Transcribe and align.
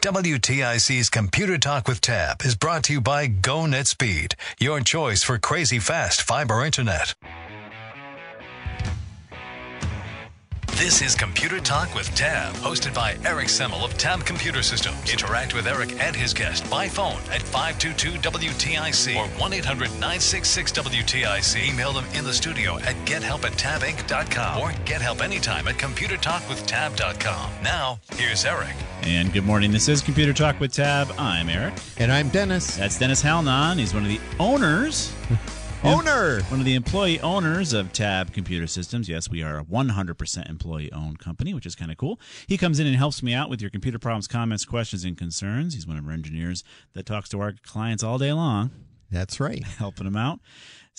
WTIC's 0.00 1.10
Computer 1.10 1.58
Talk 1.58 1.86
with 1.86 2.00
Tab 2.00 2.40
is 2.42 2.54
brought 2.54 2.84
to 2.84 2.94
you 2.94 3.02
by 3.02 3.28
GoNet 3.28 3.86
Speed, 3.86 4.34
your 4.58 4.80
choice 4.80 5.22
for 5.22 5.38
crazy 5.38 5.78
fast 5.78 6.22
fiber 6.22 6.64
internet. 6.64 7.14
This 10.80 11.02
is 11.02 11.14
Computer 11.14 11.60
Talk 11.60 11.94
with 11.94 12.08
Tab, 12.14 12.54
hosted 12.54 12.94
by 12.94 13.14
Eric 13.26 13.48
Semmel 13.48 13.84
of 13.84 13.98
Tab 13.98 14.24
Computer 14.24 14.62
Systems. 14.62 15.12
Interact 15.12 15.54
with 15.54 15.66
Eric 15.66 16.00
and 16.00 16.16
his 16.16 16.32
guest 16.32 16.70
by 16.70 16.88
phone 16.88 17.20
at 17.30 17.42
522-WTIC 17.42 19.14
or 19.14 19.26
1-800-966-WTIC. 19.38 21.68
Email 21.68 21.92
them 21.92 22.06
in 22.14 22.24
the 22.24 22.32
studio 22.32 22.78
at 22.78 22.96
gethelp 23.04 23.44
at 23.44 23.52
tabinc.com 23.58 24.58
or 24.58 24.72
get 24.86 25.02
help 25.02 25.20
anytime 25.20 25.68
at 25.68 25.74
computertalkwithtab.com. 25.74 27.50
Now, 27.62 28.00
here's 28.14 28.46
Eric. 28.46 28.74
And 29.02 29.30
good 29.34 29.44
morning. 29.44 29.72
This 29.72 29.86
is 29.86 30.00
Computer 30.00 30.32
Talk 30.32 30.60
with 30.60 30.72
Tab. 30.72 31.12
I'm 31.18 31.50
Eric. 31.50 31.74
And 31.98 32.10
I'm 32.10 32.30
Dennis. 32.30 32.78
That's 32.78 32.98
Dennis 32.98 33.22
Halnon. 33.22 33.76
He's 33.76 33.92
one 33.92 34.04
of 34.04 34.08
the 34.08 34.20
owners. 34.38 35.12
Owner. 35.82 36.42
One 36.42 36.60
of 36.60 36.66
the 36.66 36.74
employee 36.74 37.20
owners 37.20 37.72
of 37.72 37.90
Tab 37.92 38.34
Computer 38.34 38.66
Systems. 38.66 39.08
Yes, 39.08 39.30
we 39.30 39.42
are 39.42 39.60
a 39.60 39.64
100% 39.64 40.50
employee 40.50 40.92
owned 40.92 41.18
company, 41.18 41.54
which 41.54 41.64
is 41.64 41.74
kind 41.74 41.90
of 41.90 41.96
cool. 41.96 42.20
He 42.46 42.58
comes 42.58 42.78
in 42.78 42.86
and 42.86 42.96
helps 42.96 43.22
me 43.22 43.32
out 43.32 43.48
with 43.48 43.62
your 43.62 43.70
computer 43.70 43.98
problems, 43.98 44.28
comments, 44.28 44.66
questions, 44.66 45.04
and 45.04 45.16
concerns. 45.16 45.72
He's 45.72 45.86
one 45.86 45.96
of 45.96 46.06
our 46.06 46.12
engineers 46.12 46.64
that 46.92 47.06
talks 47.06 47.30
to 47.30 47.40
our 47.40 47.54
clients 47.64 48.02
all 48.02 48.18
day 48.18 48.32
long. 48.32 48.70
That's 49.10 49.40
right. 49.40 49.64
Helping 49.78 50.04
them 50.04 50.16
out. 50.16 50.40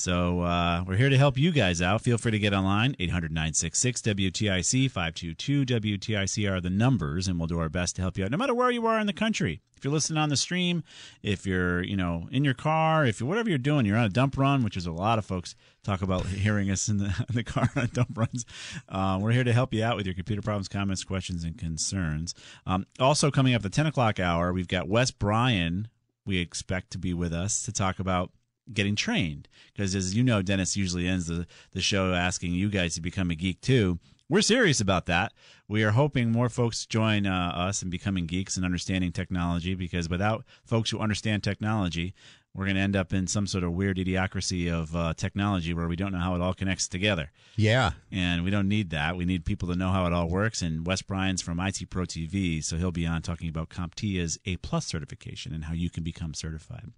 So 0.02 0.42
uh, 0.42 0.84
we're 0.88 0.96
here 0.96 1.10
to 1.10 1.18
help 1.18 1.38
you 1.38 1.52
guys 1.52 1.80
out. 1.80 2.02
Feel 2.02 2.18
free 2.18 2.32
to 2.32 2.40
get 2.40 2.56
online. 2.56 2.96
800 2.98 3.32
966 3.32 4.02
WTIC 4.02 4.90
522 4.90 5.64
WTIC 5.64 6.52
are 6.52 6.60
the 6.60 6.72
numbers, 6.72 7.28
and 7.28 7.38
we'll 7.38 7.46
do 7.46 7.60
our 7.60 7.70
best 7.70 7.98
to 7.98 8.02
help 8.02 8.18
you 8.18 8.26
out 8.26 8.32
no 8.32 8.38
matter 8.38 8.56
where 8.56 8.72
you 8.72 8.88
are 8.88 9.00
in 9.00 9.06
the 9.06 9.14
country. 9.14 9.62
If 9.78 9.86
you're 9.86 9.94
listening 9.94 10.18
on 10.18 10.30
the 10.30 10.38
stream, 10.38 10.84
if 11.22 11.46
you're 11.46 11.84
you 11.84 11.96
know 11.96 12.28
in 12.32 12.44
your 12.44 12.56
car, 12.56 13.06
if 13.06 13.20
you're 13.20 13.30
whatever 13.30 13.50
you're 13.50 13.60
doing, 13.60 13.86
you're 13.86 13.96
on 13.96 14.06
a 14.06 14.10
dump 14.10 14.40
run, 14.40 14.64
which 14.64 14.76
is 14.76 14.88
a 14.88 14.92
lot 14.92 15.20
of 15.20 15.26
folks 15.26 15.54
talk 15.84 16.02
about 16.02 16.26
hearing 16.26 16.72
us 16.72 16.90
in 16.90 16.98
the, 16.98 17.14
in 17.30 17.36
the 17.36 17.44
car 17.44 17.70
on 17.76 17.88
dump 17.94 18.18
runs. 18.18 18.44
Uh, 18.90 19.20
we're 19.22 19.34
here 19.34 19.44
to 19.44 19.54
help 19.54 19.72
you 19.72 19.84
out 19.84 19.98
with 19.98 20.08
your 20.08 20.16
computer 20.16 20.42
problems, 20.42 20.68
comments, 20.68 21.04
questions, 21.04 21.44
and 21.44 21.60
concerns. 21.60 22.34
Um, 22.66 22.88
also 23.00 23.30
coming 23.30 23.54
up 23.54 23.62
the 23.62 23.70
10 23.70 23.86
o'clock 23.86 24.20
hour, 24.20 24.52
we've 24.52 24.68
got 24.68 24.88
Wes 24.88 25.12
Bryan. 25.12 25.90
We 26.26 26.40
expect 26.40 26.90
to 26.94 26.98
be 26.98 27.14
with 27.14 27.34
us 27.34 27.62
to 27.64 27.72
talk 27.72 28.00
about 28.00 28.32
getting 28.74 28.96
trained. 28.96 29.48
Because 29.74 29.96
as 29.96 30.16
you 30.16 30.24
know 30.24 30.42
dennis 30.42 30.78
usually 30.78 31.08
ends 31.08 31.28
the, 31.28 31.48
the 31.72 31.82
show 31.82 32.14
asking 32.14 32.54
you 32.54 32.70
guys 32.70 32.96
to 32.96 33.02
become 33.02 33.32
a 33.32 33.36
geek 33.36 33.62
too. 33.62 34.00
We're 34.30 34.42
serious 34.42 34.80
about 34.80 35.08
that. 35.08 35.34
We 35.68 35.84
are 35.84 35.92
hoping 35.92 36.32
more 36.32 36.48
folks 36.48 36.86
join 36.86 37.26
uh, 37.26 37.52
us 37.54 37.84
in 37.84 37.90
becoming 37.90 38.28
geeks 38.28 38.56
and 38.56 38.66
understanding 38.66 39.12
technology 39.12 39.76
because 39.76 40.08
without 40.08 40.46
folks 40.64 40.90
who 40.90 41.00
understand 41.00 41.44
technology 41.44 42.14
we're 42.54 42.66
going 42.66 42.76
to 42.76 42.82
end 42.82 42.98
up 42.98 43.14
in 43.14 43.28
some 43.28 43.48
sort 43.48 43.64
of 43.64 43.72
weird 43.72 43.98
idiocracy 43.98 44.72
of 44.72 44.94
uh, 44.94 45.14
technology 45.14 45.74
where 45.74 45.88
we 45.88 45.96
don't 45.96 46.12
know 46.12 46.20
how 46.20 46.36
it 46.36 46.42
all 46.42 46.54
connects 46.54 46.88
together. 46.88 47.32
Yeah. 47.56 47.92
And 48.12 48.44
we 48.44 48.52
don't 48.52 48.68
need 48.68 48.90
that. 48.90 49.16
We 49.16 49.24
need 49.24 49.46
people 49.46 49.70
to 49.70 49.76
know 49.76 49.92
how 49.92 50.06
it 50.06 50.12
all 50.12 50.28
works. 50.28 50.62
And 50.62 50.86
Wes 50.86 51.02
Bryan's 51.02 51.42
from 51.42 51.62
IT 51.62 51.90
Pro 51.90 52.04
TV, 52.04 52.62
so 52.62 52.76
he'll 52.76 52.92
be 52.92 53.08
on 53.08 53.22
talking 53.22 53.48
about 53.48 53.70
CompTIA's 53.70 54.38
A 54.46 54.58
plus 54.58 54.86
certification 54.86 55.54
and 55.54 55.66
how 55.66 55.74
you 55.74 55.90
can 55.90 56.04
become 56.04 56.34
certified. 56.34 56.92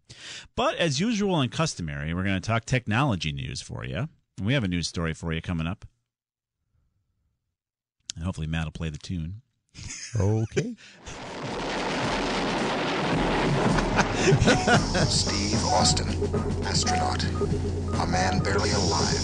But 0.55 0.75
as 0.77 0.99
usual 0.99 1.39
and 1.39 1.51
customary, 1.51 2.13
we're 2.15 2.23
going 2.23 2.41
to 2.41 2.47
talk 2.47 2.65
technology 2.65 3.31
news 3.31 3.61
for 3.61 3.85
you. 3.85 4.09
And 4.37 4.47
we 4.47 4.53
have 4.53 4.63
a 4.63 4.67
news 4.67 4.87
story 4.87 5.13
for 5.13 5.31
you 5.33 5.41
coming 5.41 5.67
up. 5.67 5.85
And 8.15 8.25
hopefully 8.25 8.47
Matt 8.47 8.65
will 8.65 8.71
play 8.71 8.89
the 8.89 8.97
tune. 8.97 9.41
Okay. 10.19 10.75
Steve 15.09 15.63
Austin, 15.65 16.07
astronaut, 16.65 17.23
a 17.23 18.07
man 18.07 18.39
barely 18.43 18.69
alive. 18.71 19.23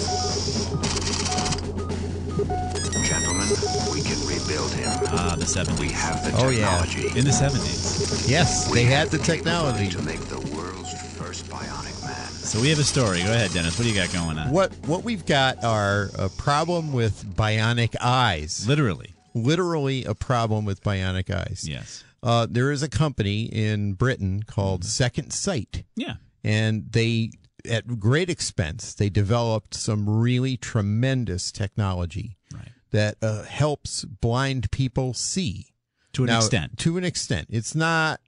Gentlemen, 3.05 3.47
we 3.93 4.01
can 4.01 4.19
rebuild 4.27 4.71
him. 4.73 4.89
Ah, 5.11 5.35
the 5.37 5.45
70s. 5.45 5.79
We 5.79 5.89
have 5.89 6.23
the 6.25 6.31
Oh, 6.37 6.49
yeah. 6.49 6.83
In 7.15 7.23
the 7.25 7.31
70s. 7.31 8.27
Yes, 8.29 8.69
they 8.71 8.83
had 8.83 9.09
the 9.09 9.19
technology. 9.19 9.89
to 9.89 10.01
make 10.01 10.19
the 10.21 10.39
world's 10.55 10.91
first 11.17 11.45
bionic 11.47 12.01
man. 12.03 12.27
So 12.31 12.59
we 12.59 12.69
have 12.69 12.79
a 12.79 12.83
story. 12.83 13.19
Go 13.23 13.31
ahead, 13.31 13.51
Dennis. 13.51 13.77
What 13.77 13.83
do 13.85 13.89
you 13.91 13.95
got 13.95 14.11
going 14.11 14.37
on? 14.39 14.49
What 14.51 14.73
what 14.87 15.03
we've 15.03 15.25
got 15.25 15.63
are 15.63 16.09
a 16.17 16.29
problem 16.29 16.91
with 16.93 17.23
bionic 17.35 17.95
eyes. 18.01 18.67
Literally. 18.67 19.13
Literally 19.35 20.03
a 20.05 20.15
problem 20.15 20.65
with 20.65 20.83
bionic 20.83 21.29
eyes. 21.33 21.65
Yes. 21.69 22.03
Uh, 22.21 22.47
there 22.49 22.71
is 22.71 22.83
a 22.83 22.89
company 22.89 23.43
in 23.43 23.93
Britain 23.93 24.43
called 24.43 24.83
Second 24.83 25.31
Sight, 25.31 25.83
Yeah. 25.95 26.15
and 26.43 26.91
they, 26.91 27.31
at 27.69 27.99
great 27.99 28.29
expense, 28.29 28.93
they 28.93 29.09
developed 29.09 29.73
some 29.73 30.09
really 30.09 30.57
tremendous 30.57 31.51
technology 31.51 32.37
Right. 32.53 32.71
that 32.91 33.17
uh, 33.21 33.43
helps 33.43 34.03
blind 34.05 34.71
people 34.71 35.13
see. 35.13 35.67
To 36.13 36.23
an 36.23 36.27
Now, 36.27 36.37
extent. 36.39 36.77
To 36.79 36.97
an 36.97 37.03
extent. 37.03 37.47
It's 37.51 37.75
not 37.75 38.19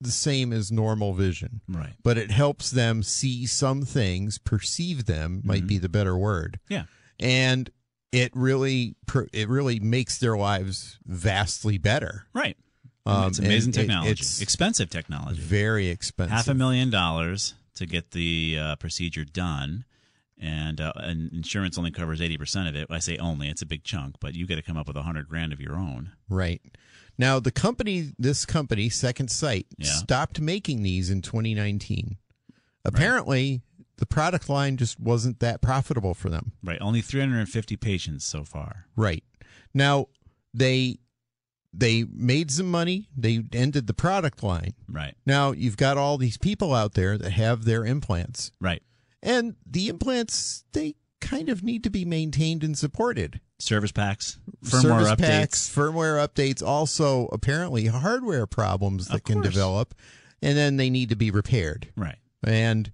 the 0.00 0.10
same 0.10 0.52
as 0.52 0.72
normal 0.72 1.14
vision. 1.14 1.60
Right. 1.68 1.94
But 2.02 2.18
it 2.18 2.30
helps 2.32 2.70
them 2.72 3.02
see 3.04 3.46
some 3.46 3.82
things, 3.84 4.36
perceive 4.38 5.06
them 5.06 5.40
might 5.44 5.58
Mm-hmm. 5.60 5.66
be 5.68 5.78
the 5.78 5.88
better 5.88 6.18
word. 6.18 6.58
Yeah. 6.68 6.84
And 7.20 7.70
it 8.10 8.32
really 8.34 8.96
it 9.32 9.48
really 9.48 9.78
makes 9.80 10.18
their 10.18 10.36
lives 10.36 10.98
vastly 11.06 11.78
better. 11.78 12.26
Right. 12.34 12.56
Um, 13.06 13.28
it's 13.28 13.38
amazing 13.38 13.68
and 13.70 13.76
it- 13.76 13.80
technology. 13.80 14.10
it's 14.12 14.40
Expensive 14.40 14.88
technology. 14.90 15.40
very 15.40 15.88
expensive. 15.88 16.32
Half 16.32 16.48
a 16.48 16.54
million 16.54 16.90
dollars 16.90 17.54
to 17.74 17.86
get 17.86 18.12
the 18.12 18.58
uh, 18.60 18.76
procedure 18.76 19.24
done. 19.24 19.84
And, 20.40 20.80
uh, 20.80 20.92
and 20.96 21.32
insurance 21.32 21.78
only 21.78 21.90
covers 21.92 22.20
80% 22.20 22.68
of 22.68 22.74
it. 22.74 22.88
I 22.90 22.98
say 22.98 23.16
only, 23.18 23.48
it's 23.48 23.62
a 23.62 23.66
big 23.66 23.84
chunk, 23.84 24.16
but 24.20 24.34
you 24.34 24.46
got 24.46 24.56
to 24.56 24.62
come 24.62 24.76
up 24.76 24.88
with 24.88 24.96
a 24.96 25.02
hundred 25.02 25.28
grand 25.28 25.52
of 25.52 25.60
your 25.60 25.76
own. 25.76 26.10
Right. 26.28 26.60
Now 27.16 27.38
the 27.38 27.52
company 27.52 28.12
this 28.18 28.44
company, 28.44 28.88
Second 28.88 29.30
Sight, 29.30 29.66
Yeah. 29.78 29.90
stopped 29.92 30.40
making 30.40 30.82
these 30.82 31.08
in 31.08 31.22
2019. 31.22 32.16
Apparently 32.84 33.62
the 33.96 34.06
product 34.06 34.48
line 34.48 34.76
just 34.76 34.98
wasn't 34.98 35.38
that 35.40 35.62
profitable 35.62 36.14
for 36.14 36.28
them. 36.28 36.52
Right. 36.62 36.78
Only 36.80 37.00
350 37.00 37.76
patients 37.76 38.24
so 38.24 38.44
far. 38.44 38.86
Right. 38.96 39.22
Now 39.72 40.08
they 40.52 40.98
they 41.76 42.04
made 42.04 42.50
some 42.50 42.70
money. 42.70 43.08
They 43.16 43.42
ended 43.52 43.86
the 43.86 43.94
product 43.94 44.42
line. 44.42 44.74
Right. 44.88 45.14
Now 45.26 45.52
you've 45.52 45.76
got 45.76 45.96
all 45.98 46.18
these 46.18 46.38
people 46.38 46.72
out 46.74 46.94
there 46.94 47.18
that 47.18 47.30
have 47.32 47.64
their 47.64 47.84
implants, 47.84 48.52
Right. 48.60 48.82
and 49.22 49.56
the 49.66 49.88
implants 49.88 50.64
they 50.72 50.94
kind 51.20 51.48
of 51.48 51.62
need 51.64 51.82
to 51.84 51.90
be 51.90 52.04
maintained 52.04 52.62
and 52.62 52.76
supported. 52.76 53.40
Service 53.58 53.92
packs, 53.92 54.38
firmware 54.64 54.82
Service 54.82 55.08
updates. 55.08 55.18
packs, 55.18 55.68
firmware 55.74 56.28
updates, 56.28 56.62
also 56.62 57.26
apparently 57.32 57.86
hardware 57.86 58.46
problems 58.46 59.06
that 59.08 59.24
can 59.24 59.40
develop, 59.40 59.94
and 60.42 60.56
then 60.58 60.76
they 60.76 60.90
need 60.90 61.08
to 61.08 61.16
be 61.16 61.30
repaired. 61.30 61.88
Right. 61.96 62.18
And 62.42 62.90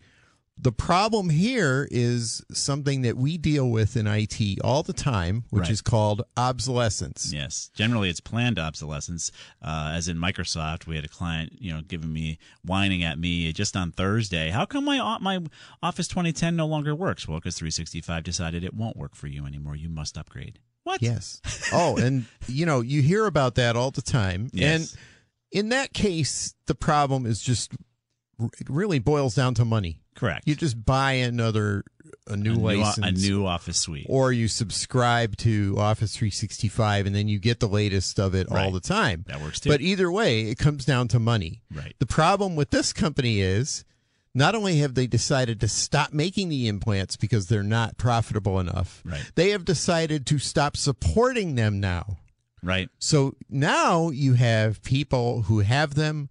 the 0.63 0.73
problem 0.73 1.31
here 1.31 1.89
is 1.91 2.43
something 2.53 3.03
that 3.03 3.17
we 3.17 3.39
deal 3.39 3.71
with 3.71 3.97
in 3.97 4.07
IT 4.07 4.61
all 4.63 4.83
the 4.83 4.93
time, 4.93 5.45
which 5.51 5.63
Right. 5.63 5.71
is 5.71 5.81
called 5.81 6.23
obsolescence. 6.37 7.33
Yes, 7.33 7.71
generally 7.75 8.11
it's 8.11 8.21
planned 8.21 8.59
obsolescence. 8.59 9.31
Uh, 9.63 9.93
as 9.95 10.07
in 10.09 10.19
Microsoft, 10.19 10.87
we 10.87 10.97
had 10.97 11.05
a 11.05 11.09
client, 11.09 11.55
you 11.61 11.73
know, 11.73 11.81
giving 11.81 12.13
me 12.13 12.39
whining 12.65 13.03
at 13.03 13.19
me 13.19 13.53
just 13.53 13.77
on 13.77 13.93
Thursday. 13.93 14.51
How 14.51 14.67
come 14.67 14.85
my 14.85 15.19
my 15.19 15.41
Office 15.83 16.09
2010 16.09 16.57
no 16.57 16.67
longer 16.67 16.95
works? 16.95 17.27
Well, 17.27 17.39
because 17.39 17.57
365 17.57 18.23
decided 18.23 18.63
it 18.63 18.75
won't 18.75 18.97
work 18.97 19.15
for 19.15 19.29
you 19.29 19.47
anymore. 19.47 19.77
You 19.77 19.89
must 19.89 20.19
upgrade. 20.19 20.59
What? 20.83 21.01
Yes. 21.03 21.41
Oh, 21.73 21.97
and 21.97 22.27
you 22.49 22.67
know, 22.67 22.81
you 22.81 23.03
hear 23.03 23.27
about 23.27 23.55
that 23.55 23.77
all 23.77 23.91
the 23.91 24.03
time. 24.03 24.51
Yes. 24.53 24.93
And 24.93 25.01
in 25.53 25.69
that 25.71 25.93
case, 25.93 26.55
the 26.67 26.75
problem 26.75 27.27
is 27.27 27.41
just 27.41 27.73
it 28.59 28.69
really 28.69 28.99
boils 28.99 29.35
down 29.35 29.55
to 29.55 29.65
money. 29.65 30.01
Correct. 30.15 30.47
You 30.47 30.55
just 30.55 30.85
buy 30.85 31.13
another 31.13 31.85
a 32.27 32.37
new 32.37 32.53
a 32.53 32.55
new, 32.55 32.61
license 32.81 33.07
a 33.25 33.29
new 33.29 33.47
Office 33.47 33.79
suite. 33.79 34.07
or 34.09 34.33
you 34.33 34.47
subscribe 34.49 35.37
to 35.39 35.75
Office 35.79 36.15
365 36.17 37.07
and 37.07 37.15
then 37.15 37.29
you 37.29 37.39
get 37.39 37.61
the 37.61 37.69
latest 37.69 38.19
of 38.21 38.35
it 38.35 38.51
all 38.51 38.71
the 38.71 38.81
time. 38.81 39.25
That 39.29 39.41
works 39.41 39.61
too. 39.61 39.69
But 39.71 39.81
either 39.81 40.11
way, 40.11 40.43
it 40.43 40.59
comes 40.59 40.85
down 40.85 41.09
to 41.09 41.19
money. 41.19 41.63
Right. 41.75 41.95
The 41.99 42.07
problem 42.07 42.57
with 42.57 42.71
this 42.71 42.93
company 42.93 43.41
is 43.41 43.85
not 44.35 44.55
only 44.55 44.79
have 44.79 44.95
they 44.95 45.07
decided 45.09 45.61
to 45.61 45.69
stop 45.69 46.13
making 46.13 46.49
the 46.51 46.69
implants 46.69 47.17
because 47.17 47.47
they're 47.49 47.63
not 47.65 47.97
profitable 47.97 48.61
enough, 48.61 49.03
Right. 49.05 49.29
they 49.35 49.51
have 49.51 49.65
decided 49.65 50.25
to 50.27 50.39
stop 50.39 50.77
supporting 50.77 51.55
them 51.57 51.81
now. 51.81 52.19
right. 52.63 52.89
So 52.99 53.35
now 53.49 54.11
you 54.11 54.35
have 54.35 54.83
people 54.83 55.43
who 55.43 55.61
have 55.61 55.95
them 55.95 56.29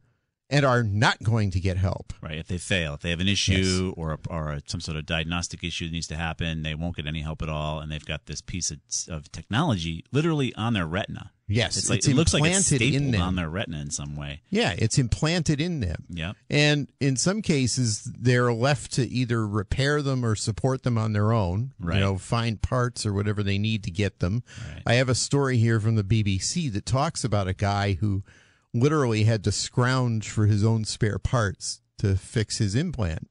and 0.49 0.65
are 0.65 0.83
not 0.83 1.21
going 1.21 1.51
to 1.51 1.59
get 1.59 1.77
help. 1.77 2.13
Right. 2.21 2.37
If 2.37 2.47
they 2.47 2.57
fail, 2.57 2.95
if 2.95 3.01
they 3.01 3.11
have 3.11 3.19
an 3.19 3.27
issue 3.27 3.93
or 3.95 4.13
a, 4.13 4.19
or 4.29 4.51
a, 4.53 4.61
some 4.65 4.81
sort 4.81 4.97
of 4.97 5.05
diagnostic 5.05 5.63
issue 5.63 5.85
that 5.85 5.91
needs 5.91 6.07
to 6.07 6.15
happen, 6.15 6.63
they 6.63 6.75
won't 6.75 6.95
get 6.95 7.05
any 7.05 7.21
help 7.21 7.41
at 7.41 7.49
all, 7.49 7.79
and 7.79 7.91
they've 7.91 8.05
got 8.05 8.25
this 8.25 8.41
piece 8.41 8.71
of, 8.71 8.79
of 9.09 9.31
technology 9.31 10.03
literally 10.11 10.53
on 10.55 10.73
their 10.73 10.87
retina. 10.87 11.31
Yes, 11.51 11.77
it's 11.77 11.89
like 11.89 11.99
it's 11.99 12.07
it 12.07 12.15
looks 12.15 12.31
like 12.31 12.43
it's 12.43 12.71
implanted 12.71 12.93
stapled 12.93 13.15
on 13.15 13.35
their 13.35 13.49
retina 13.49 13.79
in 13.79 13.89
some 13.89 14.15
way. 14.15 14.41
Yeah, 14.51 14.75
it's 14.77 14.99
implanted 14.99 15.59
in 15.59 15.79
them. 15.79 16.05
Yep. 16.09 16.35
And 16.49 16.87
in 16.99 17.15
some 17.15 17.41
cases, 17.41 18.03
they're 18.03 18.53
left 18.53 18.93
to 18.93 19.07
either 19.07 19.47
repair 19.47 20.03
them 20.03 20.23
or 20.23 20.35
support 20.35 20.83
them 20.83 20.97
on 20.97 21.13
their 21.13 21.33
own. 21.33 21.73
Right. 21.79 21.95
You 21.95 22.01
know, 22.01 22.17
find 22.19 22.61
parts 22.61 23.03
or 23.03 23.13
whatever 23.13 23.41
they 23.41 23.57
need 23.57 23.83
to 23.85 23.91
get 23.91 24.19
them. 24.19 24.43
Right. 24.71 24.83
I 24.85 24.93
have 24.95 25.09
a 25.09 25.15
story 25.15 25.57
here 25.57 25.79
from 25.79 25.95
the 25.95 26.03
BBC 26.03 26.71
that 26.73 26.85
talks 26.85 27.23
about 27.23 27.47
a 27.47 27.53
guy 27.53 27.93
who 27.93 28.23
literally 28.73 29.23
had 29.23 29.43
to 29.43 29.51
scrounge 29.51 30.29
for 30.29 30.45
his 30.45 30.63
own 30.63 30.85
spare 30.85 31.19
parts 31.19 31.81
to 31.97 32.15
fix 32.15 32.57
his 32.57 32.75
implant. 32.75 33.29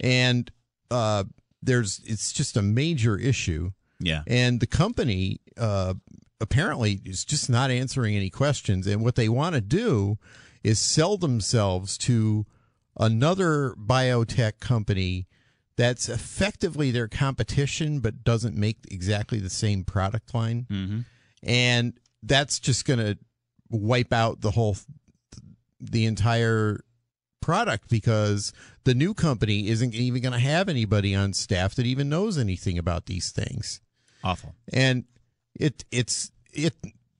And 0.00 0.50
uh, 0.90 1.24
there's 1.62 2.00
it's 2.04 2.32
just 2.32 2.56
a 2.56 2.62
major 2.62 3.18
issue. 3.18 3.70
Yeah. 4.00 4.22
And 4.26 4.60
the 4.60 4.66
company 4.66 5.40
uh, 5.56 5.94
apparently 6.40 7.00
is 7.04 7.24
just 7.24 7.50
not 7.50 7.70
answering 7.70 8.16
any 8.16 8.30
questions. 8.30 8.86
And 8.86 9.02
what 9.02 9.16
they 9.16 9.28
want 9.28 9.54
to 9.54 9.60
do 9.60 10.18
is 10.62 10.78
sell 10.78 11.16
themselves 11.16 11.98
to 11.98 12.46
another 12.98 13.74
biotech 13.78 14.60
company 14.60 15.26
that's 15.76 16.08
effectively 16.08 16.90
their 16.90 17.06
competition, 17.06 18.00
but 18.00 18.24
doesn't 18.24 18.56
make 18.56 18.78
exactly 18.90 19.38
the 19.38 19.50
same 19.50 19.84
product 19.84 20.34
line. 20.34 20.66
Mm-hmm. 20.68 21.00
And 21.44 21.92
that's 22.22 22.58
just 22.58 22.84
going 22.84 22.98
to 22.98 23.18
wipe 23.70 24.12
out 24.12 24.40
the 24.40 24.52
whole, 24.52 24.76
the 25.80 26.04
entire 26.06 26.80
product 27.40 27.88
because 27.88 28.52
the 28.84 28.94
new 28.94 29.14
company 29.14 29.68
isn't 29.68 29.94
even 29.94 30.20
going 30.20 30.32
to 30.32 30.38
have 30.38 30.68
anybody 30.68 31.14
on 31.14 31.32
staff 31.32 31.74
that 31.76 31.86
even 31.86 32.08
knows 32.08 32.36
anything 32.36 32.76
about 32.76 33.06
these 33.06 33.30
things 33.30 33.80
Awful. 34.24 34.54
and 34.72 35.04
it 35.54 35.84
it's 35.90 36.30
it 36.52 36.74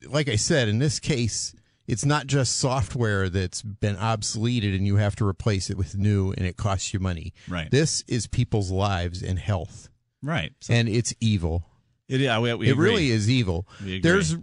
like 0.07 0.29
i 0.29 0.37
said 0.37 0.69
in 0.69 0.81
this 0.81 0.99
case 1.01 1.55
it's 1.87 2.05
not 2.05 2.27
just 2.27 2.57
software 2.59 3.29
that's 3.31 3.63
been 3.63 3.97
obsoleted 3.97 4.75
and 4.77 4.87
you 4.87 4.97
have 4.97 5.17
to 5.17 5.27
replace 5.27 5.71
it 5.71 5.79
with 5.79 5.97
new 5.97 6.33
and 6.33 6.45
it 6.45 6.57
costs 6.59 6.93
you 6.93 6.99
money 7.01 7.33
Right. 7.49 7.71
this 7.71 8.03
is 8.09 8.27
people's 8.27 8.71
lives 8.71 9.23
and 9.23 9.39
health 9.39 9.89
Right. 10.21 10.53
So 10.61 10.75
and 10.75 10.89
it's 10.89 11.15
evil 11.21 11.65
it, 12.09 12.21
yeah, 12.21 12.39
we, 12.39 12.53
we 12.55 12.69
it 12.71 12.77
really 12.77 13.11
is 13.11 13.29
evil 13.31 13.67
there's 14.03 14.37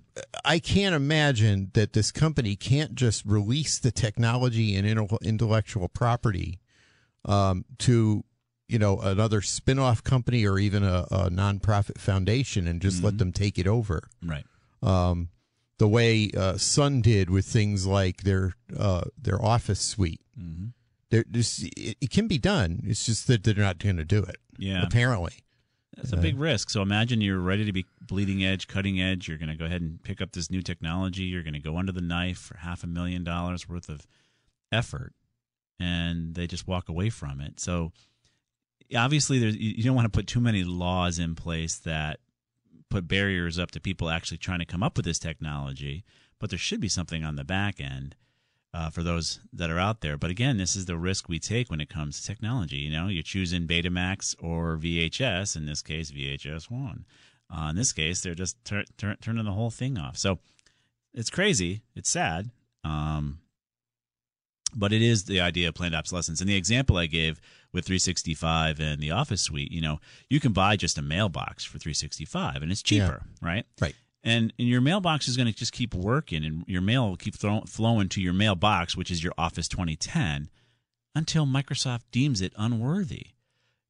i 0.44 0.59
can't 0.59 0.94
imagine 0.95 1.71
that 1.73 1.94
this 1.94 2.12
company 2.12 2.56
can't 2.56 2.95
just 2.95 3.25
release 3.25 3.79
the 3.79 3.91
technology 3.91 4.75
and 4.75 4.88
intellectual 5.23 5.88
property 5.89 6.59
um, 7.25 7.65
to 7.79 8.23
you 8.67 8.79
know 8.79 9.00
another 9.00 9.41
spin-off 9.41 10.03
company 10.03 10.45
or 10.45 10.57
even 10.59 10.83
a, 10.83 11.06
a 11.12 11.29
nonprofit 11.29 11.97
foundation 12.00 12.67
and 12.67 12.81
just 12.81 12.97
Mm-hmm. 12.97 13.06
let 13.06 13.17
them 13.17 13.31
take 13.31 13.57
it 13.59 13.67
over 13.67 14.07
Right. 14.23 14.45
um, 14.81 15.29
the 15.77 15.88
way 15.88 16.31
uh, 16.38 16.57
Sun 16.57 17.01
did 17.01 17.29
with 17.29 17.45
things 17.45 17.85
like 17.85 18.23
their 18.23 18.53
uh, 18.77 19.03
their 19.21 19.41
office 19.44 19.81
suite. 19.81 20.21
Mm-hmm. 20.39 20.67
There, 21.09 21.25
it, 21.33 21.97
it 22.00 22.09
can 22.09 22.27
be 22.27 22.38
done. 22.38 22.79
It's 22.85 23.06
just 23.06 23.27
that 23.27 23.44
they're 23.44 23.56
not 23.56 23.77
going 23.79 23.97
to 23.97 24.06
do 24.06 24.23
it. 24.23 24.38
Yeah. 24.57 24.83
apparently. 24.83 25.33
That's 25.95 26.12
a 26.12 26.18
big 26.18 26.38
risk. 26.38 26.69
So 26.69 26.81
imagine 26.81 27.21
you're 27.21 27.39
ready 27.39 27.65
to 27.65 27.71
be 27.71 27.86
bleeding 28.01 28.44
edge, 28.44 28.68
cutting 28.68 29.01
edge. 29.01 29.27
You're 29.27 29.38
going 29.38 29.50
to 29.50 29.56
go 29.56 29.65
ahead 29.65 29.81
and 29.81 30.01
pick 30.03 30.21
up 30.21 30.33
this 30.33 30.51
new 30.51 30.62
technology. 30.62 31.24
You're 31.24 31.44
going 31.44 31.53
to 31.53 31.59
go 31.59 31.77
under 31.77 31.92
the 31.92 32.01
knife 32.01 32.38
for 32.38 32.57
half 32.57 32.83
a 32.83 32.88
million 32.88 33.24
dollars 33.24 33.69
worth 33.69 33.88
of 33.89 34.06
effort, 34.71 35.13
and 35.80 36.36
they 36.36 36.47
just 36.47 36.68
walk 36.68 36.89
away 36.89 37.09
from 37.09 37.39
it. 37.39 37.59
So 37.59 37.92
obviously, 38.95 39.39
there's, 39.39 39.56
you 39.56 39.71
you 39.77 39.83
don't 39.83 39.95
want 39.95 40.12
to 40.12 40.18
put 40.18 40.27
too 40.27 40.42
many 40.42 40.63
laws 40.63 41.18
in 41.18 41.36
place 41.36 41.77
that 41.77 42.19
put 42.89 43.07
barriers 43.07 43.57
up 43.57 43.71
to 43.71 43.80
people 43.80 44.09
actually 44.09 44.38
trying 44.38 44.59
to 44.59 44.65
come 44.65 44.83
up 44.83 44.98
with 44.98 45.06
this 45.06 45.19
technology. 45.19 46.03
But 46.39 46.50
there 46.50 46.59
should 46.59 46.81
be 46.81 46.89
something 46.89 47.24
on 47.24 47.38
the 47.38 47.45
back 47.45 47.80
end 47.80 48.15
uh, 48.75 48.89
for 48.89 49.04
those 49.04 49.39
that 49.54 49.69
are 49.69 49.80
out 49.80 50.01
there. 50.01 50.18
But 50.18 50.31
again, 50.31 50.57
this 50.57 50.75
is 50.75 50.86
the 50.86 50.98
risk 50.98 51.30
we 51.30 51.39
take 51.39 51.72
when 51.72 51.80
it 51.80 51.89
comes 51.89 52.19
to 52.19 52.27
technology. 52.27 52.77
You 52.77 52.92
know, 52.92 53.07
you're 53.07 53.24
choosing 53.24 53.68
Betamax 53.68 54.36
or 54.44 54.77
VHS. 54.77 55.56
In 55.56 55.66
this 55.66 55.81
case, 55.81 56.12
VHS 56.12 56.69
won. 56.69 57.06
Uh, 57.50 57.68
in 57.69 57.77
this 57.77 57.94
case, 57.94 58.22
they're 58.22 58.36
just 58.36 58.57
tur- 58.66 58.83
tur- 58.98 59.16
turning 59.22 59.45
the 59.45 59.54
whole 59.54 59.69
thing 59.69 59.98
off. 59.98 60.18
So 60.18 60.39
it's 61.13 61.30
crazy. 61.30 61.83
It's 61.95 62.10
sad. 62.10 62.50
Um, 62.83 63.39
but 64.75 64.92
it 64.92 65.01
is 65.01 65.24
the 65.24 65.39
idea 65.39 65.69
of 65.69 65.75
planned 65.75 65.95
obsolescence. 65.95 66.42
And 66.42 66.50
the 66.50 66.57
example 66.57 66.98
I 66.98 67.06
gave 67.06 67.39
with 67.72 67.86
365 67.86 68.81
and 68.81 69.01
the 69.01 69.12
Office 69.12 69.42
Suite, 69.42 69.72
you 69.72 69.80
know, 69.80 70.00
you 70.30 70.42
can 70.42 70.51
buy 70.51 70.75
just 70.75 70.98
a 70.98 71.01
mailbox 71.01 71.63
for 71.63 71.77
365 71.77 72.62
and 72.62 72.74
it's 72.74 72.83
cheaper, 72.83 73.22
right? 73.42 73.66
Right. 73.80 73.95
And, 74.25 74.51
and 74.57 74.68
your 74.68 74.81
mailbox 74.81 75.27
is 75.27 75.38
going 75.38 75.45
to 75.48 75.54
just 75.54 75.72
keep 75.72 75.94
working, 75.94 76.44
and 76.44 76.63
your 76.66 76.81
mail 76.81 77.07
will 77.07 77.16
keep 77.16 77.36
throw, 77.36 77.62
flowing 77.68 78.10
to 78.10 78.22
your 78.22 78.33
mailbox, 78.33 78.98
which 78.98 79.12
is 79.12 79.24
your 79.24 79.33
Office 79.38 79.68
2010, 79.68 80.50
until 81.13 81.46
Microsoft 81.46 82.01
deems 82.12 82.41
it 82.41 82.51
unworthy. 82.58 83.27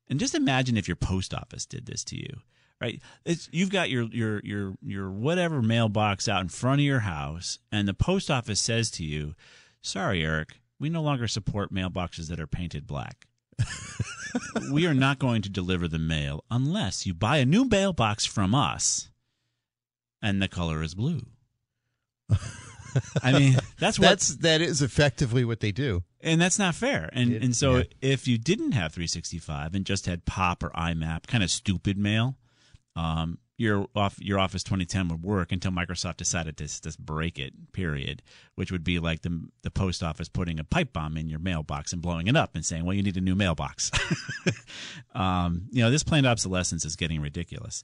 And 0.10 0.20
just 0.20 0.36
imagine 0.36 0.76
if 0.76 0.90
your 0.90 0.98
post 0.98 1.34
office 1.34 1.66
did 1.66 1.86
this 1.86 2.04
to 2.06 2.18
you, 2.18 2.42
right? 2.82 3.02
It's, 3.24 3.48
you've 3.54 3.72
got 3.72 3.90
your 3.90 4.04
your 4.12 4.42
your 4.44 4.76
your 4.84 5.10
whatever 5.10 5.62
mailbox 5.62 6.28
out 6.28 6.42
in 6.42 6.50
front 6.50 6.82
of 6.82 6.86
your 6.86 7.00
house, 7.00 7.58
and 7.72 7.88
the 7.88 7.94
post 7.94 8.30
office 8.30 8.60
says 8.60 8.92
to 8.92 9.06
you, 9.06 9.36
"Sorry, 9.82 10.22
Eric, 10.22 10.60
we 10.80 10.90
no 10.90 11.02
longer 11.02 11.28
support 11.28 11.74
mailboxes 11.74 12.28
that 12.28 12.42
are 12.42 12.46
painted 12.46 12.86
black." 12.86 13.26
we 14.72 14.86
are 14.86 14.94
not 14.94 15.18
going 15.18 15.42
to 15.42 15.50
deliver 15.50 15.88
the 15.88 15.98
mail 15.98 16.44
unless 16.52 17.06
you 17.06 17.14
buy 17.14 17.38
a 17.38 17.46
new 17.46 17.64
mailbox 17.64 18.26
from 18.26 18.54
us 18.54 19.10
and 20.26 20.42
the 20.42 20.48
color 20.50 20.82
is 20.84 20.94
blue. 20.96 21.22
I 23.22 23.32
mean, 23.38 23.58
that's 23.80 24.00
what 24.00 24.08
That's 24.10 24.36
that 24.38 24.62
is 24.62 24.82
effectively 24.82 25.44
what 25.46 25.60
they 25.60 25.72
do. 25.72 26.04
and 26.22 26.40
that's 26.42 26.58
not 26.58 26.76
fair. 26.76 27.10
And 27.14 27.32
It- 27.34 27.44
and 27.44 27.56
so 27.56 27.78
yeah. 27.78 27.84
if 28.02 28.28
you 28.28 28.38
didn't 28.38 28.72
have 28.72 28.94
365 28.94 29.76
and 29.76 29.86
just 29.86 30.06
had 30.06 30.26
Pop 30.26 30.64
or 30.64 30.70
IMAP, 30.72 31.28
kind 31.28 31.44
of 31.44 31.52
stupid 31.52 31.98
mail, 31.98 32.38
um, 32.96 33.38
your 33.58 33.88
off 33.96 34.18
your 34.20 34.38
Office 34.40 34.64
2010 34.64 35.08
would 35.10 35.24
work 35.24 35.52
until 35.54 35.72
Microsoft 35.72 36.18
decided 36.18 36.58
to 36.58 36.66
just 36.66 37.00
break 37.00 37.40
it. 37.40 37.72
Period. 37.72 38.22
Which 38.56 38.70
would 38.72 38.84
be 38.84 39.00
like 39.00 39.22
the 39.22 39.48
the 39.62 39.72
post 39.72 40.04
office 40.04 40.28
putting 40.28 40.60
a 40.60 40.64
pipe 40.66 40.92
bomb 40.92 41.16
in 41.18 41.30
your 41.30 41.40
mailbox 41.40 41.94
and 41.94 42.02
blowing 42.02 42.28
it 42.28 42.36
up 42.36 42.56
and 42.56 42.66
saying, 42.66 42.84
"Well, 42.86 42.94
you 42.96 43.04
need 43.04 43.16
a 43.18 43.22
new 43.22 43.36
mailbox." 43.36 43.92
um, 45.16 45.68
you 45.72 45.82
know, 45.84 45.90
this 45.92 46.04
planned 46.04 46.26
obsolescence 46.26 46.84
is 46.86 46.96
getting 46.98 47.22
ridiculous. 47.22 47.84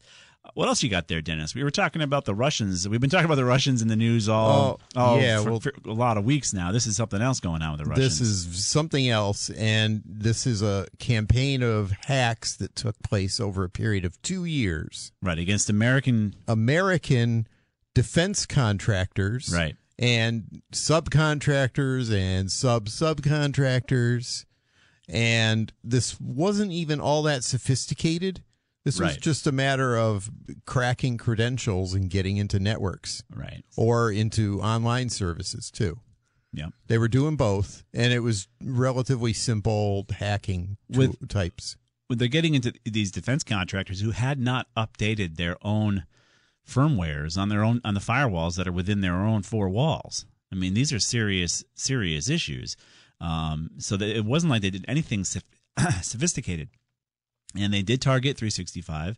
What 0.55 0.67
else 0.67 0.81
you 0.81 0.89
got 0.89 1.07
there, 1.07 1.21
Dennis? 1.21 1.53
We 1.53 1.63
were 1.63 1.71
talking 1.71 2.01
about 2.01 2.25
the 2.25 2.33
Russians. 2.33 2.89
We've 2.89 2.99
been 2.99 3.11
talking 3.11 3.25
about 3.25 3.35
the 3.35 3.45
Russians 3.45 3.81
in 3.83 3.87
the 3.87 3.95
news 3.95 4.27
all, 4.27 4.81
Oh, 4.95 4.99
all 5.01 5.21
yeah, 5.21 5.41
for, 5.41 5.51
well- 5.51 5.59
for 5.59 5.71
a 5.85 5.93
lot 5.93 6.17
of 6.17 6.25
weeks 6.25 6.51
now. 6.53 6.71
This 6.71 6.87
is 6.87 6.95
something 6.95 7.21
else 7.21 7.39
going 7.39 7.61
on 7.61 7.71
with 7.77 7.81
the 7.81 7.85
Russians. 7.85 8.19
This 8.19 8.27
is 8.27 8.65
something 8.65 9.07
else, 9.07 9.49
and 9.51 10.01
this 10.03 10.47
is 10.47 10.61
a 10.63 10.87
campaign 10.99 11.61
of 11.61 11.91
hacks 12.05 12.55
that 12.57 12.75
took 12.75 12.99
place 13.03 13.39
over 13.39 13.63
a 13.63 13.69
period 13.69 14.03
of 14.03 14.19
two 14.23 14.43
years. 14.45 15.11
right 15.21 15.37
against 15.39 15.69
American. 15.69 16.35
American 16.47 17.47
defense 17.93 18.45
contractors, 18.47 19.53
Right. 19.53 19.75
and 19.99 20.61
subcontractors 20.73 22.11
and 22.11 22.51
sub 22.51 22.87
subcontractors, 22.87 24.45
and 25.07 25.71
this 25.83 26.19
wasn't 26.19 26.71
even 26.71 26.99
all 26.99 27.21
that 27.23 27.43
sophisticated. 27.43 28.41
This 28.83 28.99
was 28.99 29.17
just 29.17 29.45
a 29.45 29.51
matter 29.51 29.95
of 29.97 30.29
cracking 30.65 31.17
credentials 31.17 31.93
and 31.93 32.09
getting 32.09 32.37
into 32.37 32.59
networks 32.59 33.21
Right. 33.33 33.63
or 33.77 34.11
into 34.11 34.59
online 34.61 35.09
services 35.09 35.69
too. 35.69 35.99
Yeah. 36.53 36.69
They 36.87 36.97
were 36.97 37.07
doing 37.07 37.35
both, 37.37 37.83
and 37.93 38.11
it 38.11 38.19
was 38.19 38.47
relatively 38.61 39.33
simple 39.33 40.05
hacking 40.11 40.77
With- 40.89 41.27
types. 41.29 41.77
Well, 42.09 42.17
they're 42.17 42.27
getting 42.27 42.55
into 42.55 42.73
these 42.83 43.11
defense 43.11 43.43
contractors 43.43 44.01
who 44.01 44.11
had 44.11 44.39
not 44.39 44.67
updated 44.75 45.37
their 45.37 45.55
own 45.61 46.05
firmwares 46.67 47.37
on 47.37 47.49
their 47.49 47.63
own 47.63 47.81
on 47.85 47.93
the 47.93 47.99
firewalls 48.01 48.55
that 48.57 48.67
are 48.67 48.71
within 48.71 49.01
their 49.01 49.15
own 49.25 49.43
four 49.43 49.69
walls. 49.69 50.25
I 50.51 50.55
mean, 50.55 50.73
these 50.73 50.91
are 50.91 50.99
serious 50.99 51.63
serious 51.75 52.29
issues. 52.29 52.75
Um, 53.21 53.71
so 53.77 53.95
that 53.97 54.09
it 54.09 54.25
wasn't 54.25 54.49
like 54.49 54.63
they 54.63 54.71
did 54.71 54.85
anything 54.87 55.23
sophisticated, 56.01 56.69
and 57.57 57.73
they 57.73 57.81
did 57.81 58.01
target 58.01 58.37
365. 58.37 59.17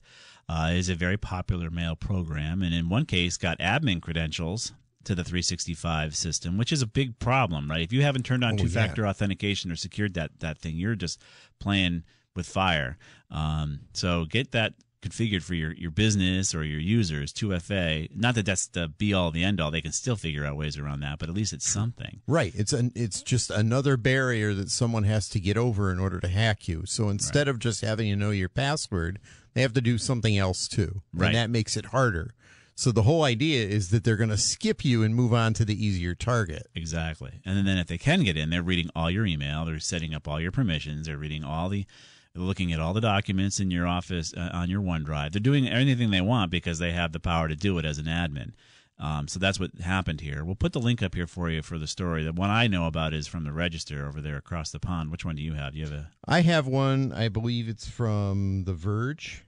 Uh, 0.50 0.72
is 0.74 0.90
a 0.90 0.96
very 0.96 1.16
popular 1.16 1.70
mail 1.70 1.96
program, 1.96 2.62
and 2.62 2.74
in 2.76 2.90
one 2.90 3.06
case, 3.06 3.38
got 3.38 3.58
admin 3.60 4.02
credentials 4.02 4.74
to 5.06 5.16
the 5.16 5.24
365 5.24 6.16
system, 6.18 6.58
which 6.58 6.74
is 6.74 6.82
a 6.82 6.86
big 6.88 7.18
problem, 7.18 7.72
right? 7.72 7.82
If 7.82 7.94
you 7.94 8.02
haven't 8.02 8.24
turned 8.26 8.44
on 8.44 8.56
Oh, 8.56 8.58
two-factor 8.58 9.08
authentication 9.08 9.72
or 9.72 9.78
secured 9.78 10.16
that 10.16 10.32
that 10.40 10.58
thing, 10.58 10.76
you're 10.76 10.96
just 10.96 11.22
playing 11.60 12.04
with 12.36 12.46
fire. 12.46 12.98
Um, 13.32 13.82
so 13.94 14.26
get 14.26 14.52
that 14.52 14.74
configured 15.04 15.44
for 15.44 15.54
your, 15.54 15.74
your 15.74 15.92
business 15.92 16.56
or 16.56 16.64
your 16.64 16.80
users. 16.80 17.34
2FA. 17.34 18.16
Not 18.16 18.36
that 18.36 18.46
that's 18.46 18.68
the 18.68 18.88
be 18.88 19.14
all 19.14 19.32
the 19.32 19.44
end 19.44 19.60
all. 19.60 19.72
They 19.72 19.82
can 19.82 19.92
still 19.92 20.16
figure 20.16 20.46
out 20.46 20.56
ways 20.56 20.78
around 20.78 21.02
that, 21.02 21.20
but 21.20 21.30
at 21.30 21.36
least 21.36 21.54
it's 21.54 21.70
something. 21.70 22.22
Right. 22.28 22.54
It's 22.56 22.74
an 22.74 22.92
it's 22.96 23.22
just 23.22 23.52
another 23.52 23.98
barrier 23.98 24.54
that 24.54 24.70
someone 24.70 25.04
has 25.04 25.30
to 25.30 25.40
get 25.40 25.58
over 25.58 25.92
in 25.92 26.00
order 26.00 26.20
to 26.20 26.28
hack 26.28 26.68
you. 26.68 26.84
So 26.86 27.10
instead 27.10 27.48
of 27.48 27.60
just 27.60 27.82
having 27.82 28.10
to 28.10 28.16
know 28.16 28.32
your 28.32 28.50
password, 28.50 29.20
they 29.54 29.62
have 29.62 29.74
to 29.74 29.82
do 29.82 29.98
something 29.98 30.38
else 30.38 30.68
too. 30.68 31.02
Right. 31.14 31.28
And 31.28 31.36
that 31.36 31.50
makes 31.50 31.78
it 31.78 31.88
harder. 31.88 32.34
So 32.76 32.92
the 32.92 33.04
whole 33.04 33.24
idea 33.24 33.68
is 33.68 33.90
that 33.90 34.04
they're 34.04 34.16
going 34.16 34.30
to 34.30 34.38
skip 34.38 34.84
you 34.84 35.04
and 35.04 35.14
move 35.14 35.32
on 35.34 35.54
to 35.56 35.66
the 35.66 35.86
easier 35.86 36.16
target. 36.16 36.68
Exactly. 36.74 37.42
And 37.46 37.68
then 37.68 37.78
if 37.78 37.88
they 37.88 38.00
can 38.00 38.24
get 38.24 38.36
in, 38.36 38.50
they're 38.50 38.64
reading 38.64 38.90
all 38.96 39.12
your 39.12 39.28
email, 39.28 39.64
they're 39.66 39.80
setting 39.80 40.14
up 40.14 40.28
all 40.28 40.42
your 40.42 40.52
permissions, 40.52 41.06
they're 41.06 41.18
reading 41.18 41.44
all 41.44 41.70
the 41.70 41.86
they're 42.34 42.44
looking 42.44 42.74
at 42.74 42.80
all 42.80 42.94
the 42.94 43.02
documents 43.02 43.60
in 43.60 43.70
your 43.72 43.88
office 43.88 44.34
uh, 44.36 44.50
on 44.54 44.70
your 44.70 44.82
OneDrive. 44.82 45.32
They're 45.32 45.40
doing 45.40 45.68
anything 45.68 46.10
they 46.12 46.22
want 46.22 46.52
because 46.52 46.80
they 46.80 46.92
have 46.92 47.12
the 47.12 47.20
power 47.20 47.48
to 47.48 47.56
do 47.56 47.78
it 47.78 47.86
as 47.86 47.98
an 47.98 48.06
admin. 48.06 48.54
Um, 49.00 49.28
so 49.28 49.40
that's 49.40 49.60
what 49.60 49.72
happened 49.82 50.22
here. 50.22 50.44
We'll 50.46 50.56
put 50.56 50.72
the 50.74 50.80
link 50.80 51.02
up 51.02 51.16
here 51.16 51.28
for 51.28 51.50
you 51.50 51.62
for 51.62 51.78
the 51.80 51.88
story. 51.88 52.24
The 52.24 52.32
one 52.32 52.50
I 52.50 52.68
know 52.68 52.86
about 52.86 53.14
is 53.14 53.28
from 53.28 53.44
the 53.44 53.52
Register 53.52 54.08
over 54.08 54.22
there 54.22 54.38
across 54.38 54.72
the 54.72 54.80
pond. 54.80 55.12
Which 55.12 55.26
one 55.26 55.36
do 55.36 55.42
you 55.42 55.54
have? 55.54 55.74
Do 55.74 55.80
you 55.80 55.86
have 55.86 55.94
a 55.94 56.10
I 56.28 56.42
have 56.42 56.68
one, 56.68 57.12
I 57.12 57.28
believe 57.28 57.68
it's 57.68 57.88
from 57.90 58.64
The 58.66 58.74
Verge. 58.74 59.44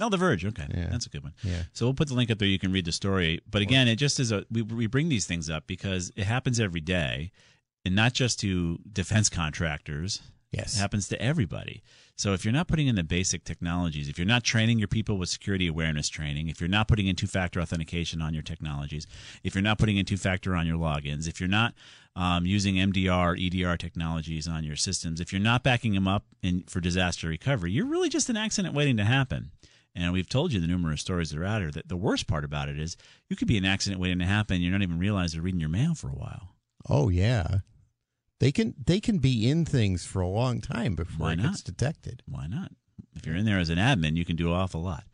No, 0.00 0.08
The 0.08 0.16
Verge. 0.16 0.44
Okay, 0.46 0.66
Yeah. 0.74 0.88
that's 0.90 1.06
a 1.06 1.10
good 1.10 1.22
one. 1.22 1.34
Yeah. 1.42 1.64
So 1.74 1.84
we'll 1.86 1.94
put 1.94 2.08
the 2.08 2.14
link 2.14 2.30
up 2.30 2.38
there. 2.38 2.48
You 2.48 2.58
can 2.58 2.72
read 2.72 2.84
the 2.86 2.92
story. 2.92 3.40
But 3.50 3.62
again, 3.62 3.88
it 3.88 3.96
just 3.96 4.18
is 4.20 4.32
a 4.32 4.44
we 4.50 4.62
we 4.62 4.86
bring 4.86 5.08
these 5.10 5.26
things 5.26 5.48
up 5.50 5.66
because 5.66 6.10
it 6.16 6.24
happens 6.24 6.58
every 6.58 6.80
day, 6.80 7.30
and 7.84 7.94
not 7.94 8.14
just 8.14 8.40
to 8.40 8.78
defense 8.90 9.28
contractors. 9.62 10.22
Yes. 10.50 10.76
It 10.76 10.80
happens 10.80 11.08
to 11.08 11.20
everybody. 11.20 11.82
So 12.16 12.32
if 12.32 12.44
you're 12.44 12.52
not 12.52 12.68
putting 12.68 12.88
in 12.88 12.96
the 12.96 13.04
basic 13.04 13.44
technologies, 13.44 14.08
if 14.08 14.18
you're 14.18 14.26
not 14.26 14.44
training 14.44 14.78
your 14.78 14.88
people 14.88 15.18
with 15.18 15.28
security 15.28 15.66
awareness 15.66 16.08
training, 16.08 16.48
if 16.48 16.60
you're 16.60 16.68
not 16.68 16.88
putting 16.88 17.06
in 17.06 17.16
two-factor 17.16 17.60
authentication 17.60 18.22
on 18.22 18.32
your 18.32 18.42
technologies, 18.42 19.06
if 19.44 19.54
you're 19.54 19.62
not 19.62 19.78
putting 19.78 19.98
in 19.98 20.06
two-factor 20.06 20.54
on 20.56 20.66
your 20.66 20.78
logins, 20.78 21.28
if 21.28 21.38
you're 21.38 21.48
not 21.48 21.74
um, 22.16 22.46
using 22.46 22.76
MDR, 22.76 23.38
EDR 23.38 23.76
technologies 23.76 24.48
on 24.48 24.64
your 24.64 24.74
systems, 24.74 25.20
if 25.20 25.32
you're 25.32 25.40
not 25.40 25.62
backing 25.62 25.92
them 25.92 26.08
up 26.08 26.24
in, 26.42 26.64
for 26.66 26.80
disaster 26.80 27.28
recovery, 27.28 27.70
you're 27.70 27.86
really 27.86 28.08
just 28.08 28.30
an 28.30 28.36
accident 28.36 28.74
waiting 28.74 28.96
to 28.96 29.04
happen. 29.04 29.50
And 29.94 30.12
we've 30.12 30.28
told 30.28 30.52
you 30.52 30.60
the 30.60 30.66
numerous 30.66 31.00
stories 31.00 31.30
that 31.30 31.38
are 31.38 31.44
out 31.44 31.60
here 31.60 31.70
that 31.72 31.88
the 31.88 31.96
worst 31.96 32.26
part 32.26 32.44
about 32.44 32.68
it 32.68 32.78
is 32.78 32.96
you 33.28 33.36
could 33.36 33.48
be 33.48 33.58
an 33.58 33.64
accident 33.64 34.00
waiting 34.00 34.20
to 34.20 34.26
happen. 34.26 34.60
You're 34.60 34.72
not 34.72 34.82
even 34.82 34.98
realize 34.98 35.32
they're 35.32 35.42
reading 35.42 35.60
your 35.60 35.68
mail 35.68 35.94
for 35.94 36.08
a 36.08 36.14
while. 36.14 36.54
Oh 36.88 37.08
yeah. 37.08 37.58
They 38.40 38.52
can 38.52 38.74
they 38.84 39.00
can 39.00 39.18
be 39.18 39.48
in 39.48 39.64
things 39.64 40.04
for 40.04 40.20
a 40.20 40.28
long 40.28 40.60
time 40.60 40.94
before 40.94 41.26
Why 41.26 41.32
it 41.32 41.36
not? 41.36 41.46
gets 41.46 41.62
detected. 41.62 42.22
Why 42.26 42.46
not? 42.46 42.72
If 43.16 43.26
you're 43.26 43.36
in 43.36 43.44
there 43.46 43.58
as 43.58 43.70
an 43.70 43.78
admin, 43.78 44.16
you 44.16 44.24
can 44.24 44.36
do 44.36 44.48
an 44.48 44.54
awful 44.58 44.82
lot. 44.82 45.04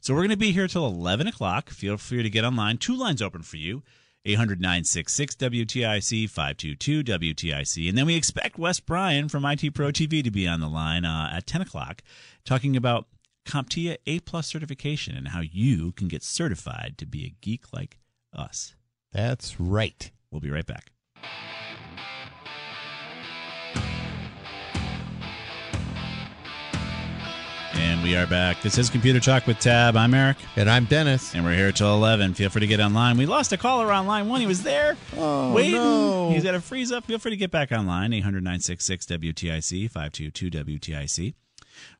So 0.00 0.12
we're 0.14 0.20
going 0.20 0.30
to 0.30 0.36
be 0.36 0.50
here 0.50 0.66
till 0.66 0.84
11 0.86 1.28
o'clock. 1.28 1.70
Feel 1.70 1.96
free 1.96 2.24
to 2.24 2.30
get 2.30 2.44
online. 2.44 2.78
Two 2.78 2.96
lines 2.96 3.22
open 3.22 3.42
for 3.42 3.56
you. 3.56 3.84
800 4.24 4.60
966 4.60 5.34
WTIC 5.36 6.28
522 6.28 7.04
WTIC. 7.04 7.88
And 7.88 7.98
then 7.98 8.06
we 8.06 8.16
expect 8.16 8.58
Wes 8.58 8.80
Bryan 8.80 9.28
from 9.28 9.44
IT 9.44 9.74
Pro 9.74 9.88
TV 9.88 10.22
to 10.22 10.30
be 10.30 10.46
on 10.46 10.60
the 10.60 10.68
line 10.68 11.04
uh, 11.04 11.30
at 11.32 11.46
10 11.46 11.60
o'clock 11.62 12.02
talking 12.44 12.76
about 12.76 13.06
CompTIA 13.46 13.96
A 14.06 14.20
plus 14.20 14.46
certification 14.46 15.16
and 15.16 15.28
how 15.28 15.40
you 15.40 15.92
can 15.92 16.08
get 16.08 16.22
certified 16.22 16.94
to 16.98 17.06
be 17.06 17.24
a 17.24 17.34
geek 17.40 17.72
like 17.72 17.98
us. 18.32 18.74
That's 19.12 19.60
right. 19.60 20.10
We'll 20.30 20.40
be 20.40 20.50
right 20.50 20.66
back. 20.66 20.92
And 27.74 28.02
we 28.02 28.16
are 28.16 28.26
back. 28.26 28.60
This 28.62 28.78
is 28.78 28.90
Computer 28.90 29.18
Talk 29.20 29.46
with 29.46 29.58
Tab. 29.58 29.96
I'm 29.96 30.12
Eric. 30.14 30.36
And 30.56 30.68
I'm 30.68 30.84
Dennis. 30.84 31.34
And 31.34 31.44
we're 31.44 31.54
here 31.54 31.72
till 31.72 31.94
11. 31.94 32.34
Feel 32.34 32.50
free 32.50 32.60
to 32.60 32.66
get 32.66 32.80
online. 32.80 33.16
We 33.16 33.26
lost 33.26 33.52
a 33.52 33.56
caller 33.56 33.90
on 33.92 34.06
line 34.06 34.28
one. 34.28 34.40
He 34.40 34.46
was 34.46 34.62
there 34.62 34.96
Oh, 35.16 35.52
waiting. 35.52 35.72
no. 35.74 36.30
He's 36.30 36.44
got 36.44 36.54
a 36.54 36.60
freeze 36.60 36.92
up. 36.92 37.04
Feel 37.06 37.18
free 37.18 37.30
to 37.30 37.36
get 37.36 37.50
back 37.50 37.72
online. 37.72 38.12
800 38.12 38.42
966 38.44 39.06
WTIC 39.06 39.90
522 39.90 40.50
WTIC. 40.50 41.34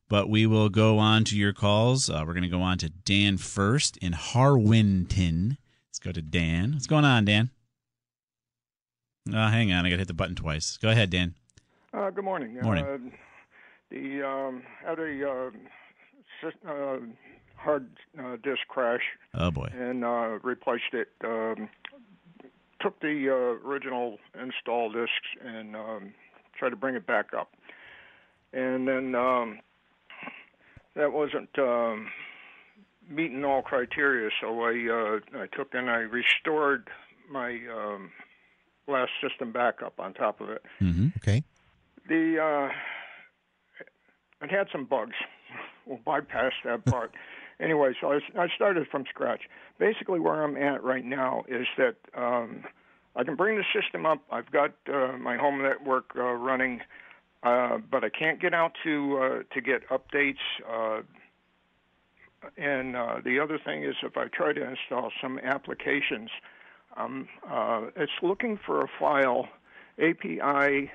But 0.09 0.29
we 0.29 0.45
will 0.45 0.69
go 0.69 0.99
on 0.99 1.23
to 1.25 1.37
your 1.37 1.53
calls. 1.53 2.09
Uh, 2.09 2.23
we're 2.25 2.33
going 2.33 2.43
to 2.43 2.49
go 2.49 2.61
on 2.61 2.77
to 2.79 2.89
Dan 2.89 3.37
first 3.37 3.97
in 3.97 4.13
Harwinton. 4.13 5.57
Let's 5.89 5.99
go 5.99 6.11
to 6.11 6.21
Dan. 6.21 6.73
What's 6.73 6.87
going 6.87 7.05
on, 7.05 7.25
Dan? 7.25 7.49
Uh, 9.33 9.49
hang 9.49 9.71
on. 9.71 9.85
I 9.85 9.89
got 9.89 9.95
to 9.95 9.99
hit 9.99 10.07
the 10.07 10.13
button 10.13 10.35
twice. 10.35 10.77
Go 10.77 10.89
ahead, 10.89 11.09
Dan. 11.09 11.33
Uh, 11.93 12.09
good 12.11 12.25
morning. 12.25 12.59
Morning. 12.61 12.85
Uh, 12.85 12.97
the 13.93 14.27
um, 14.27 14.63
had 14.85 14.99
a 14.99 15.29
uh, 15.29 15.49
uh, 16.67 16.97
hard 17.55 17.87
uh, 18.19 18.35
disk 18.43 18.61
crash 18.67 19.03
Oh, 19.35 19.51
boy. 19.51 19.69
and 19.73 20.03
uh, 20.03 20.39
replaced 20.43 20.93
it. 20.93 21.09
Um, 21.23 21.69
took 22.81 22.99
the 22.99 23.29
uh, 23.29 23.65
original 23.67 24.17
install 24.41 24.91
disks 24.91 25.29
and 25.45 25.75
um, 25.75 26.13
tried 26.57 26.71
to 26.71 26.75
bring 26.75 26.95
it 26.95 27.07
back 27.07 27.27
up, 27.37 27.51
and 28.51 28.87
then 28.87 29.15
um, 29.15 29.59
that 30.95 31.13
wasn't 31.13 31.49
um, 31.57 32.07
meeting 33.07 33.45
all 33.45 33.61
criteria. 33.61 34.29
So 34.41 34.61
I 34.63 34.71
uh, 35.37 35.43
I 35.43 35.47
took 35.55 35.73
and 35.73 35.89
I 35.89 35.99
restored 35.99 36.89
my 37.31 37.59
um, 37.73 38.11
last 38.87 39.11
system 39.21 39.51
backup 39.53 39.99
on 39.99 40.13
top 40.13 40.41
of 40.41 40.49
it. 40.49 40.63
Mm-hmm. 40.81 41.07
Okay. 41.17 41.43
The 42.09 42.37
uh, 42.41 42.73
it 44.43 44.51
had 44.51 44.67
some 44.71 44.85
bugs. 44.85 45.15
We'll 45.85 45.99
bypass 46.05 46.53
that 46.63 46.85
part. 46.89 47.11
anyway, 47.59 47.91
so 47.99 48.13
I, 48.13 48.19
I 48.41 48.47
started 48.55 48.87
from 48.89 49.03
scratch. 49.09 49.41
Basically, 49.79 50.17
where 50.17 50.41
I'm 50.41 50.55
at 50.55 50.81
right 50.81 51.03
now 51.03 51.43
is 51.49 51.67
that 51.77 51.95
um, 52.15 52.63
I 53.17 53.25
can 53.25 53.35
bring 53.35 53.57
the 53.57 53.65
system 53.77 54.05
up. 54.05 54.21
I've 54.31 54.49
got 54.49 54.71
uh, 54.87 55.17
my 55.17 55.35
home 55.35 55.61
network 55.61 56.05
uh, 56.15 56.21
running, 56.21 56.79
uh, 57.43 57.79
but 57.91 58.05
I 58.05 58.09
can't 58.09 58.39
get 58.41 58.53
out 58.53 58.71
to 58.85 59.17
uh, 59.17 59.53
to 59.53 59.61
get 59.61 59.81
updates. 59.89 60.37
Uh, 60.65 61.01
and 62.57 62.95
uh, 62.95 63.17
the 63.23 63.39
other 63.39 63.59
thing 63.63 63.83
is, 63.83 63.95
if 64.03 64.15
I 64.15 64.27
try 64.27 64.53
to 64.53 64.63
install 64.65 65.11
some 65.21 65.37
applications, 65.39 66.29
um, 66.97 67.27
uh, 67.49 67.87
it's 67.95 68.11
looking 68.21 68.57
for 68.65 68.83
a 68.83 68.87
file, 68.99 69.47
API 69.99 70.91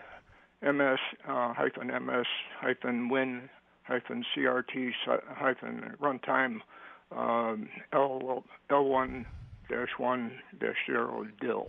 ms 0.62 0.98
uh, 1.28 1.52
hyphen 1.54 1.88
ms 1.88 2.26
hyphen 2.60 3.08
win 3.08 3.48
hyphen 3.84 4.24
crt 4.34 4.92
hyphen 5.34 5.94
runtime 6.00 6.60
um, 7.10 7.68
L 7.92 8.44
L1 8.70 9.24
dash 9.68 9.88
one 9.98 10.32
dash 10.60 10.76
zero 10.86 11.26
dill, 11.40 11.68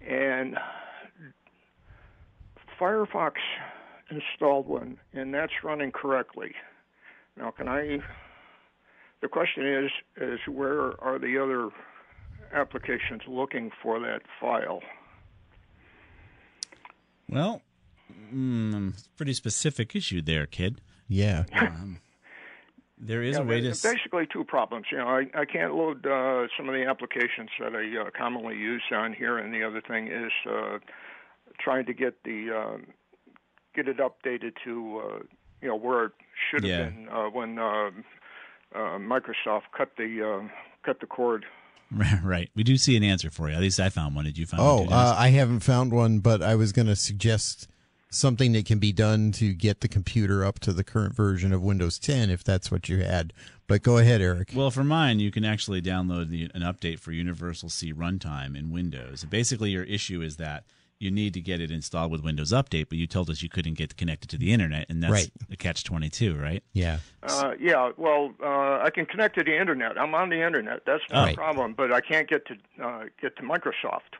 and 0.00 0.56
Firefox 2.80 3.34
installed 4.10 4.66
one, 4.66 4.98
and 5.12 5.32
that's 5.32 5.52
running 5.62 5.92
correctly. 5.92 6.52
Now, 7.36 7.50
can 7.50 7.68
I? 7.68 7.98
The 9.22 9.28
question 9.28 9.66
is, 9.66 9.90
is 10.20 10.40
where 10.48 11.00
are 11.02 11.18
the 11.18 11.38
other 11.38 11.70
applications 12.52 13.22
looking 13.26 13.70
for 13.82 13.98
that 14.00 14.22
file? 14.40 14.82
Well, 17.28 17.62
mm, 18.12 18.92
pretty 19.16 19.32
specific 19.34 19.94
issue 19.96 20.22
there, 20.22 20.46
kid. 20.46 20.80
Yeah. 21.08 21.44
Um, 21.54 22.00
there 22.96 23.22
is 23.22 23.36
Yeah, 23.36 23.42
a 23.42 23.44
way 23.44 23.60
to. 23.60 23.68
basically 23.70 24.26
two 24.32 24.44
problems. 24.44 24.86
You 24.92 24.98
know, 24.98 25.08
I, 25.08 25.26
I 25.34 25.44
can't 25.44 25.74
load 25.74 26.06
uh, 26.06 26.46
some 26.56 26.68
of 26.68 26.74
the 26.74 26.86
applications 26.88 27.50
that 27.58 27.74
I 27.74 28.00
uh, 28.06 28.10
commonly 28.16 28.56
use 28.56 28.84
on 28.92 29.12
here, 29.12 29.36
and 29.36 29.52
the 29.52 29.64
other 29.64 29.80
thing 29.82 30.06
is 30.06 30.30
uh, 30.48 30.78
trying 31.60 31.86
to 31.86 31.92
get 31.92 32.22
the 32.24 32.50
um, 32.56 32.86
get 33.74 33.88
it 33.88 33.98
updated 33.98 34.52
to 34.64 35.02
uh, 35.04 35.18
you 35.60 35.68
know 35.68 35.76
where 35.76 36.04
it 36.06 36.12
should 36.50 36.62
have 36.62 36.70
Yeah. 36.70 36.84
been 36.84 37.08
uh, 37.08 37.24
when 37.30 37.58
uh, 37.58 37.90
uh, 38.74 38.98
Microsoft 38.98 39.62
cut 39.76 39.90
the 39.98 40.22
uh, 40.44 40.48
cut 40.86 41.00
the 41.00 41.06
cord. 41.06 41.44
right. 42.24 42.48
We 42.54 42.62
do 42.62 42.76
see 42.76 42.96
an 42.96 43.02
answer 43.02 43.28
for 43.30 43.48
you. 43.50 43.56
At 43.56 43.60
least 43.60 43.80
I 43.80 43.88
found 43.88 44.14
one. 44.14 44.24
Did 44.24 44.38
you 44.38 44.46
find 44.46 44.62
one? 44.62 44.70
Oh, 44.72 44.78
too, 44.84 44.88
Dennis? 44.90 45.10
uh, 45.10 45.14
I 45.18 45.28
haven't 45.30 45.60
found 45.60 45.92
one, 45.92 46.20
but 46.20 46.42
I 46.42 46.54
was 46.54 46.72
going 46.72 46.86
to 46.86 46.96
suggest 46.96 47.68
something 48.14 48.52
that 48.52 48.64
can 48.66 48.78
be 48.78 48.92
done 48.92 49.32
to 49.32 49.52
get 49.52 49.80
the 49.80 49.88
computer 49.88 50.44
up 50.44 50.58
to 50.60 50.72
the 50.72 50.84
current 50.84 51.14
version 51.14 51.52
of 51.52 51.62
Windows 51.62 51.98
10 51.98 52.30
if 52.30 52.44
that's 52.44 52.70
what 52.70 52.88
you 52.88 52.98
had. 53.02 53.32
But 53.66 53.82
go 53.82 53.98
ahead, 53.98 54.20
Eric. 54.20 54.50
Well, 54.54 54.70
for 54.70 54.84
mine, 54.84 55.20
you 55.20 55.30
can 55.30 55.44
actually 55.44 55.80
download 55.82 56.28
the, 56.30 56.50
an 56.54 56.62
update 56.62 56.98
for 57.00 57.12
Universal 57.12 57.70
C 57.70 57.92
Runtime 57.92 58.56
in 58.58 58.70
Windows. 58.70 59.24
Basically, 59.24 59.70
your 59.70 59.84
issue 59.84 60.20
is 60.22 60.36
that 60.36 60.64
you 61.00 61.10
need 61.10 61.34
to 61.34 61.40
get 61.40 61.60
it 61.60 61.70
installed 61.70 62.12
with 62.12 62.22
Windows 62.22 62.52
Update, 62.52 62.88
but 62.88 62.98
you 62.98 63.06
told 63.06 63.28
us 63.28 63.42
you 63.42 63.48
couldn't 63.48 63.74
get 63.74 63.96
connected 63.96 64.30
to 64.30 64.38
the 64.38 64.52
internet, 64.52 64.86
and 64.88 65.02
that's 65.02 65.12
Right. 65.12 65.30
the 65.50 65.56
catch 65.56 65.82
twenty 65.82 66.08
two, 66.08 66.34
right? 66.36 66.62
Yeah. 66.72 66.98
Uh, 67.22 67.54
yeah, 67.60 67.90
well, 67.96 68.32
uh, 68.42 68.78
I 68.80 68.90
can 68.94 69.04
connect 69.04 69.34
to 69.36 69.44
the 69.44 69.58
internet. 69.58 69.98
I'm 69.98 70.14
on 70.14 70.28
the 70.30 70.40
internet. 70.40 70.82
That's 70.86 71.02
no 71.12 71.24
Right. 71.24 71.34
problem. 71.36 71.74
But 71.74 71.92
I 71.92 72.00
can't 72.00 72.28
get 72.28 72.46
to 72.46 72.54
uh, 72.82 73.04
get 73.20 73.36
to 73.36 73.42
Microsoft. 73.42 74.14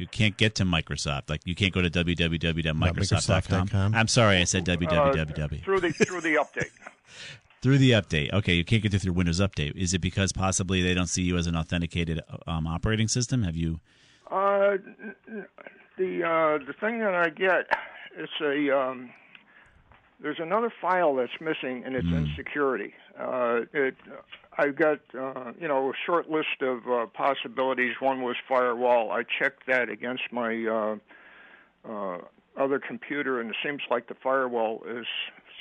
You 0.00 0.06
can't 0.06 0.36
get 0.36 0.54
to 0.56 0.64
Microsoft. 0.64 1.28
Like 1.28 1.42
you 1.44 1.54
can't 1.54 1.72
go 1.72 1.82
to 1.82 1.90
www.microsoft.com. 1.90 3.68
Microsoft.com. 3.68 3.94
I'm 3.94 4.08
sorry, 4.08 4.38
I 4.38 4.44
said 4.44 4.68
Uh, 4.68 4.76
www. 4.76 5.62
through 5.64 5.80
the 5.80 5.92
through 5.92 6.20
the 6.22 6.34
update. 6.34 6.70
through 7.62 7.78
the 7.78 7.90
update. 7.92 8.32
Okay, 8.32 8.54
you 8.54 8.64
can't 8.64 8.82
get 8.82 8.94
it 8.94 9.00
through 9.00 9.12
Windows 9.12 9.40
Update. 9.40 9.76
Is 9.76 9.92
it 9.94 9.98
because 10.00 10.32
possibly 10.32 10.80
they 10.82 10.94
don't 10.94 11.08
see 11.08 11.22
you 11.22 11.36
as 11.36 11.46
an 11.46 11.56
authenticated 11.56 12.20
um, 12.46 12.66
operating 12.66 13.08
system? 13.08 13.42
Have 13.42 13.56
you? 13.56 13.80
Uh, 14.30 14.76
n- 14.98 15.14
n- 15.28 15.46
the 15.98 16.24
uh, 16.24 16.58
the 16.66 16.72
thing 16.80 17.00
that 17.00 17.14
I 17.14 17.28
get, 17.28 17.66
it's 18.16 18.32
a 18.40 18.70
um, 18.76 19.10
there's 20.22 20.38
another 20.40 20.72
file 20.80 21.14
that's 21.16 21.32
missing, 21.40 21.82
and 21.84 21.94
it's 21.94 22.06
in 22.06 22.32
security. 22.36 22.94
Uh, 23.18 23.62
it 23.74 23.94
I've 24.60 24.76
got 24.76 25.00
uh, 25.18 25.52
you 25.58 25.68
know 25.68 25.90
a 25.90 25.92
short 26.04 26.28
list 26.28 26.60
of 26.60 26.86
uh, 26.86 27.06
possibilities. 27.06 27.94
One 27.98 28.20
was 28.22 28.36
firewall. 28.46 29.10
I 29.10 29.22
checked 29.22 29.66
that 29.66 29.88
against 29.88 30.24
my 30.30 30.66
uh, 30.66 30.96
uh, 31.90 32.18
other 32.56 32.78
computer, 32.78 33.40
and 33.40 33.50
it 33.50 33.56
seems 33.64 33.80
like 33.90 34.08
the 34.08 34.16
firewall 34.22 34.82
is 34.86 35.06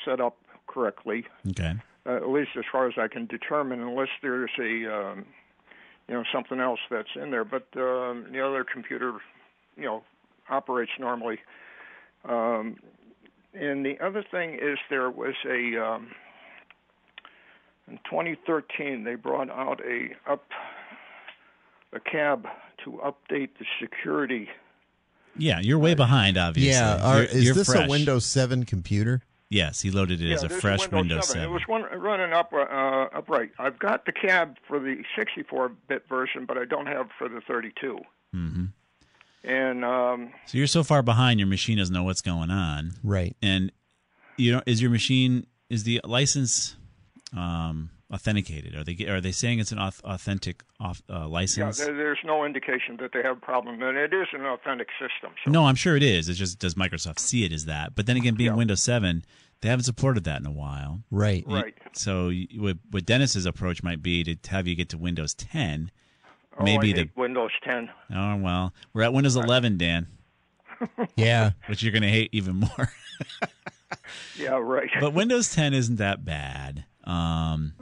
set 0.03 0.19
up 0.19 0.35
correctly. 0.67 1.25
Okay. 1.51 1.75
uh, 2.05 2.15
at 2.15 2.29
least 2.29 2.51
as 2.57 2.65
far 2.71 2.87
as 2.87 2.93
I 2.97 3.07
can 3.07 3.25
determine, 3.25 3.81
unless 3.81 4.09
there's 4.21 4.51
a 4.59 4.93
um, 4.93 5.25
you 6.07 6.15
know 6.15 6.23
something 6.33 6.59
else 6.59 6.79
that's 6.89 7.15
in 7.15 7.31
there. 7.31 7.45
But 7.45 7.67
um, 7.77 8.27
the 8.31 8.45
other 8.45 8.65
computer, 8.65 9.13
you 9.77 9.85
know, 9.85 10.03
operates 10.49 10.91
normally. 10.99 11.39
Um, 12.25 12.77
and 13.53 13.85
the 13.85 13.97
other 13.99 14.23
thing 14.29 14.55
is 14.55 14.77
there 14.89 15.09
was 15.09 15.35
a 15.45 15.77
um, 15.83 16.09
in 17.89 17.97
2013 18.09 19.03
they 19.03 19.15
brought 19.15 19.49
out 19.49 19.81
a 19.85 20.09
up 20.31 20.43
a 21.93 21.99
cab 21.99 22.47
to 22.83 23.01
update 23.03 23.49
the 23.59 23.65
security. 23.81 24.47
Yeah, 25.37 25.59
you're 25.59 25.79
way 25.79 25.93
behind, 25.93 26.37
obviously. 26.37 26.71
Yeah. 26.71 26.97
Are, 27.01 27.21
You're- 27.23 27.27
is 27.33 27.43
you're 27.45 27.53
this 27.53 27.67
fresh. 27.71 27.87
a 27.87 27.89
Windows 27.89 28.25
7 28.25 28.65
computer? 28.65 29.21
Yes, 29.49 29.81
he 29.81 29.89
loaded 29.89 30.21
it 30.21 30.27
yeah, 30.27 30.35
as 30.35 30.43
a 30.43 30.49
fresh 30.49 30.85
a 30.85 30.89
Windows, 30.89 31.27
7. 31.27 31.41
7. 31.41 31.43
It 31.43 31.51
was 31.51 31.63
one 31.67 31.83
running 31.83 32.33
up 32.33 32.53
uh, 32.53 33.17
upright. 33.17 33.51
I've 33.57 33.79
got 33.79 34.05
the 34.05 34.11
cab 34.11 34.57
for 34.67 34.79
the 34.79 34.97
64-bit 35.17 36.07
version, 36.07 36.45
but 36.45 36.57
I 36.57 36.65
don't 36.65 36.85
have 36.85 37.07
for 37.17 37.27
the 37.27 37.41
32. 37.47 37.99
Mm-hmm. 38.35 38.65
And 39.43 39.85
um, 39.85 40.31
So 40.45 40.57
you're 40.57 40.67
so 40.67 40.83
far 40.83 41.01
behind, 41.01 41.39
your 41.39 41.47
machine 41.47 41.77
doesn't 41.79 41.93
know 41.93 42.03
what's 42.03 42.21
going 42.21 42.51
on. 42.51 42.91
Right. 43.03 43.35
And 43.41 43.71
you 44.37 44.51
know, 44.51 44.61
is 44.65 44.81
your 44.81 44.91
machine 44.91 45.47
is 45.69 45.83
the 45.83 46.01
license 46.03 46.75
um, 47.35 47.89
authenticated? 48.11 48.75
Are 48.75 48.83
they 48.83 49.05
are 49.07 49.21
they 49.21 49.31
saying 49.31 49.59
it's 49.59 49.71
an 49.71 49.79
authentic 49.79 50.63
off, 50.79 51.01
uh, 51.09 51.27
license? 51.27 51.77
there, 51.77 51.95
there's 51.95 52.19
no 52.25 52.45
indication 52.45 52.97
that 52.99 53.11
they 53.13 53.21
have 53.23 53.37
a 53.37 53.39
problem, 53.39 53.81
and 53.81 53.97
it 53.97 54.13
is 54.13 54.27
an 54.33 54.45
authentic 54.45 54.87
system. 54.99 55.33
So 55.45 55.51
no, 55.51 55.65
I'm 55.65 55.75
sure 55.75 55.95
it 55.95 56.03
is. 56.03 56.29
It's 56.29 56.39
just 56.39 56.59
does 56.59 56.75
Microsoft 56.75 57.19
see 57.19 57.45
it 57.45 57.51
as 57.53 57.65
that? 57.65 57.95
But 57.95 58.05
then 58.05 58.17
again, 58.17 58.35
being 58.35 58.51
Yeah. 58.51 58.55
Windows 58.57 58.81
7, 58.83 59.23
they 59.61 59.69
haven't 59.69 59.83
supported 59.83 60.23
that 60.23 60.39
in 60.39 60.45
a 60.47 60.51
while. 60.51 61.03
Right. 61.11 61.45
You- 61.47 61.55
Right. 61.55 61.73
So 61.93 62.29
you- 62.29 62.61
what, 62.61 62.77
what 62.91 63.05
Dennis's 63.05 63.45
approach 63.45 63.83
might 63.83 64.01
be 64.01 64.23
to 64.23 64.37
have 64.51 64.67
you 64.67 64.75
get 64.75 64.89
to 64.89 64.97
Windows 64.97 65.33
10. 65.33 65.91
oh, 66.57 66.63
maybe 66.63 66.91
I 66.91 67.03
the 67.03 67.09
Windows 67.15 67.51
10. 67.63 67.89
oh 68.15 68.35
well, 68.37 68.73
we're 68.93 69.03
at 69.03 69.13
Windows 69.13 69.35
11, 69.35 69.77
Dan, 69.77 70.07
Yeah. 71.15 71.51
which 71.67 71.83
you're 71.83 71.91
going 71.91 72.01
to 72.03 72.09
hate 72.09 72.29
even 72.31 72.55
more. 72.55 72.91
Yeah, 74.37 74.51
right. 74.61 74.89
but 74.99 75.13
Windows 75.13 75.53
10 75.53 75.73
isn't 75.73 75.97
that 75.97 76.23
bad. 76.25 76.85
Um, 77.09 77.73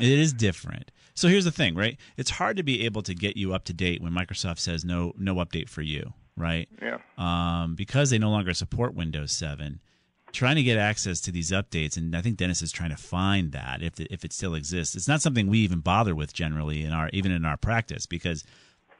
it 0.00 0.18
is 0.18 0.32
different. 0.32 0.90
So 1.14 1.28
here's 1.28 1.44
the 1.44 1.52
thing, 1.52 1.74
right? 1.74 1.98
It's 2.16 2.30
hard 2.30 2.56
to 2.56 2.62
be 2.62 2.84
able 2.84 3.02
to 3.02 3.14
get 3.14 3.36
you 3.36 3.54
up 3.54 3.64
to 3.64 3.72
date 3.72 4.02
when 4.02 4.12
Microsoft 4.12 4.58
says 4.58 4.84
no 4.84 5.12
no 5.16 5.36
update 5.36 5.68
for 5.68 5.82
you, 5.82 6.12
right? 6.36 6.68
yeah. 6.80 6.98
Um, 7.18 7.74
because 7.74 8.10
they 8.10 8.18
no 8.18 8.30
longer 8.30 8.54
support 8.54 8.94
Windows 8.94 9.32
7. 9.32 9.80
Trying 10.32 10.56
to 10.56 10.62
get 10.62 10.78
access 10.78 11.20
to 11.20 11.30
these 11.30 11.50
updates, 11.50 11.98
and 11.98 12.16
I 12.16 12.22
think 12.22 12.38
Dennis 12.38 12.62
is 12.62 12.72
trying 12.72 12.88
to 12.88 12.96
find 12.96 13.52
that 13.52 13.82
if 13.82 14.00
it, 14.00 14.08
if 14.10 14.24
it 14.24 14.32
still 14.32 14.54
exists. 14.54 14.96
It's 14.96 15.06
not 15.06 15.20
something 15.20 15.46
we 15.46 15.58
even 15.58 15.80
bother 15.80 16.14
with 16.14 16.32
generally 16.32 16.84
in 16.84 16.92
our 16.92 17.10
even 17.12 17.32
in 17.32 17.44
our 17.44 17.58
practice 17.58 18.06
because 18.06 18.42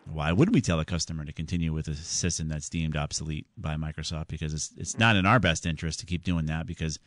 why 0.05 0.31
would 0.33 0.53
we 0.53 0.61
tell 0.61 0.79
a 0.81 0.85
customer 0.85 1.25
to 1.25 1.33
continue 1.33 1.73
with 1.73 1.89
a 1.89 1.95
system 1.95 2.49
that's 2.49 2.69
deemed 2.69 2.99
obsolete 2.99 3.47
by 3.57 3.77
Microsoft? 3.77 4.29
Because 4.29 4.53
it's 4.53 4.73
it's 4.77 4.99
not 4.99 5.17
in 5.17 5.25
our 5.25 5.41
best 5.41 5.65
interest 5.65 6.01
to 6.01 6.07
keep 6.07 6.23
doing 6.23 6.47
that 6.47 6.67
because 6.67 6.99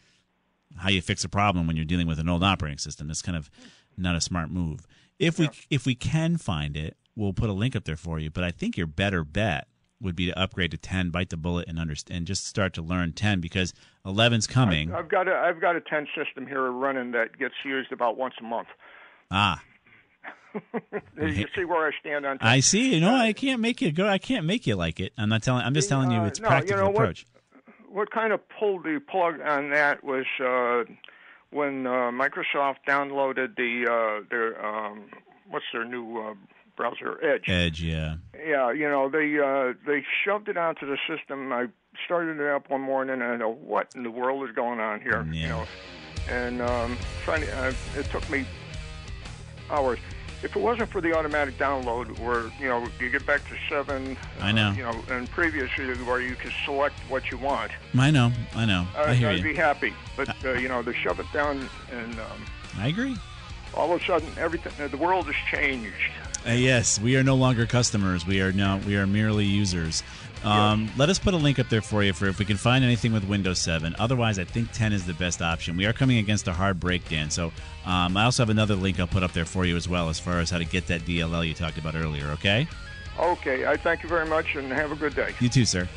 how 0.78 0.90
you 0.90 1.02
fix 1.02 1.24
a 1.24 1.30
problem 1.30 1.68
when 1.68 1.76
you're 1.76 1.86
dealing 1.86 2.08
with 2.08 2.20
an 2.20 2.30
old 2.30 2.44
operating 2.44 2.78
system. 2.78 3.08
That's 3.08 3.22
kind 3.22 3.38
of 3.38 3.50
not 3.98 4.16
a 4.16 4.22
smart 4.22 4.50
move. 4.50 4.86
If 5.20 5.40
we 5.40 5.50
if 5.70 5.86
we 5.86 5.96
can 5.96 6.38
find 6.38 6.76
it, 6.76 6.98
we'll 7.16 7.34
put 7.34 7.50
a 7.50 7.54
link 7.54 7.76
up 7.76 7.86
there 7.86 7.96
for 7.96 8.20
you. 8.20 8.30
But 8.30 8.44
I 8.44 8.52
think 8.52 8.76
your 8.78 8.88
better 8.88 9.24
bet 9.24 9.68
would 10.02 10.16
be 10.18 10.26
to 10.26 10.38
upgrade 10.38 10.72
to 10.72 10.78
10, 10.78 11.10
bite 11.10 11.30
the 11.30 11.38
bullet, 11.38 11.70
and 11.70 11.80
understand, 11.80 12.18
and 12.18 12.28
just 12.28 12.46
start 12.46 12.74
to 12.74 12.82
learn 12.82 13.14
10 13.14 13.40
because 13.40 13.74
11's 14.06 14.46
coming. 14.46 14.92
I've 14.94 15.08
got 15.08 15.30
a 15.30 15.34
I've 15.34 15.62
got 15.62 15.78
a 15.78 15.82
10 15.82 16.08
system 16.16 16.46
here 16.46 16.70
running 16.70 17.12
that 17.12 17.38
gets 17.40 17.54
used 17.64 17.94
about 17.94 18.18
once 18.18 18.34
a 18.42 18.44
month. 18.44 18.68
ah, 19.32 19.64
You 21.18 21.48
see 21.56 21.66
where 21.66 21.88
I 21.88 21.92
stand 22.00 22.26
on 22.26 22.38
10. 22.40 22.48
I 22.48 22.60
see. 22.60 22.94
You 22.96 23.02
know, 23.02 23.14
I 23.16 23.34
can't 23.34 23.62
make 23.62 23.82
you 23.82 23.92
go. 23.92 24.08
I 24.08 24.18
can't 24.18 24.46
make 24.46 24.68
you 24.68 24.76
like 24.76 25.00
it. 25.00 25.14
I'm 25.18 25.30
not 25.30 25.44
telling. 25.44 25.64
I'm 25.66 25.74
just 25.74 25.90
telling 25.90 26.12
you 26.12 26.20
Uh, 26.20 26.26
it's 26.26 26.40
no, 26.40 26.48
you 26.48 26.50
practical 26.50 26.78
know 26.84 26.90
what? 26.90 26.96
approach. 27.04 27.26
What 27.96 28.12
kind 28.12 28.34
of 28.34 28.42
pulled 28.50 28.84
the 28.84 29.00
plug 29.00 29.40
on 29.40 29.70
that 29.70 30.04
was 30.04 30.26
uh, 30.42 30.84
when 31.52 31.88
uh, 31.88 32.12
Microsoft 32.12 32.80
downloaded 32.86 33.56
the 33.56 33.88
uh, 33.90 34.26
their 34.30 34.64
um, 34.64 35.06
what's 35.50 35.64
their 35.72 35.86
new 35.86 36.20
uh, 36.20 36.34
browser 36.76 37.18
Edge. 37.24 37.46
Edge, 37.48 37.82
yeah. 37.82 38.16
Yeah, 38.46 38.74
you 38.74 38.90
know 38.90 39.10
they 39.10 39.40
uh, 39.40 39.74
they 39.88 40.04
shoved 40.26 40.50
it 40.50 40.58
onto 40.58 40.86
the 40.86 40.98
system. 41.08 41.54
I 41.54 41.68
started 42.04 42.38
it 42.42 42.50
up 42.50 42.70
one 42.70 42.82
morning 42.82 43.22
and 43.22 43.24
I 43.24 43.38
know 43.38 43.54
what 43.54 43.94
in 43.96 44.04
the 44.04 44.12
world 44.12 44.48
is 44.48 44.54
going 44.54 44.82
on 44.82 45.00
here. 45.00 45.26
You 45.32 45.48
know, 45.48 45.66
and 46.28 46.62
um, 46.62 46.98
trying 47.24 47.44
to, 47.44 47.58
uh, 47.58 47.74
it 47.96 48.06
took 48.12 48.30
me 48.30 48.46
hours. 49.70 50.00
If 50.44 50.56
it 50.56 50.62
wasn't 50.62 50.92
for 50.92 51.02
the 51.02 51.16
automatic 51.18 51.58
download, 51.58 52.20
where 52.20 52.52
you 52.60 52.68
know 52.68 52.88
you 53.00 53.10
get 53.10 53.26
back 53.26 53.42
to 53.50 53.56
seven, 53.70 54.16
I 54.40 54.52
know. 54.52 54.70
uh, 54.70 54.74
you 54.74 54.84
know, 54.84 55.04
and 55.10 55.30
previously 55.32 55.86
where 56.04 56.22
you 56.22 56.36
could 56.36 56.54
select 56.66 56.96
what 57.10 57.32
you 57.32 57.38
want, 57.38 57.72
I 57.98 58.12
know. 58.12 58.32
I 58.56 58.66
know. 58.66 58.88
uh, 58.96 59.04
I 59.04 59.14
hear 59.16 59.30
I'd 59.30 59.38
you. 59.40 59.44
be 59.44 59.56
happy. 59.56 59.94
But 60.16 60.30
uh, 60.46 60.54
you 60.54 60.68
know, 60.68 60.82
they 60.82 60.94
shove 60.94 61.20
it 61.20 61.26
down, 61.34 61.68
and 61.92 62.14
um, 62.20 62.46
I 62.78 62.90
agree. 62.90 63.16
all 63.74 63.92
of 63.94 64.02
a 64.02 64.06
sudden, 64.06 64.30
everything, 64.38 64.88
the 64.90 64.98
world 64.98 65.26
has 65.26 65.36
changed. 65.52 66.12
Uh, 66.48 66.52
yes, 66.52 67.00
we 67.00 67.16
are 67.18 67.24
no 67.24 67.34
longer 67.36 67.66
customers. 67.66 68.28
We 68.28 68.40
are 68.42 68.52
now 68.52 68.78
we 68.86 68.98
are 68.98 69.08
merely 69.08 69.46
users. 69.46 70.04
Um, 70.44 70.92
Let 70.98 71.10
us 71.10 71.18
put 71.18 71.34
a 71.34 71.38
link 71.38 71.58
up 71.58 71.70
there 71.70 71.82
for 71.82 72.04
you 72.04 72.14
for 72.14 72.28
if 72.28 72.38
we 72.38 72.46
can 72.46 72.58
find 72.58 72.84
anything 72.84 73.14
with 73.14 73.24
Windows 73.24 73.60
7. 73.60 73.96
Otherwise, 73.98 74.38
I 74.38 74.44
think 74.44 74.72
10 74.74 74.94
is 74.94 75.06
the 75.06 75.14
best 75.16 75.42
option. 75.42 75.76
We 75.76 75.86
are 75.86 75.94
coming 75.94 76.18
against 76.20 76.48
a 76.48 76.54
hard 76.54 76.80
break, 76.80 77.08
Dan. 77.10 77.30
So 77.32 77.52
um, 77.86 78.16
I 78.16 78.26
also 78.26 78.44
have 78.44 78.50
another 78.50 78.76
link 78.76 79.00
I'll 79.00 79.08
put 79.08 79.24
up 79.24 79.34
there 79.34 79.46
for 79.46 79.66
you 79.66 79.76
as 79.76 79.90
well, 79.90 80.10
as 80.10 80.20
far 80.20 80.40
as 80.40 80.50
how 80.52 80.60
to 80.60 80.66
get 80.66 80.88
that 80.88 81.02
DLL 81.02 81.48
you 81.48 81.54
talked 81.54 81.78
about 81.78 81.96
earlier. 81.96 82.28
Okay? 82.32 82.68
Okay, 83.20 83.66
I 83.66 83.78
thank 83.78 84.04
you 84.04 84.10
very 84.10 84.28
much, 84.28 84.56
and 84.56 84.72
have 84.72 84.92
a 84.92 84.96
good 84.96 85.16
day. 85.16 85.34
You 85.40 85.50
too, 85.50 85.66
sir. 85.66 85.88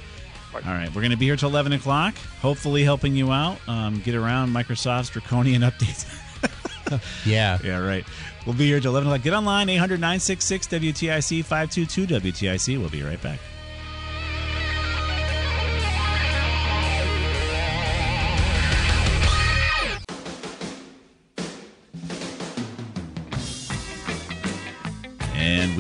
Bye. 0.53 0.63
All 0.65 0.73
right, 0.73 0.89
we're 0.95 1.03
going 1.03 1.11
to 1.11 1.17
be 1.17 1.27
here 1.27 1.37
till 1.37 1.51
11 1.51 1.73
o'clock. 1.73 2.15
Hopefully, 2.41 2.85
helping 2.85 3.15
you 3.15 3.33
out. 3.33 3.59
Um, 3.69 4.01
get 4.01 4.15
around 4.15 4.51
Microsoft's 4.51 5.11
draconian 5.11 5.63
updates. 5.71 6.07
Yeah. 7.27 7.59
Yeah, 7.63 7.81
right. 7.81 8.03
We'll 8.47 8.55
be 8.55 8.67
here 8.67 8.81
till 8.81 8.93
11 8.93 9.09
o'clock. 9.09 9.23
Get 9.23 9.35
online, 9.35 9.69
800 9.69 10.01
966 10.01 10.69
WTIC 10.69 11.45
522 11.45 12.07
WTIC. 12.07 12.79
We'll 12.79 12.89
be 12.89 13.03
right 13.03 13.21
back. 13.21 13.39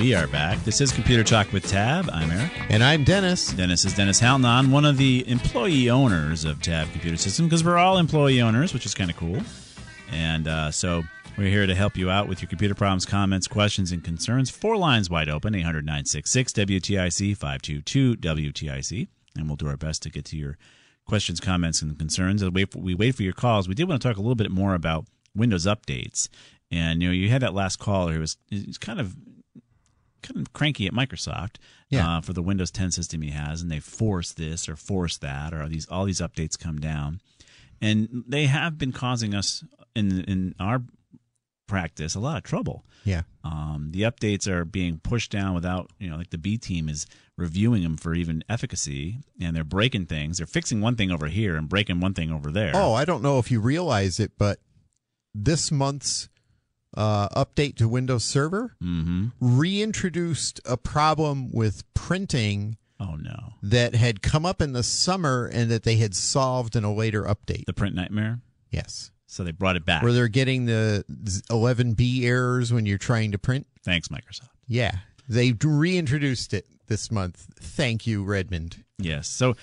We 0.08 0.14
are 0.14 0.26
back. 0.28 0.58
This 0.64 0.80
is 0.80 0.90
Computer 0.90 1.22
Talk 1.22 1.52
with 1.52 1.66
Tab. 1.66 2.08
I'm 2.10 2.30
Eric. 2.30 2.50
And 2.70 2.82
I'm 2.82 3.04
Dennis. 3.04 3.52
Dennis 3.52 3.84
is 3.84 3.92
Dennis 3.92 4.18
Halnon, 4.18 4.70
one 4.70 4.86
of 4.86 4.96
the 4.96 5.22
employee 5.28 5.90
owners 5.90 6.46
of 6.46 6.62
Tab 6.62 6.90
Computer 6.92 7.18
System, 7.18 7.44
because 7.44 7.62
we're 7.62 7.76
all 7.76 7.98
employee 7.98 8.40
owners, 8.40 8.72
which 8.72 8.86
is 8.86 8.94
kind 8.94 9.10
of 9.10 9.18
cool. 9.18 9.38
And 10.10 10.48
uh, 10.48 10.70
so 10.70 11.02
we're 11.36 11.50
here 11.50 11.66
to 11.66 11.74
help 11.74 11.98
you 11.98 12.08
out 12.08 12.26
with 12.26 12.40
your 12.40 12.48
computer 12.48 12.74
problems, 12.74 13.04
comments, 13.04 13.46
questions, 13.46 13.92
and 13.92 14.02
concerns. 14.02 14.48
Four 14.48 14.78
lines 14.78 15.10
wide 15.10 15.28
open 15.28 15.54
800 15.54 15.84
966 15.84 16.54
WTIC 16.54 17.36
522 17.36 18.16
WTIC. 18.16 19.08
And 19.36 19.46
we'll 19.46 19.56
do 19.56 19.68
our 19.68 19.76
best 19.76 20.02
to 20.04 20.10
get 20.10 20.24
to 20.24 20.38
your 20.38 20.56
questions, 21.06 21.38
comments, 21.38 21.82
and 21.82 21.98
concerns. 21.98 22.42
As 22.42 22.48
we 22.48 22.62
wait 22.62 22.72
for, 22.72 22.78
we 22.78 22.94
wait 22.94 23.14
for 23.14 23.24
your 23.24 23.34
calls, 23.34 23.68
we 23.68 23.74
did 23.74 23.86
want 23.86 24.00
to 24.00 24.08
talk 24.08 24.16
a 24.16 24.22
little 24.22 24.36
bit 24.36 24.50
more 24.50 24.72
about 24.72 25.04
Windows 25.36 25.66
updates. 25.66 26.30
And 26.70 27.02
you 27.02 27.08
know, 27.08 27.12
you 27.12 27.28
had 27.28 27.42
that 27.42 27.52
last 27.52 27.78
caller 27.78 28.14
who 28.14 28.20
was, 28.20 28.38
was 28.50 28.78
kind 28.78 29.00
of 29.00 29.14
kind 30.22 30.38
of 30.38 30.52
cranky 30.52 30.86
at 30.86 30.92
Microsoft 30.92 31.56
Yeah. 31.88 32.18
uh, 32.18 32.20
for 32.20 32.32
the 32.32 32.42
Windows 32.42 32.70
10 32.70 32.90
system 32.90 33.22
he 33.22 33.30
has, 33.30 33.62
and 33.62 33.70
they 33.70 33.80
force 33.80 34.32
this 34.32 34.68
or 34.68 34.76
force 34.76 35.16
that, 35.18 35.52
or 35.54 35.68
these 35.68 35.86
all 35.88 36.04
these 36.04 36.20
updates 36.20 36.58
come 36.58 36.78
down, 36.80 37.20
and 37.80 38.24
they 38.28 38.46
have 38.46 38.78
been 38.78 38.92
causing 38.92 39.34
us 39.34 39.64
in 39.94 40.20
in 40.22 40.54
our 40.60 40.82
practice 41.66 42.14
a 42.14 42.20
lot 42.20 42.38
of 42.38 42.42
trouble. 42.44 42.84
Yeah. 43.04 43.22
Um, 43.44 43.88
the 43.92 44.02
updates 44.02 44.46
are 44.48 44.64
being 44.64 44.98
pushed 44.98 45.30
down 45.30 45.54
without, 45.54 45.90
you 45.98 46.08
know, 46.08 46.16
like 46.16 46.30
the 46.30 46.38
B 46.38 46.56
team 46.56 46.88
is 46.88 47.06
reviewing 47.36 47.82
them 47.82 47.96
for 47.96 48.14
even 48.14 48.42
efficacy, 48.48 49.18
and 49.40 49.54
they're 49.54 49.64
breaking 49.64 50.06
things. 50.06 50.38
They're 50.38 50.46
fixing 50.46 50.80
one 50.80 50.96
thing 50.96 51.10
over 51.10 51.26
here 51.28 51.56
and 51.56 51.68
breaking 51.68 52.00
one 52.00 52.14
thing 52.14 52.32
over 52.32 52.50
there. 52.50 52.72
Oh, 52.74 52.94
I 52.94 53.04
don't 53.04 53.22
know 53.22 53.38
if 53.38 53.50
you 53.50 53.60
realize 53.60 54.18
it, 54.18 54.32
but 54.38 54.60
this 55.34 55.70
month's 55.70 56.28
uh, 56.98 57.28
update 57.28 57.76
to 57.76 57.88
Windows 57.88 58.24
Server 58.24 58.74
mm-hmm. 58.82 59.28
reintroduced 59.40 60.60
a 60.66 60.76
problem 60.76 61.52
with 61.52 61.84
printing 61.94 62.76
oh 62.98 63.14
no, 63.14 63.54
that 63.62 63.94
had 63.94 64.20
come 64.20 64.44
up 64.44 64.60
in 64.60 64.72
the 64.72 64.82
summer 64.82 65.46
and 65.46 65.70
that 65.70 65.84
they 65.84 65.94
had 65.96 66.14
solved 66.14 66.74
in 66.74 66.82
a 66.82 66.92
later 66.92 67.22
update. 67.22 67.64
the 67.66 67.72
print 67.72 67.94
nightmare. 67.94 68.40
Yes. 68.70 69.12
So 69.26 69.44
they 69.44 69.52
brought 69.52 69.76
it 69.76 69.84
back. 69.84 70.02
Where 70.02 70.12
they're 70.12 70.26
getting 70.26 70.64
the 70.64 71.04
11B 71.50 72.24
errors 72.24 72.72
when 72.72 72.84
you're 72.86 72.98
trying 72.98 73.32
to 73.32 73.38
print. 73.38 73.66
Thanks, 73.84 74.08
Microsoft. 74.08 74.48
Yeah. 74.66 74.92
They 75.28 75.52
reintroduced 75.52 76.54
it 76.54 76.66
this 76.86 77.10
month. 77.10 77.46
Thank 77.60 78.06
you, 78.06 78.24
Redmond. 78.24 78.82
Yes. 78.98 79.28
So, 79.28 79.54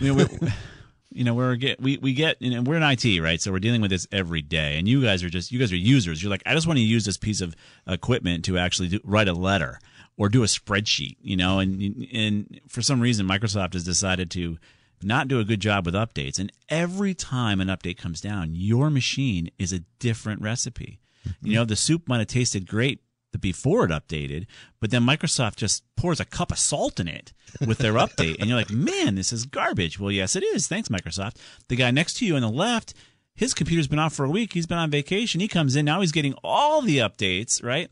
you 0.00 0.14
know, 0.14 0.26
we, 0.40 0.48
you 1.14 1.24
know, 1.24 1.34
we're 1.34 1.56
get 1.56 1.80
we 1.80 1.98
we 1.98 2.12
get 2.12 2.40
you 2.40 2.50
know 2.50 2.62
we're 2.62 2.76
in 2.76 2.82
IT, 2.82 3.20
right? 3.20 3.40
So 3.40 3.52
we're 3.52 3.58
dealing 3.58 3.80
with 3.80 3.90
this 3.90 4.06
every 4.12 4.42
day, 4.42 4.78
and 4.78 4.88
you 4.88 5.02
guys 5.02 5.22
are 5.22 5.30
just 5.30 5.52
you 5.52 5.58
guys 5.58 5.72
are 5.72 5.76
users. 5.76 6.22
You're 6.22 6.30
like, 6.30 6.42
I 6.46 6.54
just 6.54 6.66
want 6.66 6.78
to 6.78 6.84
use 6.84 7.04
this 7.04 7.16
piece 7.16 7.40
of 7.40 7.54
equipment 7.86 8.44
to 8.46 8.58
actually 8.58 8.88
do, 8.88 9.00
write 9.04 9.28
a 9.28 9.32
letter 9.32 9.78
or 10.16 10.28
do 10.28 10.42
a 10.42 10.46
spreadsheet, 10.46 11.16
you 11.20 11.36
know, 11.36 11.58
and 11.58 12.06
and 12.12 12.60
for 12.68 12.82
some 12.82 13.00
reason 13.00 13.26
Microsoft 13.26 13.74
has 13.74 13.84
decided 13.84 14.30
to 14.32 14.58
not 15.02 15.28
do 15.28 15.40
a 15.40 15.44
good 15.44 15.60
job 15.60 15.84
with 15.86 15.94
updates, 15.94 16.38
and 16.38 16.52
every 16.68 17.14
time 17.14 17.60
an 17.60 17.68
update 17.68 17.98
comes 17.98 18.20
down, 18.20 18.54
your 18.54 18.90
machine 18.90 19.50
is 19.58 19.72
a 19.72 19.80
different 19.98 20.42
recipe. 20.42 21.00
You 21.40 21.54
know, 21.54 21.64
the 21.64 21.76
soup 21.76 22.08
might 22.08 22.18
have 22.18 22.26
tasted 22.26 22.66
great 22.68 23.00
before 23.40 23.84
it 23.84 23.90
updated, 23.90 24.46
but 24.80 24.90
then 24.90 25.02
Microsoft 25.02 25.56
just 25.56 25.82
pours 25.96 26.20
a 26.20 26.24
cup 26.24 26.52
of 26.52 26.58
salt 26.58 27.00
in 27.00 27.08
it 27.08 27.32
with 27.66 27.78
their 27.78 27.94
update, 27.94 28.38
and 28.38 28.48
you're 28.48 28.58
like, 28.58 28.70
man, 28.70 29.14
this 29.14 29.32
is 29.32 29.46
garbage. 29.46 29.98
Well, 29.98 30.12
yes, 30.12 30.36
it 30.36 30.42
is. 30.42 30.68
Thanks, 30.68 30.88
Microsoft. 30.88 31.36
The 31.68 31.76
guy 31.76 31.90
next 31.90 32.14
to 32.18 32.26
you 32.26 32.36
on 32.36 32.42
the 32.42 32.50
left, 32.50 32.94
his 33.34 33.54
computer's 33.54 33.88
been 33.88 33.98
off 33.98 34.14
for 34.14 34.24
a 34.24 34.30
week. 34.30 34.52
He's 34.52 34.66
been 34.66 34.78
on 34.78 34.90
vacation. 34.90 35.40
He 35.40 35.48
comes 35.48 35.76
in 35.76 35.84
now. 35.84 36.00
He's 36.00 36.12
getting 36.12 36.34
all 36.44 36.82
the 36.82 36.98
updates, 36.98 37.62
right? 37.64 37.88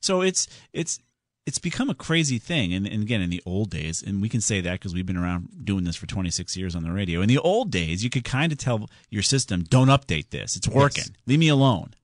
So 0.00 0.22
it's 0.22 0.48
it's 0.72 0.98
it's 1.46 1.58
become 1.58 1.88
a 1.88 1.94
crazy 1.94 2.38
thing. 2.38 2.74
And, 2.74 2.86
and 2.86 3.02
again, 3.02 3.22
in 3.22 3.30
the 3.30 3.42
old 3.46 3.70
days, 3.70 4.02
and 4.02 4.20
we 4.20 4.28
can 4.28 4.40
say 4.40 4.60
that 4.60 4.72
because 4.72 4.94
we've 4.94 5.06
been 5.06 5.16
around 5.16 5.64
doing 5.64 5.84
this 5.84 5.96
for 5.96 6.06
26 6.06 6.56
years 6.56 6.76
on 6.76 6.82
the 6.82 6.92
radio. 6.92 7.22
In 7.22 7.28
the 7.28 7.38
old 7.38 7.70
days, 7.70 8.04
you 8.04 8.10
could 8.10 8.24
kind 8.24 8.52
of 8.52 8.58
tell 8.58 8.88
your 9.10 9.22
system, 9.22 9.62
"Don't 9.62 9.88
update 9.88 10.30
this. 10.30 10.56
It's 10.56 10.68
working. 10.68 11.04
Yes. 11.06 11.16
Leave 11.26 11.38
me 11.38 11.48
alone." 11.48 11.94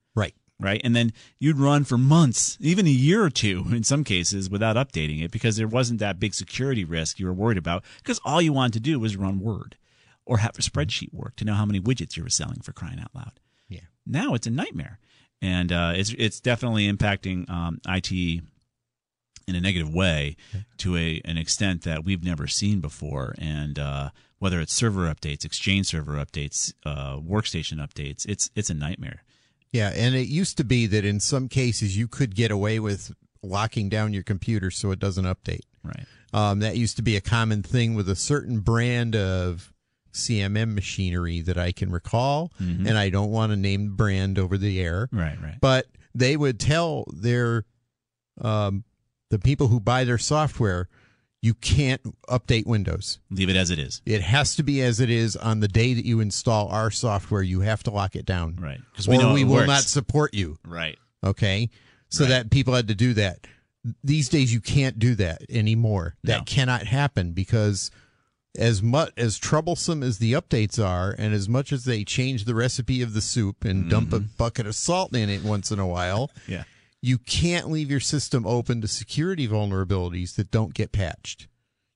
Right. 0.61 0.81
And 0.85 0.95
then 0.95 1.13
you'd 1.41 1.59
run 1.59 1.85
for 1.85 1.99
months, 1.99 2.57
even 2.61 2.87
a 2.87 2.91
year 2.91 3.25
or 3.25 3.31
two 3.31 3.67
in 3.73 3.83
some 3.83 4.05
cases, 4.05 4.49
without 4.49 4.77
updating 4.77 5.23
it 5.23 5.33
because 5.33 5.57
there 5.57 5.67
wasn't 5.67 5.99
that 5.99 6.21
big 6.21 6.33
security 6.33 6.85
risk 6.85 7.19
you 7.19 7.27
were 7.27 7.33
worried 7.33 7.59
about 7.59 7.83
because 7.99 8.21
all 8.25 8.41
you 8.41 8.53
wanted 8.53 8.75
to 8.75 8.81
do 8.81 9.01
was 9.01 9.17
run 9.17 9.41
Word 9.41 9.77
or 10.25 10.39
have 10.39 10.57
a 10.59 10.63
spreadsheet 10.63 11.13
work 11.13 11.37
to 11.37 11.45
know 11.45 11.55
how 11.55 11.67
many 11.67 11.81
widgets 11.81 12.17
you 12.17 12.23
were 12.23 12.31
selling 12.31 12.61
for 12.61 12.73
crying 12.73 13.01
out 13.01 13.11
loud. 13.15 13.41
Yeah. 13.69 13.81
Now 14.07 14.35
it's 14.35 14.47
a 14.47 14.51
nightmare, 14.51 15.01
and 15.43 15.73
uh, 15.73 15.93
it's 15.97 16.15
it's 16.17 16.41
definitely 16.41 16.91
impacting 16.91 17.51
um, 17.51 17.81
IT 17.89 18.13
in 18.13 19.55
a 19.55 19.61
negative 19.61 19.93
way 19.93 20.37
to 20.79 20.97
a 20.97 21.21
an 21.25 21.37
extent 21.37 21.83
that 21.83 22.05
we've 22.05 22.25
never 22.25 22.47
seen 22.47 22.81
before, 22.81 23.35
and. 23.39 23.79
Uh, 23.79 24.11
whether 24.41 24.61
it's 24.61 24.75
server 24.75 25.07
updates, 25.07 25.43
Exchange 25.43 25.87
server 25.87 26.17
updates, 26.17 26.75
uh, 26.85 27.17
workstation 27.17 27.79
updates, 27.79 28.27
it's 28.29 28.51
it's 28.55 28.69
a 28.69 28.75
nightmare. 28.75 29.23
Yeah, 29.75 29.89
and 29.93 30.15
it 30.15 30.29
used 30.29 30.57
to 30.59 30.65
be 30.65 30.87
that 30.87 31.05
in 31.05 31.19
some 31.19 31.49
cases 31.49 31.97
you 31.97 32.07
could 32.07 32.35
get 32.37 32.51
away 32.53 32.79
with 32.79 33.13
locking 33.43 33.89
down 33.89 34.13
your 34.13 34.23
computer 34.23 34.71
so 34.71 34.93
it 34.93 35.01
doesn't 35.01 35.25
update. 35.25 35.63
Right. 35.83 36.07
Um, 36.33 36.61
that 36.61 36.77
used 36.77 36.97
to 36.97 37.03
be 37.03 37.17
a 37.17 37.21
common 37.21 37.63
thing 37.65 37.95
with 37.95 38.09
a 38.09 38.15
certain 38.15 38.61
brand 38.61 39.17
of 39.17 39.73
CMM 40.13 40.75
machinery 40.77 41.41
that 41.41 41.59
I 41.59 41.73
can 41.73 41.91
recall, 41.91 42.53
Mhm. 42.63 42.87
and 42.89 42.97
I 42.97 43.11
don't 43.11 43.31
want 43.31 43.51
to 43.51 43.57
name 43.57 43.87
the 43.87 43.91
brand 43.91 44.39
over 44.39 44.57
the 44.57 44.81
air. 44.81 45.09
Right, 45.11 45.41
right. 45.43 45.59
But 45.61 45.89
they 46.15 46.37
would 46.37 46.61
tell 46.61 47.05
their 47.13 47.65
um, 48.41 48.85
the 49.31 49.39
people 49.41 49.69
who 49.69 49.81
buy 49.81 50.05
their 50.05 50.19
software, 50.19 50.89
you 51.45 51.53
can't 51.53 52.01
update 52.27 52.65
Windows. 52.65 53.19
Leave 53.31 53.51
it 53.51 53.57
as 53.57 53.69
it 53.69 53.79
is. 53.79 54.01
It 54.07 54.23
has 54.23 54.57
to 54.57 54.63
be 54.63 54.81
as 54.81 54.99
it 54.99 55.11
is 55.11 55.37
on 55.37 55.61
the 55.61 55.69
day 55.69 55.93
that 55.93 56.07
you 56.07 56.21
install 56.21 56.69
our 56.69 56.91
software. 56.91 57.43
You 57.43 57.61
have 57.61 57.83
to 57.83 57.91
lock 57.91 58.17
it 58.17 58.25
down. 58.25 58.57
Right. 58.59 58.81
Because 58.91 59.07
we 59.07 59.19
we, 59.19 59.45
will 59.45 59.57
works. 59.57 59.67
not 59.67 59.83
support 59.83 60.33
you. 60.33 60.57
Right. 60.67 60.99
Okay. 61.23 61.69
So 62.09 62.25
that 62.25 62.51
people 62.51 62.73
had 62.73 62.89
to 62.89 62.95
do 62.95 63.13
that. 63.15 63.41
These 64.03 64.31
days 64.31 64.55
you 64.55 64.63
can't 64.63 64.99
do 64.99 65.15
that 65.17 65.43
anymore. 65.51 66.15
That 66.25 66.39
No. 66.39 66.45
cannot 66.45 66.87
happen 66.87 67.33
because 67.33 67.91
as 68.57 68.83
much 68.83 69.13
as 69.19 69.37
troublesome 69.37 70.03
as 70.03 70.17
the 70.19 70.33
updates 70.33 70.83
are 70.83 71.15
and 71.19 71.35
as 71.35 71.47
much 71.47 71.73
as 71.73 71.85
they 71.85 72.05
change 72.05 72.47
the 72.47 72.55
recipe 72.55 73.03
of 73.03 73.13
the 73.13 73.21
soup 73.21 73.65
and 73.67 73.91
dump 73.91 74.15
a 74.15 74.21
bucket 74.21 74.67
of 74.67 74.75
salt 74.75 75.15
in 75.15 75.29
it 75.29 75.43
once 75.43 75.71
in 75.71 75.79
a 75.79 75.87
while, 75.87 76.29
Mm-hmm. 76.29 76.53
Yeah. 76.53 76.65
You 77.05 77.19
can't 77.19 77.71
leave 77.71 77.91
your 77.91 78.01
system 78.01 78.47
open 78.47 78.81
to 78.81 78.89
security 78.89 79.47
vulnerabilities 79.47 80.37
that 80.37 80.51
don't 80.51 80.73
get 80.73 80.91
patched. 80.91 81.49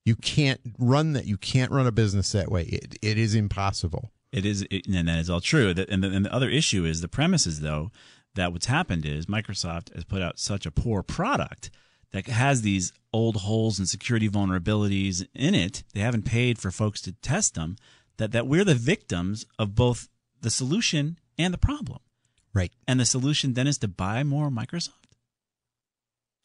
You 0.05 0.15
can't 0.17 0.61
run 0.79 1.15
that. 1.15 1.25
You 1.25 1.39
can't 1.39 1.73
run 1.73 1.87
a 1.87 1.93
business 1.93 2.33
that 2.33 2.51
way. 2.51 2.65
It, 2.65 2.97
it 3.01 3.17
is 3.17 3.35
impossible. 3.35 4.11
It 4.33 4.45
is, 4.45 4.67
and 4.71 5.09
that 5.09 5.19
is 5.19 5.31
all 5.31 5.41
true. 5.41 5.71
And 5.71 6.05
the, 6.05 6.11
and 6.11 6.27
the 6.27 6.35
other 6.35 6.51
issue 6.51 6.85
is 6.85 7.01
the 7.01 7.09
premises, 7.09 7.61
though, 7.61 7.91
that 8.35 8.53
what's 8.53 8.67
happened 8.67 9.07
is 9.07 9.25
Microsoft 9.25 9.95
has 9.95 10.05
put 10.05 10.21
out 10.21 10.39
such 10.39 10.67
a 10.67 10.71
poor 10.71 11.03
product 11.03 11.71
that 12.13 12.27
has 12.27 12.61
these 12.61 12.93
old 13.11 13.37
holes 13.37 13.79
and 13.79 13.89
security 13.89 14.29
vulnerabilities 14.29 15.27
in 15.35 15.55
it. 15.55 15.85
They 15.95 16.01
haven't 16.01 16.27
paid 16.27 16.59
for 16.59 16.71
folks 16.71 17.01
to 17.03 17.13
test 17.13 17.55
them. 17.55 17.77
That 18.19 18.33
that 18.33 18.47
we're 18.47 18.65
the 18.65 18.75
victims 18.75 19.47
of 19.59 19.75
both 19.75 20.09
the 20.43 20.51
solution 20.51 21.19
and 21.39 21.55
the 21.55 21.59
problem. 21.59 22.01
Right. 22.55 22.73
And 22.87 22.99
the 22.99 23.05
solution 23.05 23.55
then 23.55 23.67
is 23.67 23.79
to 23.79 23.89
buy 23.89 24.25
more 24.25 24.51
Microsoft. 24.51 24.91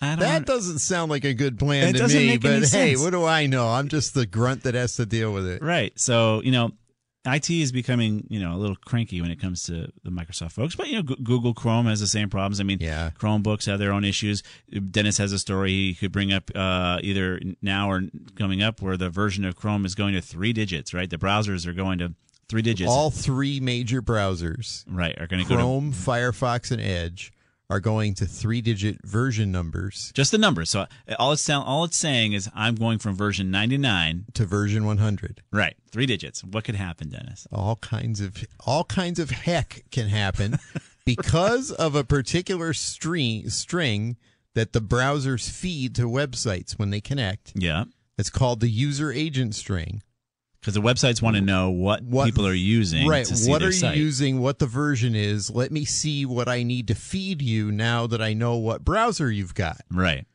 I 0.01 0.07
don't 0.15 0.19
That 0.19 0.45
doesn't 0.45 0.79
sound 0.79 1.11
like 1.11 1.23
a 1.23 1.33
good 1.33 1.57
plan 1.57 1.95
It 1.95 1.99
to 1.99 2.07
me, 2.07 2.37
but 2.37 2.63
hey, 2.65 2.95
what 2.95 3.11
do 3.11 3.23
I 3.25 3.45
know? 3.47 3.69
I'm 3.69 3.87
just 3.87 4.13
the 4.13 4.25
grunt 4.25 4.63
that 4.63 4.73
has 4.73 4.95
to 4.97 5.05
deal 5.05 5.31
with 5.31 5.47
it. 5.47 5.61
Right. 5.61 5.97
So, 5.97 6.41
you 6.41 6.51
know, 6.51 6.71
IT 7.25 7.49
is 7.49 7.71
becoming, 7.71 8.27
you 8.29 8.41
know, 8.41 8.53
a 8.53 8.57
little 8.57 8.75
cranky 8.75 9.21
when 9.21 9.31
it 9.31 9.39
comes 9.39 9.63
to 9.63 9.87
the 10.03 10.09
Microsoft 10.09 10.51
folks. 10.51 10.75
But, 10.75 10.89
you 10.89 11.01
know, 11.01 11.03
Google 11.03 11.53
Chrome 11.53 11.85
has 11.85 12.01
the 12.01 12.07
same 12.07 12.29
problems. 12.29 12.59
I 12.59 12.63
mean, 12.63 12.79
Yeah. 12.81 13.11
Chromebooks 13.17 13.65
have 13.67 13.79
their 13.79 13.93
own 13.93 14.03
issues. 14.03 14.43
Dennis 14.91 15.17
has 15.19 15.31
a 15.31 15.39
story 15.39 15.71
he 15.71 15.93
could 15.93 16.11
bring 16.11 16.33
up 16.33 16.51
uh, 16.53 16.99
either 17.01 17.39
now 17.61 17.89
or 17.89 18.03
coming 18.35 18.61
up 18.61 18.81
where 18.81 18.97
the 18.97 19.09
version 19.09 19.45
of 19.45 19.55
Chrome 19.55 19.85
is 19.85 19.95
going 19.95 20.15
to 20.15 20.21
three 20.21 20.51
digits, 20.51 20.93
right? 20.93 21.09
The 21.09 21.17
browsers 21.17 21.65
are 21.65 21.73
going 21.73 21.99
to 21.99 22.13
three 22.53 22.61
digits. 22.61 22.87
All 22.87 23.09
three 23.09 23.59
major 23.59 24.03
browsers, 24.03 24.83
right, 24.87 25.19
are 25.19 25.25
going 25.25 25.41
to 25.41 25.49
go 25.49 25.55
to 25.55 25.61
Chrome, 25.61 25.91
Firefox, 25.91 26.69
and 26.69 26.79
Edge, 26.79 27.33
are 27.67 27.79
going 27.79 28.13
to 28.13 28.27
three-digit 28.27 29.03
version 29.03 29.51
numbers 29.51 30.11
just 30.13 30.31
the 30.31 30.37
numbers. 30.37 30.69
So 30.69 30.81
uh, 30.81 31.15
all 31.17 31.31
it's, 31.31 31.43
tell, 31.43 31.63
all 31.63 31.83
it's 31.83 31.97
saying 31.97 32.33
is 32.33 32.47
I'm 32.53 32.75
going 32.75 32.99
from 32.99 33.15
version 33.15 33.49
99, 33.49 34.25
to 34.35 34.45
version 34.45 34.85
100. 34.85 35.41
right, 35.51 35.75
three 35.89 36.05
digits. 36.05 36.43
What 36.43 36.63
could 36.63 36.75
happen, 36.75 37.09
Dennis? 37.09 37.47
All 37.51 37.77
kinds 37.77 38.21
of 38.21 38.45
all 38.59 38.83
kinds 38.83 39.17
of 39.17 39.31
heck 39.31 39.85
can 39.89 40.09
happen 40.09 40.59
because 41.05 41.71
of 41.71 41.95
a 41.95 42.03
particular 42.03 42.71
string 42.73 43.49
string 43.49 44.15
that 44.53 44.73
the 44.73 44.81
browsers 44.81 45.49
feed 45.49 45.95
to 45.95 46.03
websites 46.03 46.73
when 46.73 46.91
they 46.91 47.01
connect. 47.01 47.53
Yeah. 47.55 47.85
It's 48.15 48.29
called 48.29 48.59
the 48.59 48.69
user 48.69 49.11
agent 49.11 49.55
string. 49.55 50.03
Because 50.63 50.75
the 50.75 50.81
websites 50.81 51.21
want 51.21 51.35
to 51.35 51.41
know 51.41 51.71
what, 51.71 52.03
What- 52.03 52.23
people 52.23 52.47
are 52.47 52.53
using 52.53 53.05
Right. 53.05 53.25
to 53.25 53.35
see 53.35 53.49
What 53.51 53.61
are 53.63 53.69
you 53.69 53.89
using? 53.89 54.39
What 54.39 54.59
the 54.59 54.65
version 54.65 55.13
is? 55.13 55.49
Let 55.49 55.73
me 55.73 55.83
see 55.83 56.25
what 56.25 56.47
I 56.47 56.63
need 56.63 56.87
to 56.87 56.95
feed 56.95 57.41
you 57.41 57.69
now 57.69 58.07
that 58.07 58.21
I 58.21 58.33
know 58.33 58.55
what 58.55 58.85
browser 58.85 59.29
you've 59.29 59.55
got. 59.55 59.81
Right. 59.91 60.25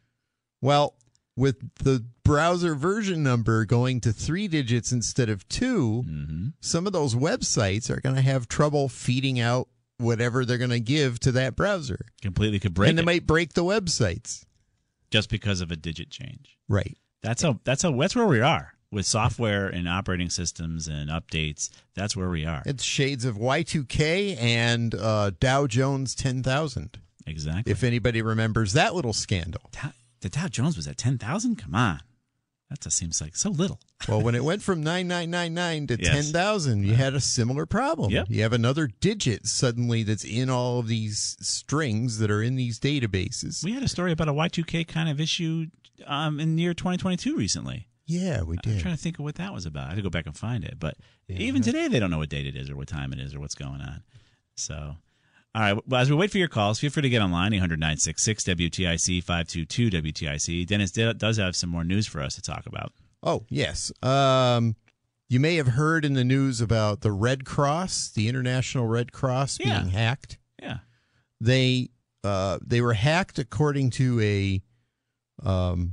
Well, 0.61 0.97
with 1.35 1.57
the 1.77 2.05
browser 2.25 2.75
version 2.75 3.23
number 3.23 3.65
going 3.65 4.03
to 4.03 4.13
three 4.13 4.49
digits 4.49 4.93
instead 4.93 5.31
of 5.31 5.49
2 5.49 6.05
Mm-hmm. 6.07 6.49
some 6.61 6.87
of 6.87 6.93
those 6.93 7.15
websites 7.15 7.89
are 7.89 8.03
going 8.03 8.17
to 8.17 8.21
have 8.21 8.49
trouble 8.49 8.91
feeding 8.91 9.41
out 9.41 9.69
whatever 9.97 10.45
they're 10.45 10.59
going 10.59 10.69
to 10.69 10.79
give 10.79 11.19
to 11.21 11.33
that 11.33 11.57
browser. 11.57 12.01
Completely 12.21 12.61
could 12.61 12.75
break 12.75 12.91
and 12.91 12.99
they 12.99 13.03
it 13.03 13.07
might 13.07 13.27
break 13.27 13.55
the 13.55 13.65
websites. 13.65 14.45
just 15.11 15.31
because 15.31 15.63
of 15.63 15.71
a 15.71 15.77
digit 15.77 16.11
change. 16.11 16.59
Right. 16.69 16.99
That's 17.23 17.41
how 17.41 17.61
that's 17.65 17.81
how 17.83 17.93
that's 17.99 18.15
where 18.15 18.27
we 18.27 18.41
are 18.43 18.75
with 18.91 19.05
software 19.07 19.67
and 19.69 19.89
operating 19.89 20.31
systems 20.31 20.89
and 20.89 21.11
updates. 21.11 21.69
That's 21.95 22.17
where 22.17 22.31
we 22.31 22.45
are. 22.47 22.63
It's 22.65 22.83
shades 22.83 23.25
of 23.25 23.37
Y2K 23.37 24.37
and 24.41 24.95
uh, 24.95 25.33
Dow 25.39 25.67
Jones 25.67 26.15
10,000. 26.15 26.99
Exactly. 27.27 27.71
If 27.71 27.85
anybody 27.85 28.23
remembers 28.23 28.73
that 28.73 28.95
little 28.95 29.13
scandal. 29.13 29.61
Dow, 29.73 29.93
the 30.21 30.31
Dow 30.31 30.49
Jones 30.49 30.77
was 30.77 30.89
at 30.89 30.97
ten 30.97 31.19
thousand. 31.19 31.57
Come 31.57 31.75
on, 31.75 32.01
that 32.71 32.81
just 32.81 32.97
seems 32.97 33.21
like 33.21 33.37
so 33.37 33.51
little. 33.51 33.79
Well, 34.09 34.23
when 34.23 34.35
it 34.37 34.45
went 34.45 34.63
from 34.63 34.83
9999 34.85 35.89
to 35.89 35.99
Yes. 36.03 36.15
10,000, 36.31 36.85
you 36.85 36.95
had 36.95 37.15
a 37.15 37.21
similar 37.21 37.67
problem. 37.67 38.13
Yep. 38.13 38.27
You 38.31 38.43
have 38.43 38.53
another 38.53 38.87
digit 38.87 39.47
suddenly 39.47 40.05
that's 40.05 40.25
in 40.25 40.49
all 40.49 40.79
of 40.79 40.87
these 40.87 41.37
strings 41.41 42.19
that 42.21 42.31
are 42.31 42.41
in 42.41 42.55
these 42.55 42.79
databases. 42.79 43.63
We 43.65 43.73
had 43.73 43.83
a 43.83 43.89
story 43.89 44.13
about 44.13 44.29
a 44.29 44.33
Y2K 44.33 44.87
kind 44.87 45.09
of 45.09 45.21
issue 45.21 45.67
um, 46.07 46.39
in 46.41 46.55
the 46.57 46.63
year 46.63 46.75
2022 46.75 47.37
recently. 47.37 47.89
Yeah, 48.11 48.43
we 48.43 48.57
did. 48.63 48.73
I'm 48.75 48.79
trying 48.81 48.97
to 48.97 49.01
think 49.03 49.19
of 49.19 49.25
what 49.27 49.35
that 49.35 49.53
was 49.53 49.67
about. 49.67 49.85
I 49.87 49.89
had 49.91 49.97
to 49.97 50.03
go 50.03 50.09
back 50.09 50.25
and 50.27 50.35
find 50.37 50.65
it. 50.65 50.77
But 50.81 50.97
even 51.29 51.61
today, 51.63 51.89
they 51.89 52.01
don't 52.01 52.11
know 52.11 52.17
what 52.19 52.31
date 52.31 52.47
it 52.47 52.57
is 52.57 52.71
or 52.71 52.77
what 52.77 52.89
time 52.89 53.13
it 53.13 53.21
is 53.21 53.35
or 53.35 53.41
what's 53.41 53.55
going 53.55 53.83
on. 53.83 54.03
So, 54.57 54.97
all 55.55 55.61
right. 55.63 55.79
Well, 55.87 56.01
as 56.01 56.09
we 56.11 56.17
wait 56.17 56.31
for 56.31 56.39
your 56.39 56.49
calls, 56.49 56.81
feel 56.81 56.89
free 56.91 57.03
to 57.03 57.11
get 57.11 57.21
online 57.21 57.53
800 57.53 57.79
966 57.79 58.45
WTIC 58.45 59.23
522 59.23 59.91
WTIC. 59.91 60.67
Dennis 60.67 60.91
does 60.91 61.37
have 61.37 61.55
some 61.55 61.69
more 61.69 61.85
news 61.85 62.07
for 62.07 62.23
us 62.23 62.35
to 62.37 62.43
talk 62.43 62.65
about. 62.65 62.93
Oh, 63.23 63.45
yes. 63.51 63.93
Um, 64.03 64.75
you 65.29 65.39
may 65.39 65.57
have 65.57 65.67
heard 65.69 66.07
in 66.07 66.15
the 66.15 66.25
news 66.25 66.63
about 66.63 67.03
the 67.03 67.13
Red 67.13 67.45
Cross, 67.45 68.13
the 68.15 68.27
International 68.29 68.87
Red 68.87 69.13
Cross 69.13 69.59
Yeah. 69.61 69.81
being 69.81 69.91
hacked. 69.93 70.39
Yeah. 70.63 70.79
They 71.43 71.91
uh, 72.25 72.59
they 72.67 72.81
were 72.81 72.95
hacked 72.95 73.39
according 73.39 73.91
to 73.91 74.19
a 74.21 74.63
um, 75.47 75.93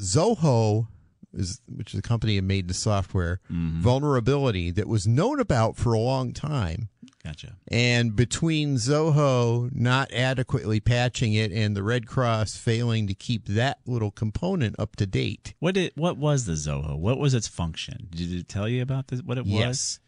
Zoho, 0.00 0.88
is, 1.34 1.60
which 1.66 1.94
is 1.94 1.98
a 1.98 2.02
company 2.02 2.36
that 2.36 2.42
made 2.42 2.68
the 2.68 2.74
software, 2.74 3.40
mm-hmm. 3.50 3.80
vulnerability 3.80 4.70
that 4.70 4.88
was 4.88 5.06
known 5.06 5.40
about 5.40 5.76
for 5.76 5.92
a 5.92 5.98
long 5.98 6.32
time. 6.32 6.88
Gotcha. 7.24 7.56
And 7.68 8.16
between 8.16 8.76
Zoho 8.76 9.72
not 9.72 10.12
adequately 10.12 10.80
patching 10.80 11.34
it 11.34 11.52
and 11.52 11.76
the 11.76 11.82
Red 11.82 12.06
Cross 12.06 12.56
failing 12.56 13.06
to 13.06 13.14
keep 13.14 13.46
that 13.46 13.78
little 13.86 14.10
component 14.10 14.74
up 14.78 14.96
to 14.96 15.06
date. 15.06 15.54
What 15.60 15.74
did 15.74 15.92
what 15.94 16.16
was 16.16 16.46
the 16.46 16.54
Zoho? 16.54 16.98
What 16.98 17.18
was 17.18 17.32
its 17.32 17.46
function? 17.46 18.08
Did 18.10 18.32
it 18.32 18.48
tell 18.48 18.68
you 18.68 18.82
about 18.82 19.08
this? 19.08 19.22
What 19.22 19.38
it 19.38 19.44
was? 19.44 19.52
Yes. 19.52 20.00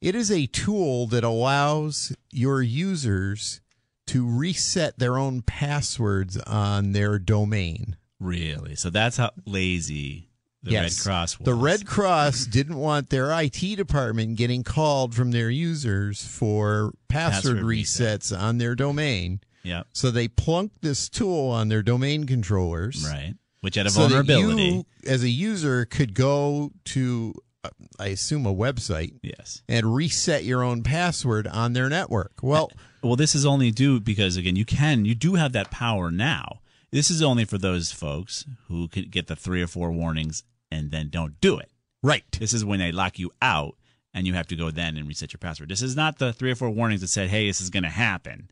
It 0.00 0.14
is 0.14 0.30
a 0.30 0.46
tool 0.46 1.06
that 1.08 1.24
allows 1.24 2.14
your 2.30 2.62
users 2.62 3.60
to 4.06 4.26
reset 4.26 4.98
their 4.98 5.18
own 5.18 5.42
passwords 5.42 6.36
on 6.38 6.92
their 6.92 7.18
domain. 7.18 7.96
Really? 8.20 8.74
So 8.74 8.90
that's 8.90 9.16
how 9.16 9.30
lazy 9.44 10.27
the 10.62 10.72
Red 10.72 10.92
Cross 11.00 11.38
was. 11.38 11.46
The 11.46 11.54
Red 11.54 11.86
Cross 11.86 12.46
didn't 12.50 12.76
want 12.76 13.10
their 13.10 13.30
IT 13.40 13.76
department 13.76 14.36
getting 14.36 14.62
called 14.64 15.14
from 15.14 15.30
their 15.30 15.50
users 15.50 16.26
for 16.26 16.92
password, 17.08 17.54
Password 17.56 17.62
reset. 17.64 18.20
resets 18.20 18.38
on 18.38 18.58
their 18.58 18.74
domain. 18.74 19.40
Yep. 19.62 19.86
So 19.92 20.10
they 20.10 20.28
plunked 20.28 20.82
this 20.82 21.08
tool 21.08 21.50
on 21.50 21.68
their 21.68 21.82
domain 21.82 22.24
controllers. 22.24 23.06
Right. 23.08 23.34
Which 23.60 23.74
had 23.74 23.86
a 23.86 23.90
so 23.90 24.06
that 24.08 24.24
vulnerability. 24.26 24.62
you, 24.62 24.86
as 25.06 25.22
a 25.24 25.28
user, 25.28 25.84
could 25.84 26.14
go 26.14 26.70
to, 26.86 27.34
uh, 27.64 27.70
I 27.98 28.06
assume, 28.08 28.46
a 28.46 28.54
website. 28.54 29.14
Yes. 29.22 29.62
And 29.68 29.94
reset 29.94 30.44
your 30.44 30.62
own 30.62 30.82
password 30.84 31.46
on 31.48 31.72
their 31.72 31.88
network. 31.88 32.32
Well, 32.40 32.70
Well, 33.02 33.16
this 33.16 33.34
is 33.34 33.44
only 33.44 33.70
due 33.72 34.00
because 34.00 34.36
again, 34.36 34.54
you 34.56 34.64
can, 34.64 35.04
you 35.04 35.14
do 35.14 35.34
have 35.34 35.52
that 35.52 35.70
power 35.70 36.10
now. 36.10 36.60
This 36.90 37.10
is 37.10 37.20
only 37.22 37.44
for 37.44 37.58
those 37.58 37.92
folks 37.92 38.46
who 38.68 38.88
could 38.88 39.10
get 39.10 39.26
the 39.26 39.36
three 39.36 39.60
or 39.60 39.66
four 39.66 39.90
warnings 39.92 40.42
and 40.70 40.90
then 40.90 41.08
don't 41.10 41.40
do 41.40 41.58
it. 41.58 41.70
Right. 42.02 42.24
This 42.38 42.52
is 42.52 42.64
when 42.64 42.78
they 42.78 42.92
lock 42.92 43.18
you 43.18 43.30
out 43.42 43.74
and 44.14 44.26
you 44.26 44.34
have 44.34 44.46
to 44.48 44.56
go 44.56 44.70
then 44.70 44.96
and 44.96 45.06
reset 45.08 45.32
your 45.32 45.38
password. 45.38 45.68
This 45.68 45.82
is 45.82 45.96
not 45.96 46.18
the 46.18 46.32
three 46.32 46.50
or 46.50 46.54
four 46.54 46.70
warnings 46.70 47.00
that 47.00 47.08
said, 47.08 47.28
"Hey, 47.28 47.46
this 47.46 47.60
is 47.60 47.70
going 47.70 47.82
to 47.82 47.88
happen." 47.88 48.50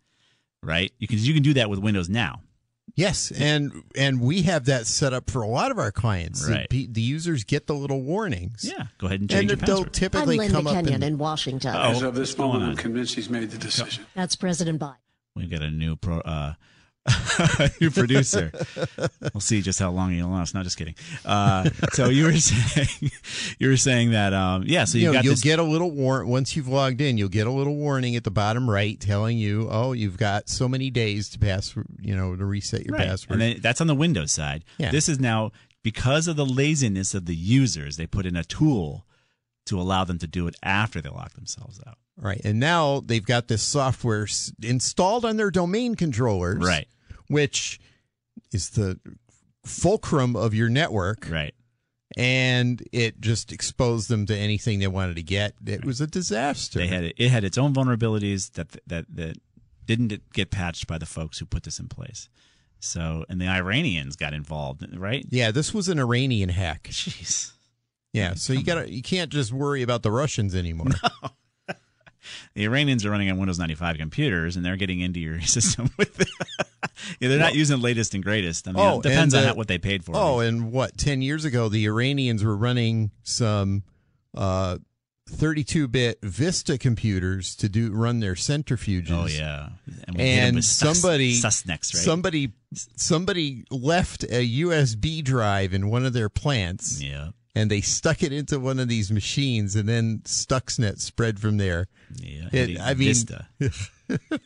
Right? 0.63 0.93
You 0.99 1.07
can 1.07 1.19
you 1.19 1.33
can 1.35 1.43
do 1.43 1.55
that 1.55 1.71
with 1.71 1.79
Windows 1.79 2.09
now. 2.09 2.41
Yes, 2.95 3.31
and 3.33 3.83
and 3.97 4.21
we 4.21 4.43
have 4.43 4.67
that 4.67 4.87
set 4.87 5.13
up 5.13 5.29
for 5.31 5.43
a 5.43 5.49
lot 5.49 5.71
of 5.71 5.79
our 5.79 5.91
clients. 5.93 6.47
The 6.47 6.53
Right. 6.53 6.71
pe- 6.71 6.87
The, 6.87 7.03
users 7.03 7.43
get 7.45 7.67
the 7.67 7.75
little 7.75 8.01
warnings. 8.01 8.65
Yeah. 8.65 8.87
Go 8.99 9.07
ahead 9.09 9.21
and 9.21 9.29
change 9.29 9.51
your 9.51 9.57
they'll 9.57 9.77
password. 9.79 9.93
typically 9.93 10.35
I'm 10.37 10.39
Linda 10.39 10.55
come 10.55 10.67
up 10.69 10.75
Kenyon 10.75 10.95
and, 10.95 11.05
in 11.05 11.19
Washington. 11.19 11.75
Uh-oh. 11.75 11.91
As 11.91 12.03
of 12.03 12.15
this 12.15 12.31
What's 12.31 12.39
moment. 12.39 12.71
I'm 12.71 12.77
convinced 12.77 13.15
he's 13.17 13.29
made 13.29 13.51
the 13.51 13.59
decision. 13.59 14.07
That's 14.15 14.37
President 14.37 14.81
Biden. 14.81 14.97
We've 15.35 15.51
got 15.51 15.63
a 15.63 15.71
new 15.71 15.97
pro, 15.97 16.21
uh, 16.21 16.55
new 17.81 17.91
producer. 17.91 18.51
we'll 19.33 19.41
see 19.41 19.63
just 19.63 19.79
how 19.79 19.91
long 19.91 20.13
he'll 20.13 20.29
last. 20.29 20.55
No, 20.55 20.63
just 20.63 20.77
kidding. 20.77 20.95
Uh, 21.25 21.69
so 21.93 22.09
you 22.09 22.25
were 22.25 22.33
saying, 22.37 23.11
you 23.59 23.69
were 23.69 23.77
saying 23.77 24.13
that, 24.13 24.33
um, 24.33 24.65
yeah. 24.67 24.85
So 24.85 24.99
you 24.99 25.07
you 25.07 25.13
know, 25.13 25.21
you'll 25.21 25.33
this. 25.35 25.43
get 25.43 25.59
a 25.59 25.63
little 25.63 25.91
warrant 25.91 26.29
once 26.29 26.57
you've 26.57 26.69
logged 26.69 27.01
in. 27.01 27.19
You'll 27.19 27.29
get 27.29 27.47
a 27.47 27.51
little 27.53 27.77
warning 27.77 28.17
at 28.17 28.25
the 28.25 28.31
bottom 28.31 28.69
right 28.69 28.99
telling 28.99 29.39
you, 29.39 29.69
"Oh, 29.71 29.93
you've 29.93 30.17
got 30.17 30.49
so 30.49 30.69
many 30.69 30.91
days 30.91 31.29
to 31.31 31.39
pass, 31.39 31.75
you 32.01 32.17
know, 32.17 32.35
to 32.37 32.45
reset 32.45 32.85
your 32.85 32.97
right. 32.97 33.07
password." 33.07 33.33
and 33.33 33.41
then 33.41 33.61
that's 33.61 33.81
on 33.81 33.87
the 33.87 33.95
Windows 33.95 34.33
side. 34.33 34.65
Yeah. 34.79 34.91
This 34.91 35.09
is 35.09 35.21
now 35.21 35.53
because 35.83 36.29
of 36.29 36.37
the 36.37 36.47
laziness 36.47 37.15
of 37.15 37.27
the 37.27 37.37
users. 37.37 37.97
They 37.97 38.07
put 38.07 38.27
in 38.27 38.37
a 38.37 38.45
tool 38.45 39.07
to 39.67 39.81
allow 39.81 40.05
them 40.05 40.19
to 40.19 40.27
do 40.27 40.47
it 40.47 40.55
after 40.63 41.01
they 41.01 41.09
lock 41.09 41.35
themselves 41.35 41.81
out. 41.87 41.99
Right. 42.17 42.41
And 42.45 42.59
now 42.59 43.01
they've 43.05 43.25
got 43.25 43.49
this 43.49 43.63
software 43.63 44.23
s- 44.25 44.53
installed 44.63 45.25
on 45.25 45.37
their 45.37 45.51
domain 45.51 45.95
controllers. 45.97 46.65
Right. 46.65 46.89
Which 47.29 47.81
is 48.53 48.71
the 48.71 48.99
fulcrum 49.65 50.37
of 50.37 50.55
your 50.55 50.69
network. 50.69 51.29
Right. 51.29 51.55
And 52.17 52.83
it 52.93 53.21
just 53.21 53.53
exposed 53.53 54.09
them 54.09 54.27
to 54.27 54.37
anything 54.37 54.79
they 54.79 54.87
wanted 54.87 55.17
to 55.17 55.23
get. 55.23 55.55
It 55.67 55.85
was 55.85 56.01
a 56.01 56.07
disaster. 56.07 56.79
They 56.79 56.87
had 56.87 57.05
it, 57.05 57.15
it 57.19 57.31
had 57.31 57.45
its 57.45 57.59
own 57.59 57.75
vulnerabilities 57.75 58.53
that 58.53 58.79
that 58.87 59.07
that 59.15 59.37
didn't 59.87 60.33
get 60.33 60.51
patched 60.51 60.87
by 60.87 60.99
the 60.99 61.07
folks 61.07 61.39
who 61.39 61.47
put 61.47 61.65
this 61.65 61.79
in 61.79 61.89
place. 61.89 62.29
So 62.79 63.25
and 63.29 63.41
the 63.41 63.49
Iranians 63.49 64.17
got 64.17 64.33
involved, 64.33 64.87
right? 64.97 65.27
yeah, 65.31 65.51
this 65.51 65.75
was 65.75 65.89
an 65.89 65.99
Iranian 65.99 66.49
hack. 66.49 66.85
Jeez. 66.93 67.53
Yeah, 68.13 68.35
so 68.35 68.55
you 68.55 68.63
got 68.63 68.77
to 68.77 68.91
you 68.91 69.03
can't 69.03 69.31
just 69.31 69.53
worry 69.53 69.83
about 69.83 70.03
the 70.03 70.11
Russians 70.11 70.55
anymore. 70.55 70.93
The 72.55 72.65
Iranians 72.65 73.05
are 73.05 73.11
running 73.11 73.31
on 73.31 73.39
Windows 73.39 73.59
95 73.59 73.99
computers, 73.99 74.57
and 74.57 74.65
they're 74.65 74.77
getting 74.77 75.01
into 75.01 75.21
your 75.21 75.41
system 75.43 75.91
with 75.99 76.21
it. 76.21 76.29
yeah, 77.21 77.29
they're 77.29 77.39
not 77.39 77.55
using 77.55 77.81
latest 77.81 78.15
and 78.15 78.23
greatest. 78.25 78.67
I 78.69 78.73
mean, 78.73 78.85
it 78.99 79.03
depends 79.03 79.35
and 79.35 79.43
on 79.43 79.49
how, 79.49 79.55
what 79.55 79.69
they 79.69 79.79
paid 79.79 80.05
for. 80.05 80.13
Oh, 80.15 80.41
and 80.41 80.73
what? 80.73 80.97
Ten 80.97 81.23
years 81.23 81.45
ago, 81.45 81.69
the 81.69 81.85
Iranians 81.87 82.43
were 82.45 82.57
running 82.57 83.11
some 83.23 83.83
uh, 84.37 84.79
32-bit 85.31 86.19
Vista 86.23 86.79
computers 86.79 87.57
to 87.57 87.69
do 87.69 87.93
run 87.93 88.21
their 88.21 88.35
centrifuges. 88.35 89.11
Oh, 89.11 89.27
yeah. 89.27 89.71
And 90.07 90.17
we 90.17 90.23
hit 90.25 90.39
'em 90.39 90.55
and 90.57 90.65
sus- 90.65 90.99
somebody 91.01 91.41
Susnex, 91.41 91.95
right? 91.95 92.03
somebody 92.05 92.53
somebody 92.97 93.65
left 93.71 94.23
a 94.25 94.61
USB 94.61 95.23
drive 95.25 95.75
in 95.75 95.89
one 95.91 96.05
of 96.07 96.13
their 96.13 96.29
plants. 96.29 97.01
Yeah. 97.03 97.31
And 97.57 97.71
they 97.71 97.81
stuck 97.81 98.23
it 98.23 98.33
into 98.35 98.61
one 98.61 98.79
of 98.79 98.87
these 98.87 99.11
machines, 99.11 99.75
and 99.77 99.89
then 99.89 100.21
Stuxnet 100.27 101.01
spread 101.01 101.41
from 101.41 101.57
there. 101.57 101.89
Yeah, 102.15 102.49
It- 102.53 102.79
I 102.79 102.93
mean, 102.93 103.09
Vista. 103.09 103.49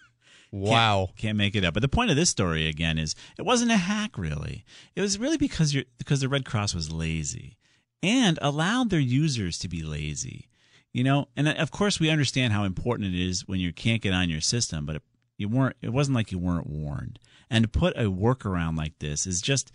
wow. 0.53 1.07
Can't, 1.07 1.17
can't 1.17 1.39
make 1.39 1.57
it 1.57 1.65
up. 1.65 1.75
But 1.75 1.81
the 1.83 1.89
point 1.89 2.11
of 2.11 2.17
this 2.17 2.31
story 2.31 2.69
again 2.69 2.99
is 2.99 3.15
it 3.39 3.43
wasn't 3.43 3.73
a 3.73 3.77
hack 3.77 4.17
really. 4.17 4.65
It 4.95 5.01
was 5.01 5.19
really 5.19 5.37
because 5.37 5.75
you're 5.75 5.85
because 5.99 6.21
the 6.21 6.29
Red 6.29 6.45
Cross 6.45 6.75
was 6.75 6.93
lazy 6.93 7.59
and 8.03 8.39
allowed 8.41 8.91
their 8.91 9.01
users 9.01 9.59
to 9.59 9.69
be 9.69 9.83
lazy. 9.83 10.49
You 10.93 11.05
know, 11.05 11.29
and 11.37 11.47
uh, 11.49 11.53
of 11.53 11.71
course 11.71 12.01
we 12.01 12.11
understand 12.11 12.53
how 12.53 12.65
important 12.65 13.15
it 13.15 13.21
is 13.21 13.47
when 13.47 13.61
you 13.61 13.73
can't 13.73 14.03
get 14.03 14.13
on 14.13 14.29
your 14.31 14.41
system, 14.41 14.87
but 14.87 14.97
it, 14.97 15.03
you 15.37 15.49
weren't 15.49 15.77
it 15.83 15.91
wasn't 15.91 16.17
like 16.17 16.33
you 16.33 16.39
weren't 16.39 16.69
warned. 16.69 17.19
And 17.49 17.65
to 17.65 17.69
put 17.69 17.97
a 17.97 18.05
workaround 18.05 18.77
like 18.77 18.99
this 19.01 19.27
is 19.27 19.41
just 19.41 19.73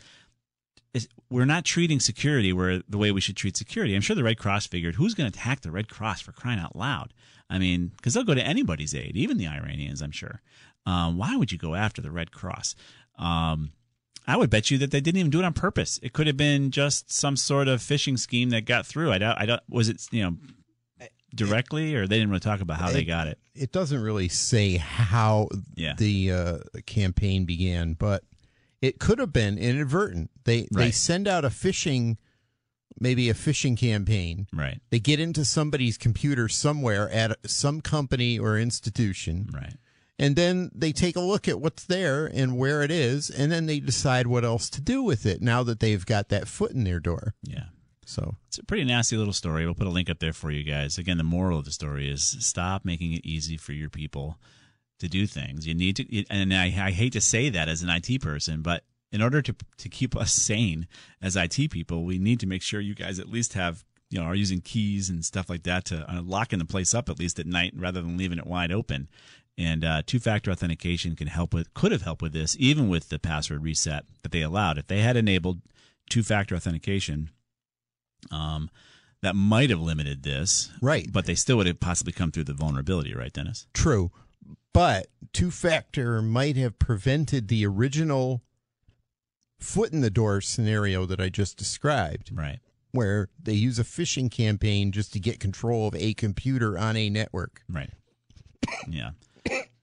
is 0.95 1.07
we're 1.29 1.45
not 1.45 1.65
treating 1.65 1.99
security 1.99 2.51
where 2.53 2.81
the 2.89 2.97
way 2.97 3.11
we 3.11 3.21
should 3.21 3.35
treat 3.35 3.55
security. 3.57 3.93
I'm 3.95 4.01
sure 4.01 4.15
the 4.15 4.23
Red 4.23 4.39
Cross 4.39 4.67
figured 4.67 4.95
who's 4.95 5.13
going 5.13 5.31
to 5.31 5.37
attack 5.37 5.61
the 5.61 5.71
Red 5.71 5.89
Cross 5.89 6.21
for 6.21 6.31
crying 6.31 6.59
out 6.59 6.75
loud. 6.75 7.13
I 7.49 7.59
mean, 7.59 7.91
because 7.97 8.13
they'll 8.15 8.23
go 8.23 8.33
to 8.33 8.45
anybody's 8.45 8.95
aid, 8.95 9.15
even 9.15 9.37
the 9.37 9.47
Iranians. 9.47 10.01
I'm 10.01 10.11
sure. 10.11 10.41
Um, 10.87 11.17
why 11.17 11.35
would 11.35 11.51
you 11.51 11.57
go 11.57 11.75
after 11.75 12.01
the 12.01 12.11
Red 12.11 12.31
Cross? 12.31 12.75
Um, 13.19 13.71
I 14.27 14.37
would 14.37 14.49
bet 14.49 14.71
you 14.71 14.77
that 14.79 14.89
they 14.91 15.01
didn't 15.01 15.19
even 15.19 15.29
do 15.31 15.39
it 15.39 15.45
on 15.45 15.53
purpose. 15.53 15.99
It 16.01 16.13
could 16.13 16.25
have 16.27 16.37
been 16.37 16.71
just 16.71 17.11
some 17.11 17.35
sort 17.35 17.67
of 17.67 17.79
phishing 17.81 18.17
scheme 18.17 18.49
that 18.49 18.65
got 18.65 18.85
through. 18.87 19.11
I 19.11 19.17
don't. 19.19 19.37
I 19.39 19.45
don't. 19.45 19.61
Was 19.69 19.89
it 19.89 20.01
you 20.11 20.23
know 20.23 20.37
directly, 21.33 21.95
or 21.95 22.07
they 22.07 22.15
didn't 22.15 22.29
really 22.29 22.39
talk 22.39 22.61
about 22.61 22.79
how 22.79 22.89
they 22.91 23.03
got 23.03 23.27
it? 23.27 23.37
It 23.53 23.71
doesn't 23.71 24.01
really 24.01 24.29
say 24.29 24.77
how 24.77 25.49
Yeah. 25.75 25.93
the 25.97 26.31
uh, 26.31 26.57
campaign 26.85 27.45
began, 27.45 27.93
but 27.93 28.23
It 28.81 28.99
could 28.99 29.19
have 29.19 29.33
been 29.33 29.57
inadvertent. 29.57 30.31
They 30.43 30.67
they 30.71 30.91
send 30.91 31.27
out 31.27 31.45
a 31.45 31.49
phishing, 31.49 32.17
maybe 32.99 33.29
a 33.29 33.33
phishing 33.33 33.77
campaign. 33.77 34.47
Right. 34.53 34.79
They 34.89 34.99
get 34.99 35.19
into 35.19 35.45
somebody's 35.45 35.97
computer 35.97 36.47
somewhere 36.47 37.09
at 37.09 37.37
some 37.49 37.81
company 37.81 38.37
or 38.37 38.57
institution. 38.57 39.49
Right. 39.53 39.73
And 40.17 40.35
then 40.35 40.71
they 40.73 40.93
take 40.93 41.17
a 41.17 41.21
look 41.21 41.47
at 41.47 41.59
what's 41.59 41.83
there 41.83 42.25
and 42.25 42.57
where 42.57 42.81
it 42.83 42.91
is, 42.91 43.29
and 43.29 43.51
then 43.51 43.65
they 43.65 43.79
decide 43.81 44.27
what 44.27 44.45
else 44.45 44.69
to 44.71 44.81
do 44.81 45.03
with 45.03 45.25
it 45.25 45.41
now 45.41 45.61
that 45.63 45.81
they've 45.81 46.05
got 46.05 46.29
that 46.29 46.47
foot 46.47 46.71
in 46.71 46.85
their 46.85 47.01
door. 47.01 47.33
Yeah. 47.43 47.65
So 48.05 48.35
It's 48.47 48.59
a 48.59 48.63
pretty 48.63 48.85
nasty 48.85 49.17
little 49.17 49.33
story. 49.33 49.65
We'll 49.65 49.73
put 49.73 49.87
a 49.87 49.89
link 49.89 50.09
up 50.09 50.19
there 50.19 50.31
for 50.31 50.51
you 50.51 50.63
guys. 50.63 50.97
Again, 50.97 51.17
the 51.17 51.23
moral 51.23 51.59
of 51.59 51.65
the 51.65 51.71
story 51.71 52.09
is 52.09 52.23
stop 52.39 52.85
making 52.85 53.13
it 53.13 53.25
easy 53.25 53.57
for 53.57 53.73
your 53.73 53.89
people 53.89 54.37
to 55.05 55.09
do 55.09 55.27
things. 55.27 55.67
You 55.67 55.73
need 55.73 55.95
to, 55.97 56.25
and 56.29 56.53
I, 56.53 56.65
I 56.65 56.91
hate 56.91 57.13
to 57.13 57.21
say 57.21 57.49
that 57.49 57.69
as 57.69 57.83
an 57.83 57.89
IT 57.89 58.21
person, 58.21 58.61
but 58.61 58.83
in 59.11 59.21
order 59.21 59.41
to 59.41 59.55
to 59.77 59.89
keep 59.89 60.15
us 60.15 60.33
sane 60.33 60.87
as 61.21 61.35
IT 61.35 61.71
people, 61.71 62.03
we 62.03 62.17
need 62.17 62.39
to 62.41 62.47
make 62.47 62.61
sure 62.61 62.81
you 62.81 62.95
guys 62.95 63.19
at 63.19 63.29
least 63.29 63.53
have 63.53 63.85
you 64.09 64.19
know 64.19 64.25
are 64.25 64.35
using 64.35 64.61
keys 64.61 65.09
and 65.09 65.23
stuff 65.23 65.49
like 65.49 65.63
that 65.63 65.85
to 65.85 66.09
uh, 66.11 66.21
locking 66.21 66.59
the 66.59 66.65
place 66.65 66.93
up 66.93 67.09
at 67.09 67.19
least 67.19 67.39
at 67.39 67.45
night 67.45 67.73
rather 67.75 68.01
than 68.01 68.17
leaving 68.17 68.37
it 68.37 68.47
wide 68.47 68.71
open. 68.71 69.07
And 69.57 69.85
uh, 69.85 70.01
two-factor 70.05 70.51
authentication 70.51 71.15
can 71.15 71.27
help 71.27 71.53
with 71.53 71.73
could 71.73 71.93
have 71.93 72.01
helped 72.01 72.21
with 72.21 72.33
this, 72.33 72.57
even 72.59 72.89
with 72.89 73.07
the 73.07 73.19
password 73.19 73.63
reset 73.63 74.03
that 74.21 74.33
they 74.33 74.41
allowed. 74.41 74.77
If 74.77 74.87
they 74.87 74.99
had 74.99 75.15
enabled 75.15 75.61
two-factor 76.09 76.55
authentication, 76.55 77.29
um, 78.31 78.69
that 79.21 79.35
might 79.35 79.69
have 79.69 79.79
limited 79.79 80.23
this, 80.23 80.71
Right. 80.81 81.11
But 81.11 81.25
they 81.25 81.35
still 81.35 81.57
would 81.57 81.67
have 81.67 81.79
possibly 81.79 82.13
come 82.13 82.31
through 82.31 82.43
the 82.43 82.53
vulnerability, 82.53 83.15
right, 83.15 83.33
Dennis? 83.33 83.65
True. 83.73 84.11
But 84.73 85.07
two 85.31 85.51
factor 85.51 86.21
might 86.21 86.57
have 86.57 86.79
prevented 86.79 87.47
the 87.47 87.65
original 87.65 88.41
foot 89.59 89.93
in 89.93 90.01
the 90.01 90.09
door 90.09 90.41
scenario 90.41 91.05
that 91.05 91.19
I 91.19 91.29
just 91.29 91.57
described. 91.57 92.31
Right. 92.33 92.59
Where 92.91 93.29
they 93.41 93.53
use 93.53 93.79
a 93.79 93.83
phishing 93.83 94.29
campaign 94.31 94.91
just 94.91 95.13
to 95.13 95.19
get 95.19 95.39
control 95.39 95.87
of 95.87 95.95
a 95.95 96.13
computer 96.13 96.77
on 96.77 96.95
a 96.97 97.09
network. 97.09 97.63
Right. 97.69 97.91
Yeah. 98.89 99.11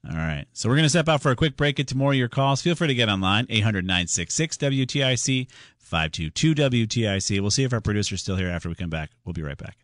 All 0.09 0.17
right. 0.17 0.45
So 0.51 0.67
we're 0.67 0.75
going 0.75 0.83
to 0.85 0.89
step 0.89 1.07
out 1.07 1.21
for 1.21 1.31
a 1.31 1.35
quick 1.35 1.55
break. 1.55 1.77
Get 1.77 1.87
to 1.87 1.97
more 1.97 2.11
of 2.11 2.17
your 2.17 2.27
calls. 2.27 2.61
Feel 2.61 2.75
free 2.75 2.89
to 2.89 2.93
get 2.93 3.07
online, 3.07 3.45
800 3.49 3.85
966 3.85 4.57
WTIC, 4.57 5.47
522 5.77 6.55
WTIC. 6.55 7.39
We'll 7.39 7.49
see 7.51 7.63
if 7.63 7.71
our 7.71 7.79
producer's 7.79 8.21
still 8.21 8.35
here 8.35 8.49
after 8.49 8.67
we 8.67 8.75
come 8.75 8.89
back. 8.89 9.11
We'll 9.23 9.33
be 9.33 9.41
right 9.41 9.57
back. 9.57 9.77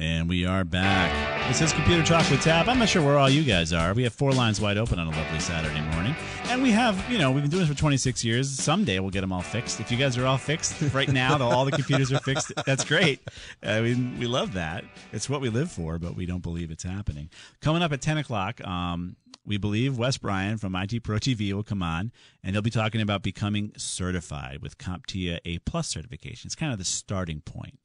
And 0.00 0.30
we 0.30 0.46
are 0.46 0.64
back. 0.64 1.46
This 1.46 1.60
is 1.60 1.74
Computer 1.74 2.02
Talk 2.02 2.30
with 2.30 2.40
Tab. 2.40 2.70
I'm 2.70 2.78
not 2.78 2.88
sure 2.88 3.04
where 3.04 3.18
all 3.18 3.28
you 3.28 3.44
guys 3.44 3.70
are. 3.74 3.92
We 3.92 4.02
have 4.04 4.14
four 4.14 4.32
lines 4.32 4.58
wide 4.58 4.78
open 4.78 4.98
on 4.98 5.06
a 5.06 5.10
lovely 5.10 5.40
Saturday 5.40 5.82
morning. 5.92 6.16
And 6.44 6.62
we 6.62 6.70
have, 6.70 7.04
you 7.10 7.18
know, 7.18 7.30
we've 7.30 7.42
been 7.42 7.50
doing 7.50 7.64
this 7.64 7.68
for 7.68 7.78
26 7.78 8.24
years. 8.24 8.48
Someday 8.48 8.98
we'll 8.98 9.10
get 9.10 9.20
them 9.20 9.30
all 9.30 9.42
fixed. 9.42 9.78
If 9.78 9.92
you 9.92 9.98
guys 9.98 10.16
are 10.16 10.24
all 10.24 10.38
fixed 10.38 10.80
right 10.94 11.12
now, 11.12 11.38
all 11.42 11.66
the 11.66 11.72
computers 11.72 12.10
are 12.14 12.20
fixed, 12.20 12.50
that's 12.64 12.82
great. 12.82 13.20
I 13.62 13.82
mean, 13.82 14.18
we 14.18 14.26
love 14.26 14.54
that. 14.54 14.84
It's 15.12 15.28
what 15.28 15.42
we 15.42 15.50
live 15.50 15.70
for, 15.70 15.98
but 15.98 16.16
we 16.16 16.24
don't 16.24 16.42
believe 16.42 16.70
it's 16.70 16.84
happening. 16.84 17.28
Coming 17.60 17.82
up 17.82 17.92
at 17.92 18.00
10 18.00 18.16
o'clock, 18.16 18.66
um, 18.66 19.16
we 19.44 19.58
believe 19.58 19.98
Wes 19.98 20.16
Bryan 20.16 20.56
from 20.56 20.74
IT 20.76 21.02
Pro 21.02 21.16
TV 21.16 21.52
will 21.52 21.62
come 21.62 21.82
on, 21.82 22.10
and 22.42 22.54
he'll 22.54 22.62
be 22.62 22.70
talking 22.70 23.02
about 23.02 23.22
becoming 23.22 23.72
certified 23.76 24.62
with 24.62 24.78
CompTIA 24.78 25.40
A 25.44 25.58
Plus 25.58 25.88
certification. 25.88 26.48
It's 26.48 26.54
kind 26.54 26.72
of 26.72 26.78
the 26.78 26.86
starting 26.86 27.42
point 27.42 27.78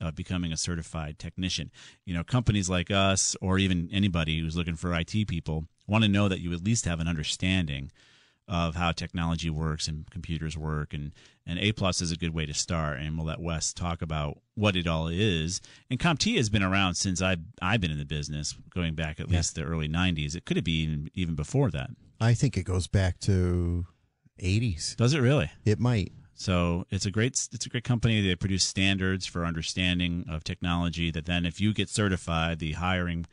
of 0.00 0.14
becoming 0.14 0.52
a 0.52 0.56
certified 0.56 1.18
technician. 1.18 1.70
You 2.04 2.14
know, 2.14 2.24
companies 2.24 2.68
like 2.68 2.90
us, 2.90 3.34
or 3.40 3.58
even 3.58 3.88
anybody 3.92 4.40
who's 4.40 4.56
looking 4.56 4.76
for 4.76 4.92
IT 4.94 5.26
people, 5.26 5.66
want 5.86 6.04
to 6.04 6.08
know 6.08 6.28
that 6.28 6.40
you 6.40 6.52
at 6.52 6.64
least 6.64 6.84
have 6.84 7.00
an 7.00 7.08
understanding 7.08 7.90
of 8.48 8.76
how 8.76 8.92
technology 8.92 9.50
works 9.50 9.88
and 9.88 10.08
computers 10.10 10.56
work, 10.56 10.94
and 10.94 11.12
and 11.44 11.58
A 11.58 11.72
plus 11.72 12.00
is 12.00 12.12
a 12.12 12.16
good 12.16 12.32
way 12.34 12.46
to 12.46 12.54
start. 12.54 13.00
And 13.00 13.16
we'll 13.16 13.26
let 13.26 13.40
Wes 13.40 13.72
talk 13.72 14.02
about 14.02 14.38
what 14.54 14.76
it 14.76 14.86
all 14.86 15.08
is. 15.08 15.60
And 15.90 15.98
CompTIA 15.98 16.36
has 16.36 16.48
been 16.48 16.62
around 16.62 16.94
since 16.94 17.20
I 17.20 17.36
I've 17.60 17.80
been 17.80 17.90
in 17.90 17.98
the 17.98 18.04
business, 18.04 18.54
going 18.70 18.94
back 18.94 19.18
at 19.18 19.28
Yeah. 19.30 19.38
least 19.38 19.56
the 19.56 19.62
early 19.64 19.88
'90s. 19.88 20.36
It 20.36 20.44
could 20.44 20.56
have 20.56 20.64
been 20.64 21.10
even 21.14 21.34
before 21.34 21.70
that. 21.72 21.90
I 22.20 22.34
think 22.34 22.56
it 22.56 22.62
goes 22.62 22.86
back 22.86 23.18
to 23.20 23.86
80s. 24.40 24.94
Does 24.96 25.12
it 25.14 25.20
really? 25.20 25.50
It 25.64 25.80
might. 25.80 26.12
So 26.36 26.84
it's 26.90 27.06
a 27.06 27.10
great 27.10 27.48
it's 27.52 27.66
a 27.66 27.68
great 27.68 27.82
company. 27.84 28.20
They 28.20 28.36
produce 28.36 28.62
standards 28.62 29.26
for 29.26 29.44
understanding 29.44 30.26
of 30.28 30.44
technology 30.44 31.10
that 31.10 31.24
then 31.24 31.46
if 31.46 31.60
you 31.60 31.72
get 31.72 31.88
certified, 31.88 32.58
the 32.58 32.72
hiring 32.72 33.26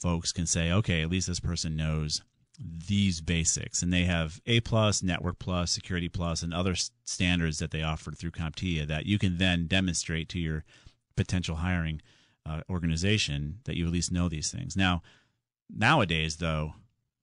folks 0.00 0.32
can 0.32 0.44
say, 0.44 0.72
okay, 0.72 1.00
at 1.00 1.10
least 1.10 1.28
this 1.28 1.40
person 1.40 1.76
knows 1.76 2.22
these 2.58 3.20
basics. 3.20 3.82
And 3.82 3.92
they 3.92 4.04
have 4.04 4.40
A 4.46 4.60
plus, 4.60 5.02
Network 5.02 5.38
plus, 5.38 5.70
Security 5.70 6.08
plus, 6.08 6.42
and 6.42 6.52
other 6.52 6.74
standards 7.04 7.58
that 7.60 7.70
they 7.70 7.82
offer 7.82 8.10
through 8.10 8.32
CompTIA 8.32 8.86
that 8.88 9.06
you 9.06 9.18
can 9.18 9.38
then 9.38 9.66
demonstrate 9.66 10.28
to 10.30 10.38
your 10.40 10.64
potential 11.16 11.56
hiring 11.56 12.02
uh, 12.44 12.60
organization 12.68 13.60
that 13.64 13.76
you 13.76 13.86
at 13.86 13.92
least 13.92 14.12
know 14.12 14.28
these 14.28 14.50
things. 14.50 14.76
Now, 14.76 15.02
nowadays 15.70 16.36
though, 16.36 16.74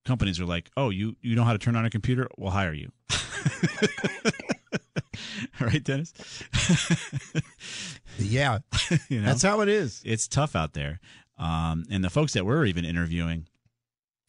companies 0.06 0.40
are 0.40 0.46
like, 0.46 0.70
oh, 0.76 0.88
you 0.88 1.16
you 1.20 1.36
know 1.36 1.44
how 1.44 1.52
to 1.52 1.58
turn 1.58 1.76
on 1.76 1.84
a 1.84 1.90
computer? 1.90 2.28
We'll 2.38 2.50
hire 2.50 2.72
you. 2.72 2.90
right, 5.66 5.82
Dennis? 5.82 6.12
Yeah. 8.18 8.58
You 9.08 9.20
know? 9.20 9.26
That's 9.26 9.42
how 9.42 9.60
it 9.60 9.68
is. 9.68 10.02
It's 10.04 10.28
tough 10.28 10.54
out 10.54 10.74
there. 10.74 11.00
Um, 11.38 11.84
and 11.90 12.04
the 12.04 12.10
folks 12.10 12.34
that 12.34 12.44
we're 12.44 12.66
even 12.66 12.84
interviewing, 12.84 13.46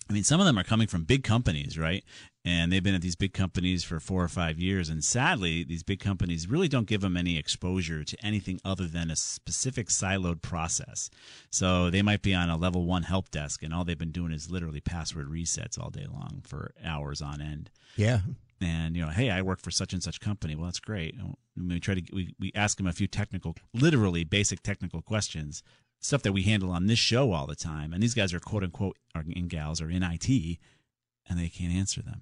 I 0.10 0.14
mean, 0.14 0.24
some 0.24 0.40
of 0.40 0.46
them 0.46 0.58
are 0.58 0.64
coming 0.64 0.88
from 0.88 1.04
big 1.04 1.24
companies, 1.24 1.78
right? 1.78 2.04
And 2.46 2.72
they've 2.72 2.84
been 2.84 2.96
at 2.96 3.02
these 3.02 3.16
big 3.16 3.34
companies 3.34 3.84
for 3.84 4.00
four 4.00 4.24
or 4.24 4.28
five 4.30 4.60
years. 4.60 4.88
And 4.90 5.04
sadly, 5.04 5.64
these 5.64 5.84
big 5.84 6.00
companies 6.00 6.48
really 6.50 6.68
don't 6.70 6.88
give 6.88 7.02
them 7.02 7.18
any 7.18 7.38
exposure 7.38 8.04
to 8.04 8.26
anything 8.26 8.60
other 8.64 8.86
than 8.88 9.12
a 9.12 9.16
specific 9.16 9.88
siloed 9.88 10.42
process. 10.42 11.10
So 11.50 11.90
they 11.90 12.02
might 12.02 12.22
be 12.22 12.34
on 12.34 12.50
a 12.50 12.58
level 12.58 12.86
one 12.86 13.04
help 13.04 13.32
desk, 13.32 13.64
and 13.64 13.74
all 13.74 13.84
they've 13.84 13.98
been 13.98 14.12
doing 14.12 14.32
is 14.32 14.50
literally 14.50 14.82
password 14.82 15.30
resets 15.30 15.80
all 15.80 15.90
day 15.90 16.08
long 16.12 16.42
for 16.46 16.74
hours 16.84 17.22
on 17.22 17.42
end 17.42 17.70
Yeah. 17.98 18.20
And 18.64 18.96
you 18.96 19.06
know, 19.06 19.12
hey, 19.12 19.30
I 19.30 19.42
work 19.42 19.62
for 19.62 19.72
such 19.72 19.94
and 19.94 20.02
such 20.02 20.20
company. 20.20 20.56
Well, 20.56 20.66
that's 20.66 20.80
great. 20.80 21.16
And 21.16 21.36
we 21.56 21.80
try 21.80 21.96
to 21.96 22.04
we, 22.14 22.34
we 22.40 22.52
ask 22.56 22.78
them 22.78 22.88
a 22.88 22.94
few 22.94 23.08
technical, 23.08 23.56
literally 23.74 24.24
basic 24.24 24.64
technical 24.64 25.02
questions, 25.02 25.64
stuff 26.00 26.24
that 26.24 26.34
we 26.34 26.44
handle 26.44 26.72
on 26.72 26.88
this 26.88 27.00
show 27.00 27.32
all 27.32 27.48
the 27.48 27.56
time. 27.56 27.94
And 27.94 28.02
these 28.02 28.14
guys 28.14 28.34
are 28.34 28.40
quote 28.40 28.64
unquote 28.64 28.98
are 29.16 29.24
in 29.28 29.48
gals 29.48 29.82
are 29.82 29.90
in 29.90 30.04
IT, 30.04 30.30
and 31.28 31.40
they 31.40 31.50
can't 31.50 31.74
answer 31.74 32.02
them. 32.02 32.22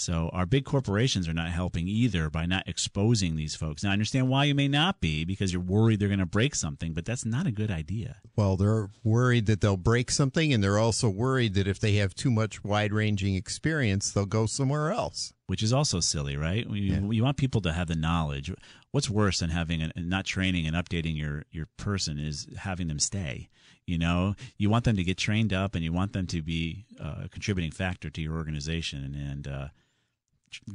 So 0.00 0.30
our 0.32 0.46
big 0.46 0.64
corporations 0.64 1.28
are 1.28 1.34
not 1.34 1.50
helping 1.50 1.86
either 1.86 2.30
by 2.30 2.46
not 2.46 2.66
exposing 2.66 3.36
these 3.36 3.54
folks. 3.54 3.82
Now 3.82 3.90
I 3.90 3.92
understand 3.92 4.30
why 4.30 4.44
you 4.44 4.54
may 4.54 4.66
not 4.66 4.98
be 4.98 5.26
because 5.26 5.52
you're 5.52 5.60
worried 5.60 6.00
they're 6.00 6.08
going 6.08 6.20
to 6.20 6.26
break 6.26 6.54
something, 6.54 6.94
but 6.94 7.04
that's 7.04 7.26
not 7.26 7.46
a 7.46 7.50
good 7.50 7.70
idea. 7.70 8.16
Well, 8.34 8.56
they're 8.56 8.88
worried 9.04 9.44
that 9.44 9.60
they'll 9.60 9.76
break 9.76 10.10
something, 10.10 10.54
and 10.54 10.64
they're 10.64 10.78
also 10.78 11.10
worried 11.10 11.52
that 11.52 11.68
if 11.68 11.80
they 11.80 11.96
have 11.96 12.14
too 12.14 12.30
much 12.30 12.64
wide 12.64 12.94
ranging 12.94 13.34
experience, 13.34 14.10
they'll 14.10 14.24
go 14.24 14.46
somewhere 14.46 14.90
else. 14.90 15.34
Which 15.50 15.64
is 15.64 15.72
also 15.72 15.98
silly, 15.98 16.36
right? 16.36 16.64
You, 16.70 17.10
you 17.10 17.24
want 17.24 17.36
people 17.36 17.60
to 17.62 17.72
have 17.72 17.88
the 17.88 17.96
knowledge. 17.96 18.52
What's 18.92 19.10
worse 19.10 19.40
than 19.40 19.50
having 19.50 19.82
an, 19.82 19.92
not 19.96 20.24
training 20.24 20.64
and 20.64 20.76
updating 20.76 21.16
your 21.16 21.42
your 21.50 21.66
person 21.76 22.20
is 22.20 22.46
having 22.56 22.86
them 22.86 23.00
stay. 23.00 23.48
You 23.84 23.98
know, 23.98 24.36
you 24.58 24.70
want 24.70 24.84
them 24.84 24.94
to 24.94 25.02
get 25.02 25.18
trained 25.18 25.52
up, 25.52 25.74
and 25.74 25.82
you 25.82 25.92
want 25.92 26.12
them 26.12 26.28
to 26.28 26.40
be 26.40 26.84
uh, 27.00 27.22
a 27.24 27.28
contributing 27.28 27.72
factor 27.72 28.10
to 28.10 28.22
your 28.22 28.36
organization. 28.36 29.16
And 29.16 29.48
uh, 29.48 29.68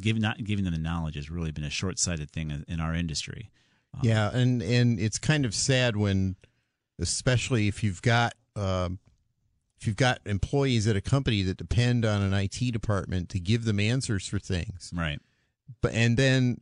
giving 0.01 0.21
not 0.21 0.43
giving 0.43 0.65
them 0.65 0.73
the 0.73 0.79
knowledge 0.79 1.15
has 1.15 1.31
really 1.31 1.51
been 1.51 1.63
a 1.63 1.69
short 1.69 1.97
sighted 1.97 2.29
thing 2.29 2.65
in- 2.67 2.81
our 2.81 2.93
industry. 2.93 3.51
Yeah, 4.01 4.29
and 4.33 4.61
and 4.61 4.99
it's 4.99 5.19
kind 5.19 5.45
of 5.45 5.55
sad 5.55 5.95
when, 5.95 6.35
especially 6.99 7.69
if 7.69 7.81
you've 7.81 8.01
got 8.01 8.33
um, 8.57 8.99
if 9.79 9.87
you've 9.87 9.95
got 9.95 10.19
employees 10.25 10.87
at 10.87 10.95
a 10.95 11.01
company 11.01 11.41
that 11.43 11.57
depend 11.57 12.05
on 12.05 12.21
an 12.21 12.33
IT 12.33 12.71
department 12.71 13.29
to 13.29 13.39
give 13.39 13.65
them 13.65 13.79
answers 13.79 14.27
for 14.27 14.39
things, 14.39 14.91
Right. 14.93 15.19
but 15.81 15.93
and 15.93 16.17
then 16.17 16.61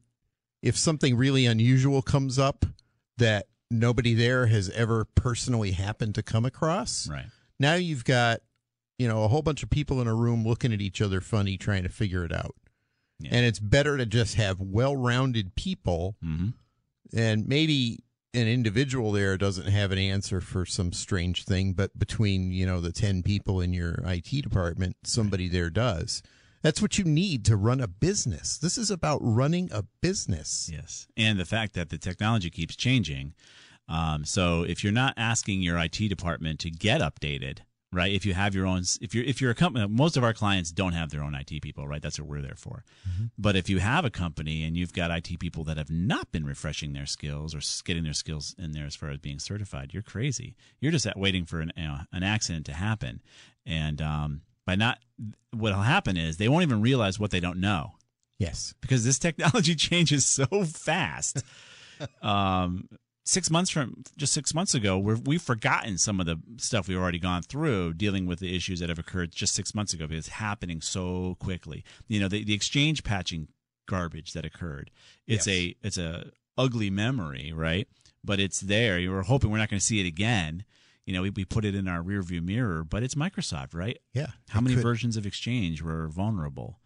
if 0.61 0.77
something 0.77 1.15
really 1.15 1.45
unusual 1.45 2.01
comes 2.01 2.39
up 2.39 2.65
that 3.17 3.47
nobody 3.69 4.13
there 4.13 4.47
has 4.47 4.69
ever 4.71 5.05
personally 5.15 5.71
happened 5.71 6.15
to 6.15 6.23
come 6.23 6.45
across, 6.45 7.07
Right. 7.07 7.25
now 7.59 7.75
you've 7.75 8.05
got 8.05 8.41
you 8.97 9.07
know 9.07 9.23
a 9.23 9.27
whole 9.27 9.41
bunch 9.41 9.63
of 9.63 9.69
people 9.69 9.99
in 10.01 10.07
a 10.07 10.13
room 10.15 10.45
looking 10.45 10.71
at 10.73 10.81
each 10.81 11.01
other 11.01 11.19
funny 11.21 11.57
trying 11.57 11.83
to 11.83 11.89
figure 11.89 12.23
it 12.25 12.31
out. 12.31 12.55
Yeah. 13.19 13.29
And 13.33 13.45
it's 13.45 13.59
better 13.59 13.97
to 13.97 14.05
just 14.05 14.35
have 14.35 14.59
well-rounded 14.59 15.55
people 15.55 16.15
hmm 16.21 16.49
and 17.15 17.47
maybe 17.47 17.99
an 18.33 18.47
individual 18.47 19.11
there 19.11 19.37
doesn't 19.37 19.67
have 19.67 19.91
an 19.91 19.97
answer 19.97 20.41
for 20.41 20.65
some 20.65 20.91
strange 20.91 21.45
thing, 21.45 21.73
but 21.73 21.97
between 21.97 22.51
you 22.51 22.65
know 22.65 22.81
the 22.81 22.91
ten 22.91 23.23
people 23.23 23.61
in 23.61 23.73
your 23.73 23.99
IT 24.05 24.29
department, 24.41 24.97
somebody 25.03 25.47
there 25.47 25.69
does. 25.69 26.21
That's 26.61 26.81
what 26.81 26.97
you 26.97 27.03
need 27.03 27.43
to 27.45 27.57
run 27.57 27.81
a 27.81 27.87
business. 27.87 28.57
This 28.57 28.77
is 28.77 28.89
about 28.89 29.19
running 29.21 29.69
a 29.71 29.83
business. 30.01 30.69
Yes, 30.71 31.07
and 31.17 31.39
the 31.39 31.45
fact 31.45 31.73
that 31.73 31.89
the 31.89 31.97
technology 31.97 32.49
keeps 32.49 32.75
changing. 32.75 33.33
Um, 33.89 34.23
so 34.23 34.63
if 34.63 34.83
you're 34.83 34.93
not 34.93 35.13
asking 35.17 35.61
your 35.61 35.77
IT 35.77 35.97
department 36.07 36.59
to 36.61 36.71
get 36.71 37.01
updated, 37.01 37.59
right? 37.93 38.11
If 38.11 38.25
you 38.25 38.33
have 38.33 38.53
your 38.55 38.65
own, 38.65 38.83
if 39.01 39.13
you're 39.15 39.23
if 39.23 39.39
you're 39.41 39.51
a 39.51 39.55
company, 39.55 39.87
most 39.87 40.17
of 40.17 40.23
our 40.23 40.33
clients 40.33 40.71
don't 40.71 40.93
have 40.93 41.09
their 41.11 41.23
own 41.23 41.35
IT 41.35 41.61
people, 41.61 41.87
right? 41.87 42.01
That's 42.01 42.19
what 42.19 42.27
we're 42.27 42.41
there 42.41 42.55
for. 42.55 42.83
But 43.37 43.55
if 43.55 43.69
you 43.69 43.79
have 43.79 44.03
a 44.05 44.09
company 44.09 44.63
and 44.63 44.75
you've 44.75 44.93
got 44.93 45.11
IT 45.11 45.39
people 45.39 45.63
that 45.65 45.77
have 45.77 45.89
not 45.89 46.31
been 46.31 46.45
refreshing 46.45 46.93
their 46.93 47.05
skills 47.05 47.53
or 47.55 47.59
getting 47.85 48.03
their 48.03 48.13
skills 48.13 48.55
in 48.57 48.71
there 48.71 48.85
as 48.85 48.95
far 48.95 49.09
as 49.09 49.19
being 49.19 49.39
certified, 49.39 49.93
you're 49.93 50.03
crazy. 50.03 50.55
You're 50.79 50.91
just 50.91 51.05
at 51.05 51.17
waiting 51.17 51.45
for 51.45 51.59
an 51.61 51.71
you 51.77 51.83
know, 51.83 51.97
an 52.11 52.23
accident 52.23 52.65
to 52.67 52.73
happen, 52.73 53.21
and 53.65 54.01
um, 54.01 54.41
by 54.65 54.75
not, 54.75 54.99
what'll 55.51 55.81
happen 55.81 56.17
is 56.17 56.37
they 56.37 56.49
won't 56.49 56.63
even 56.63 56.81
realize 56.81 57.19
what 57.19 57.31
they 57.31 57.39
don't 57.39 57.59
know 57.59 57.93
Yes. 58.39 58.73
because 58.81 59.05
this 59.05 59.19
technology 59.19 59.75
changes 59.89 60.25
so 60.25 60.45
fast. 60.65 61.43
um, 62.21 62.87
six 63.25 63.49
months 63.49 63.69
from 63.69 64.03
just 64.17 64.33
six 64.33 64.53
months 64.53 64.73
ago, 64.73 64.97
we're, 64.97 65.15
we've 65.15 65.41
forgotten 65.41 65.97
some 65.97 66.19
of 66.19 66.25
the 66.25 66.37
stuff 66.57 66.87
we've 66.87 66.97
already 66.97 67.19
gone 67.19 67.41
through 67.41 67.93
dealing 67.93 68.25
with 68.25 68.39
the 68.39 68.55
issues 68.55 68.79
that 68.79 68.89
have 68.89 68.99
occurred 68.99 69.31
just 69.31 69.53
six 69.53 69.73
months 69.73 69.93
ago 69.93 70.07
because 70.07 70.25
it's 70.27 70.35
happening 70.35 70.81
so 70.81 71.35
quickly. 71.39 71.83
You 72.07 72.19
know, 72.19 72.27
the, 72.27 72.43
the 72.43 72.53
exchange 72.53 73.03
patching 73.03 73.47
garbage 73.87 74.33
that 74.33 74.45
occurred. 74.45 74.91
It's 75.27 75.47
Yes. 75.47 75.55
a 75.55 75.75
it's 75.83 75.97
a 75.97 76.31
ugly 76.57 76.89
memory, 76.89 77.51
right? 77.53 77.87
But 78.23 78.39
it's 78.39 78.59
there. 78.61 78.99
You 78.99 79.11
were 79.11 79.23
hoping 79.23 79.51
we're 79.51 79.57
not 79.57 79.69
going 79.69 79.79
to 79.79 79.85
see 79.85 79.99
it 79.99 80.05
again. 80.07 80.63
You 81.05 81.13
know, 81.13 81.21
we, 81.23 81.31
we 81.31 81.43
put 81.43 81.65
it 81.65 81.75
in 81.75 81.87
our 81.89 82.01
rearview 82.01 82.41
mirror, 82.41 82.85
but 82.85 83.03
it's 83.03 83.15
Microsoft, 83.15 83.73
right? 83.73 83.99
Yeah. 84.13 84.27
How 84.49 84.61
many 84.61 84.75
could- 84.75 84.83
versions 84.83 85.17
of 85.17 85.25
Exchange 85.25 85.81
were 85.81 86.07
vulnerable? 86.07 86.79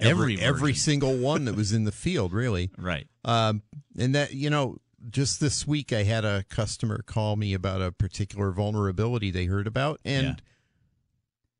Every 0.00 0.40
every 0.40 0.72
version. 0.72 0.76
single 0.80 1.16
one 1.16 1.44
that 1.44 1.54
was 1.54 1.72
in 1.72 1.84
the 1.84 1.92
field, 1.92 2.32
really. 2.32 2.70
right. 2.78 3.06
Um, 3.24 3.62
and 3.96 4.14
that 4.16 4.32
you 4.32 4.50
know, 4.50 4.78
just 5.10 5.40
this 5.40 5.66
week 5.66 5.92
I 5.92 6.02
had 6.04 6.24
a 6.24 6.44
customer 6.48 7.02
call 7.04 7.36
me 7.36 7.54
about 7.54 7.82
a 7.82 7.92
particular 7.92 8.52
vulnerability 8.52 9.30
they 9.30 9.46
heard 9.46 9.66
about, 9.66 10.00
and 10.04 10.26
Yeah. 10.26 10.34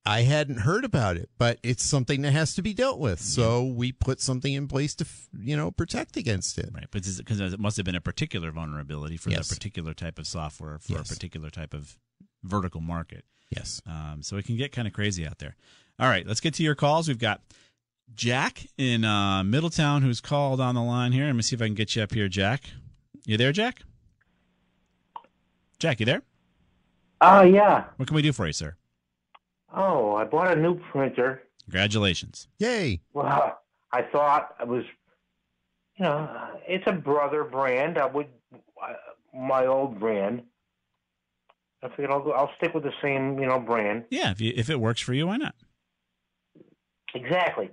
I 0.05 0.23
hadn't 0.23 0.59
heard 0.61 0.85
about 0.85 1.17
it, 1.17 1.31
but 1.39 1.61
it's 1.63 1.85
something 1.85 2.23
that 2.23 2.33
has 2.33 2.55
to 2.55 2.63
be 2.63 2.75
dealt 2.75 2.99
with. 2.99 3.21
So 3.21 3.65
we 3.65 3.93
put 3.93 4.21
something 4.21 4.53
in 4.53 4.67
place 4.67 4.97
to, 4.97 5.07
you 5.39 5.57
know, 5.57 5.71
protect 5.71 6.17
against 6.17 6.59
it. 6.59 6.71
Right, 6.73 6.89
but 6.91 7.05
because 7.19 7.39
it 7.41 7.61
must 7.61 7.77
have 7.77 7.87
been 7.87 7.95
a 7.95 8.01
particular 8.01 8.51
vulnerability 8.51 9.17
for 9.17 9.31
Yes. 9.31 9.49
that 9.49 9.55
particular 9.55 9.95
type 9.95 10.19
of 10.19 10.27
software 10.27 10.79
for 10.81 10.95
Yes. 10.95 11.09
a 11.11 11.15
particular 11.15 11.51
type 11.51 11.73
of 11.73 11.97
vertical 12.43 12.81
market. 12.81 13.25
Yes. 13.51 13.81
Um, 13.87 14.23
so 14.23 14.37
it 14.39 14.45
can 14.45 14.57
get 14.57 14.73
kind 14.73 14.89
of 14.89 14.95
crazy 14.95 15.25
out 15.25 15.39
there. 15.39 15.55
All 16.01 16.09
right, 16.09 16.27
let's 16.27 16.41
get 16.41 16.55
to 16.55 16.65
your 16.65 16.75
calls. 16.75 17.07
We've 17.07 17.19
got 17.19 17.41
Jack 18.13 18.67
in 18.77 19.05
uh, 19.05 19.45
Middletown 19.45 20.03
who's 20.03 20.21
called 20.21 20.61
on 20.61 20.75
the 20.75 20.83
line 20.83 21.13
here. 21.13 21.27
Let 21.27 21.37
me 21.37 21.43
see 21.43 21.55
if 21.55 21.63
I 21.63 21.67
can 21.67 21.75
get 21.75 21.95
you 21.95 22.03
up 22.03 22.13
here, 22.13 22.29
Jack. 22.29 22.71
You 23.25 23.37
there, 23.37 23.53
Jack? 23.53 23.83
Jack, 25.79 26.01
you 26.01 26.07
there? 26.07 26.23
Oh, 27.21 27.43
yeah. 27.43 27.85
What 27.97 28.09
can 28.09 28.17
we 28.17 28.23
do 28.23 28.33
for 28.33 28.47
you, 28.47 28.53
sir? 28.53 28.77
Oh, 29.75 30.17
I 30.17 30.25
bought 30.25 30.57
a 30.57 30.61
new 30.61 30.79
printer. 30.91 31.43
Congratulations. 31.65 32.49
Yay. 32.59 33.01
Well, 33.13 33.59
I 33.93 34.03
thought 34.03 34.55
it 34.61 34.67
was, 34.67 34.85
you 35.97 36.05
know, 36.05 36.29
it's 36.67 36.85
a 36.87 36.93
brother 36.93 37.45
brand. 37.45 37.97
I 37.97 38.07
would, 38.07 38.27
uh, 38.53 38.93
my 39.33 39.67
old 39.67 40.01
brand. 40.01 40.43
I 41.83 41.89
figured 41.89 42.11
I'll, 42.11 42.23
go, 42.23 42.33
I'll 42.33 42.51
stick 42.57 42.75
with 42.75 42.85
the 42.85 42.93
same, 43.03 43.39
you 43.39 43.47
know, 43.47 43.59
brand. 43.59 44.05
Yeah, 44.11 44.31
if 44.31 44.41
you, 44.41 44.53
if 44.55 44.69
it 44.69 44.81
works 44.81 45.01
for 45.01 45.15
you, 45.15 45.29
why 45.29 45.37
not? 45.37 45.55
Exactly. 47.15 47.71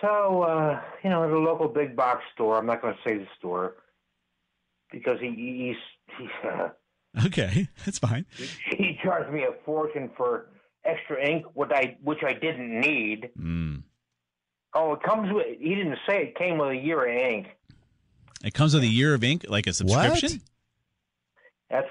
So, 0.00 0.42
uh, 0.42 0.80
you 1.04 1.10
know, 1.10 1.24
at 1.24 1.30
a 1.30 1.38
local 1.38 1.68
big 1.68 1.94
box 1.94 2.22
store, 2.34 2.58
I'm 2.58 2.66
not 2.66 2.82
going 2.82 2.94
to 2.94 3.00
say 3.08 3.16
the 3.16 3.28
store 3.38 3.76
because 4.92 5.18
he 5.20 5.30
he's, 5.30 5.76
he's 6.18 6.50
uh, 6.50 6.68
Okay, 7.26 7.68
that's 7.84 7.98
fine. 7.98 8.24
he 8.70 8.98
charged 9.02 9.32
me 9.32 9.42
a 9.44 9.52
fortune 9.64 10.10
for 10.16 10.50
extra 10.84 11.22
ink, 11.24 11.44
what 11.54 11.74
I 11.74 11.96
which 12.02 12.22
I 12.24 12.32
didn't 12.34 12.80
need. 12.80 13.30
Mm. 13.38 13.82
Oh, 14.74 14.94
it 14.94 15.02
comes 15.02 15.32
with. 15.32 15.46
He 15.60 15.74
didn't 15.74 15.98
say 16.08 16.22
it 16.22 16.36
came 16.36 16.56
with 16.58 16.70
a 16.70 16.76
year 16.76 17.04
of 17.06 17.14
ink. 17.34 17.48
It 18.44 18.54
comes 18.54 18.72
with 18.74 18.82
a 18.82 18.88
year 18.88 19.14
of 19.14 19.22
ink, 19.22 19.44
like 19.48 19.66
a 19.66 19.72
subscription. 19.72 20.30
What? 20.32 20.40
That's 21.70 21.88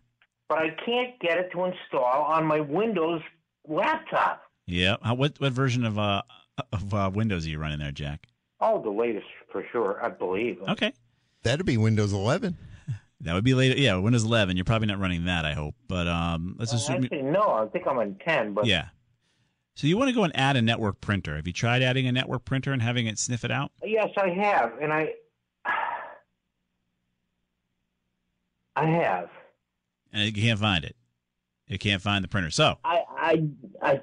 But 0.49 0.59
I 0.59 0.71
can't 0.85 1.19
get 1.21 1.39
it 1.39 1.51
to 1.53 1.65
install 1.65 2.23
on 2.25 2.45
my 2.47 2.61
Windows 2.61 3.21
laptop. 3.67 4.43
Yeah. 4.67 4.97
How, 5.03 5.15
what 5.15 5.39
what 5.41 5.53
version 5.53 5.85
of 5.85 5.99
uh 5.99 6.23
of 6.73 6.93
uh, 6.95 7.11
Windows 7.15 7.47
are 7.47 7.51
you 7.51 7.59
running 7.59 7.79
there, 7.79 7.93
Jack? 7.93 8.27
Oh, 8.61 8.83
the 8.83 8.91
latest 8.91 9.27
for 9.53 9.65
sure, 9.71 9.99
I 10.05 10.09
believe. 10.09 10.59
Okay. 10.69 10.93
That'd 11.45 11.65
be 11.67 11.77
Windows 11.77 12.13
11. 12.13 12.57
That 13.23 13.35
would 13.35 13.43
be 13.43 13.55
later. 13.55 13.77
Yeah, 13.77 13.97
Windows 13.97 14.23
11. 14.23 14.57
You're 14.57 14.65
probably 14.65 14.87
not 14.87 15.01
running 15.01 15.25
that, 15.25 15.45
I 15.45 15.53
hope. 15.53 15.75
But 15.89 16.07
um, 16.07 16.55
let's 16.57 16.71
Well, 16.71 16.81
assume. 16.81 17.03
actually, 17.03 17.23
no, 17.23 17.51
I 17.51 17.67
think 17.67 17.85
I'm 17.89 17.99
on 17.99 18.17
10, 18.25 18.55
but 18.55 18.65
yeah. 18.67 18.91
So 19.75 19.89
you 19.89 19.97
want 19.99 20.09
to 20.09 20.15
go 20.15 20.23
and 20.23 20.33
add 20.37 20.55
a 20.57 20.63
network 20.63 21.01
printer? 21.01 21.35
Have 21.35 21.45
you 21.45 21.53
tried 21.53 21.83
adding 21.83 22.07
a 22.07 22.13
network 22.13 22.45
printer 22.45 22.73
and 22.73 22.81
having 22.81 23.09
it 23.09 23.19
sniff 23.19 23.45
it 23.45 23.51
out? 23.51 23.73
yes, 23.85 24.09
I 24.17 24.29
have, 24.29 24.71
and 24.81 24.93
I, 24.93 25.15
I 28.79 28.87
have. 28.87 29.29
And 30.13 30.25
you 30.25 30.43
can't 30.43 30.59
find 30.61 30.85
it. 30.85 30.97
You 31.67 31.79
can't 31.79 32.01
find 32.03 32.25
the 32.25 32.29
printer. 32.29 32.51
So 32.51 32.79
I, 32.85 33.01
I, 33.11 33.43
I, 33.83 34.01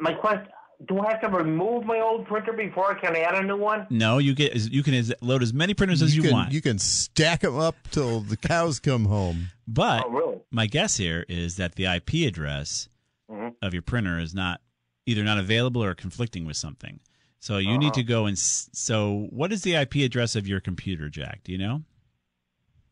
my 0.00 0.12
question: 0.14 0.48
Do 0.86 0.98
I 1.00 1.10
have 1.12 1.20
to 1.20 1.28
remove 1.28 1.84
my 1.84 2.00
old 2.00 2.26
printer 2.26 2.52
before 2.52 2.90
I 2.96 3.00
can 3.00 3.14
add 3.14 3.34
a 3.36 3.42
new 3.42 3.56
one? 3.56 3.86
no, 3.90 4.18
you 4.18 4.34
get 4.34 4.54
you 4.56 4.82
can 4.82 5.04
load 5.20 5.42
as 5.42 5.52
many 5.54 5.74
printers 5.74 6.02
as 6.02 6.16
you, 6.16 6.22
can, 6.22 6.32
want. 6.32 6.52
You 6.52 6.60
can 6.60 6.78
stack 6.80 7.40
them 7.42 7.56
up 7.58 7.76
till 7.92 8.20
the 8.20 8.36
cows 8.36 8.80
come 8.80 9.04
home. 9.04 9.48
but 9.68 10.04
Oh, 10.06 10.10
really? 10.10 10.38
my 10.50 10.66
guess 10.66 10.96
here 10.96 11.24
is 11.28 11.56
that 11.56 11.76
the 11.76 11.86
IP 11.86 12.26
address 12.26 12.88
Mhm. 13.30 13.54
of 13.62 13.72
your 13.72 13.82
printer 13.82 14.18
is 14.18 14.34
not 14.34 14.60
either 15.06 15.22
not 15.22 15.38
available 15.38 15.82
or 15.84 15.94
conflicting 15.94 16.44
with 16.44 16.56
something. 16.56 16.98
So 17.38 17.58
you 17.58 17.78
need 17.78 17.86
Uh-huh. 17.88 17.94
to 17.94 18.02
go 18.02 18.26
and 18.26 18.36
so 18.38 19.28
what 19.30 19.52
is 19.52 19.62
the 19.62 19.76
IP 19.76 20.02
address 20.04 20.34
of 20.36 20.46
your 20.48 20.60
computer, 20.60 21.08
Jack? 21.08 21.42
Do 21.44 21.52
you 21.52 21.58
know? 21.58 21.82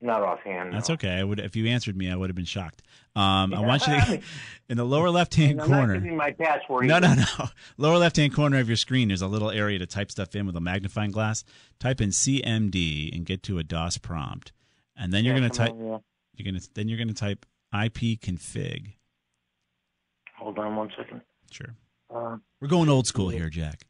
Not 0.02 0.22
offhand. 0.22 0.72
That's 0.72 0.88
okay. 0.90 1.10
I 1.18 1.24
would 1.24 1.38
if 1.40 1.54
you 1.56 1.66
answered 1.66 1.94
me, 1.96 2.10
I 2.10 2.16
would 2.16 2.30
have 2.30 2.36
been 2.36 2.46
shocked. 2.46 2.82
Um, 3.14 3.52
I 3.52 3.60
want 3.60 3.86
you 3.86 4.00
to 4.00 4.20
in 4.70 4.78
the 4.78 4.84
lower 4.84 5.10
left 5.10 5.34
hand 5.34 5.60
corner. 5.60 6.00
my 6.00 6.30
password. 6.30 6.86
No, 6.86 6.98
no, 6.98 7.14
no. 7.14 7.24
Lower 7.76 7.98
left 7.98 8.16
hand 8.16 8.34
corner 8.34 8.58
of 8.58 8.68
your 8.68 8.76
screen, 8.78 9.08
there's 9.08 9.20
a 9.20 9.26
little 9.26 9.50
area 9.50 9.78
to 9.78 9.86
type 9.86 10.10
stuff 10.10 10.34
in 10.34 10.46
with 10.46 10.56
a 10.56 10.60
magnifying 10.60 11.10
glass. 11.10 11.44
Type 11.78 12.00
in 12.00 12.10
CMD 12.10 13.14
and 13.14 13.26
get 13.26 13.42
to 13.42 13.58
a 13.58 13.62
DOS 13.62 13.98
prompt, 13.98 14.52
and 14.96 15.12
then 15.12 15.24
you're 15.24 15.34
Yeah, 15.34 15.40
going 15.40 15.50
to 15.50 15.58
type. 15.58 15.70
on, 15.72 15.78
yeah. 15.86 15.98
You're 16.36 16.50
going 16.52 16.60
to 16.60 16.68
then 16.74 16.88
you're 16.88 16.98
going 16.98 17.08
to 17.08 17.14
type 17.14 17.44
ipconfig. 17.74 18.94
Hold 20.38 20.58
on 20.58 20.76
one 20.76 20.90
second. 20.96 21.20
Sure. 21.50 21.74
Uh, 22.14 22.36
We're 22.60 22.68
going 22.68 22.88
old 22.88 23.06
school 23.06 23.28
here, 23.28 23.50
Jack. 23.50 23.82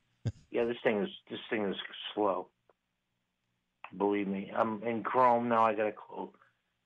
yeah, 0.51 0.65
this 0.65 0.77
thing 0.83 1.03
is 1.03 1.09
this 1.31 1.39
thing 1.49 1.67
is 1.67 1.77
slow. 2.15 2.49
Believe 3.97 4.29
me, 4.29 4.53
I'm 4.55 4.83
in 4.85 5.03
Chrome 5.03 5.49
now. 5.49 5.65
I 5.65 5.75
got 5.75 5.85
to 5.85 5.93
close. 5.93 6.31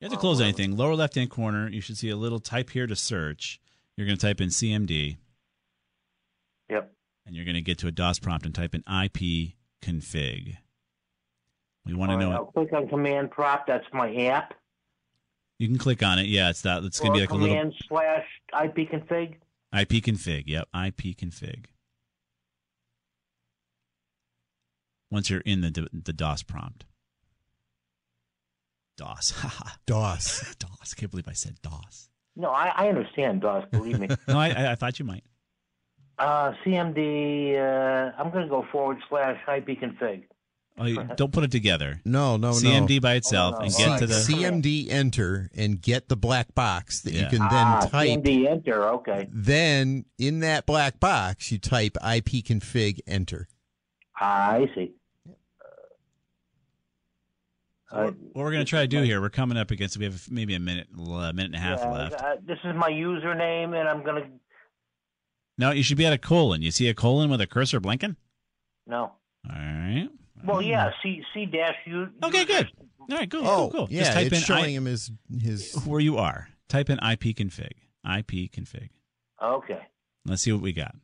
You 0.00 0.06
have 0.06 0.12
to 0.12 0.18
close 0.18 0.40
um, 0.40 0.44
anything. 0.44 0.76
Lower 0.76 0.94
left 0.94 1.14
hand 1.14 1.30
corner, 1.30 1.68
you 1.68 1.80
should 1.80 1.96
see 1.96 2.10
a 2.10 2.16
little 2.16 2.40
type 2.40 2.70
here 2.70 2.86
to 2.86 2.96
search. 2.96 3.60
You're 3.96 4.06
going 4.06 4.18
to 4.18 4.26
type 4.26 4.40
in 4.40 4.48
CMD. 4.48 5.16
Yep. 6.68 6.92
And 7.26 7.36
you're 7.36 7.44
going 7.44 7.54
to 7.54 7.62
get 7.62 7.78
to 7.78 7.86
a 7.86 7.92
DOS 7.92 8.18
prompt 8.18 8.44
and 8.44 8.54
type 8.54 8.74
in 8.74 8.82
ipconfig. 8.82 10.56
We 11.86 11.94
want 11.94 12.10
to 12.10 12.14
All 12.14 12.18
right, 12.18 12.28
know. 12.28 12.32
I'll 12.32 12.44
click 12.46 12.72
on 12.72 12.88
command 12.88 13.30
prop. 13.30 13.66
That's 13.66 13.86
my 13.92 14.14
app. 14.26 14.54
You 15.58 15.68
can 15.68 15.78
click 15.78 16.02
on 16.02 16.18
it. 16.18 16.26
Yeah, 16.26 16.50
it's 16.50 16.62
that. 16.62 16.82
It's 16.82 16.98
going 16.98 17.12
to 17.12 17.16
be 17.16 17.20
like 17.20 17.30
a 17.30 17.34
little 17.34 17.54
command 17.54 17.74
slash 17.88 18.24
ipconfig. 18.52 19.34
ipconfig. 19.74 20.44
Yep, 20.46 20.68
ipconfig. 20.74 21.66
Once 25.10 25.30
you're 25.30 25.40
in 25.40 25.60
the 25.60 25.88
the 25.92 26.12
DOS 26.12 26.42
prompt. 26.42 26.86
DOS. 28.96 29.32
DOS. 29.86 30.54
DOS. 30.58 30.94
Can't 30.94 31.10
believe 31.10 31.28
I 31.28 31.32
said 31.32 31.60
DOS. 31.62 32.08
No, 32.36 32.50
I, 32.50 32.72
I 32.74 32.88
understand 32.88 33.40
DOS. 33.42 33.64
Believe 33.70 33.98
me. 34.00 34.08
No, 34.28 34.38
I, 34.38 34.48
I, 34.50 34.72
I 34.72 34.74
thought 34.74 34.98
you 34.98 35.04
might. 35.04 35.24
Uh, 36.18 36.52
CMD. 36.64 37.56
Uh, 37.56 38.12
I'm 38.18 38.30
going 38.30 38.44
to 38.44 38.50
go 38.50 38.64
forward 38.70 38.98
slash 39.08 39.38
ipconfig. 39.46 40.24
Oh, 40.76 40.86
you, 40.86 41.04
don't 41.16 41.32
put 41.32 41.44
it 41.44 41.52
together. 41.52 42.00
No, 42.04 42.36
no, 42.36 42.48
no. 42.50 42.56
CMD 42.56 43.00
by 43.00 43.14
itself 43.14 43.54
Oh, 43.56 43.60
no. 43.60 43.64
and 43.66 43.74
get 43.76 43.98
to 44.00 44.06
the. 44.08 44.14
CMD 44.14 44.90
enter 44.90 45.48
and 45.56 45.80
get 45.80 46.08
the 46.08 46.16
black 46.16 46.52
box 46.54 47.02
that 47.02 47.12
you 47.12 47.20
Yeah. 47.20 47.28
can 47.30 47.38
then 47.38 47.48
ah, 47.52 47.80
type. 47.88 48.08
CMD 48.08 48.48
enter. 48.48 48.88
Okay. 48.94 49.28
Then 49.30 50.04
in 50.18 50.40
that 50.40 50.66
black 50.66 50.98
box, 50.98 51.52
you 51.52 51.58
type 51.58 51.96
ipconfig 52.02 53.00
enter. 53.06 53.46
I 54.20 54.68
see. 54.74 54.92
Uh, 57.94 58.10
What 58.32 58.44
we're 58.44 58.50
going 58.52 58.64
to 58.64 58.68
try 58.68 58.80
to 58.80 58.88
do 58.88 59.02
here, 59.02 59.20
we're 59.20 59.30
coming 59.30 59.56
up 59.56 59.70
against. 59.70 59.96
We 59.98 60.04
have 60.04 60.30
maybe 60.30 60.54
a 60.54 60.58
minute, 60.60 60.88
a 60.96 61.32
minute 61.32 61.46
and 61.46 61.54
a 61.54 61.58
half 61.58 61.80
yeah, 61.80 61.90
left. 61.92 62.20
uh, 62.22 62.36
this 62.46 62.58
is 62.64 62.74
my 62.76 62.90
username, 62.90 63.78
and 63.78 63.88
I'm 63.88 64.02
going 64.04 64.22
to. 64.22 64.28
No, 65.58 65.70
you 65.70 65.82
should 65.84 65.96
be 65.96 66.04
at 66.06 66.12
a 66.12 66.18
colon. 66.18 66.62
You 66.62 66.70
see 66.72 66.88
a 66.88 66.94
colon 66.94 67.30
with 67.30 67.40
a 67.40 67.46
cursor 67.46 67.78
blinking? 67.78 68.16
No. 68.86 69.12
All 69.48 69.54
right. 69.54 70.08
Well, 70.44 70.60
yeah. 70.60 70.90
C 71.02 71.22
C 71.32 71.46
dash 71.46 71.76
U. 71.86 72.08
Okay, 72.24 72.44
good. 72.44 72.70
All 73.10 73.18
right, 73.18 73.30
cool, 73.30 73.46
Oh, 73.46 73.56
cool, 73.56 73.70
cool. 73.70 73.88
yeah, 73.90 74.00
Just 74.00 74.12
type 74.14 74.26
it's 74.26 74.36
in 74.38 74.42
showing 74.42 74.64
I- 74.64 74.68
him 74.70 74.84
his 74.86 75.10
his. 75.40 75.74
where 75.86 76.00
you 76.00 76.16
are. 76.18 76.48
Type 76.68 76.90
in 76.90 76.98
ipconfig. 76.98 77.70
ipconfig. 78.06 78.88
Okay. 79.42 79.80
Let's 80.26 80.42
see 80.42 80.52
what 80.52 80.62
we 80.62 80.72
got. 80.72 80.94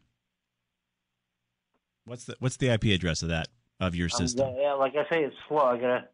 What's 2.06 2.24
the 2.24 2.36
What's 2.40 2.56
the 2.56 2.70
IP 2.70 2.84
address 2.86 3.22
of 3.22 3.28
that 3.28 3.48
of 3.78 3.94
your 3.94 4.08
system? 4.08 4.46
gonna- 4.48 4.60
yeah, 4.60 4.72
like 4.72 4.94
I 4.96 5.08
say, 5.10 5.22
it's 5.24 5.36
slow. 5.48 5.58
I 5.58 5.76
gotta. 5.76 6.08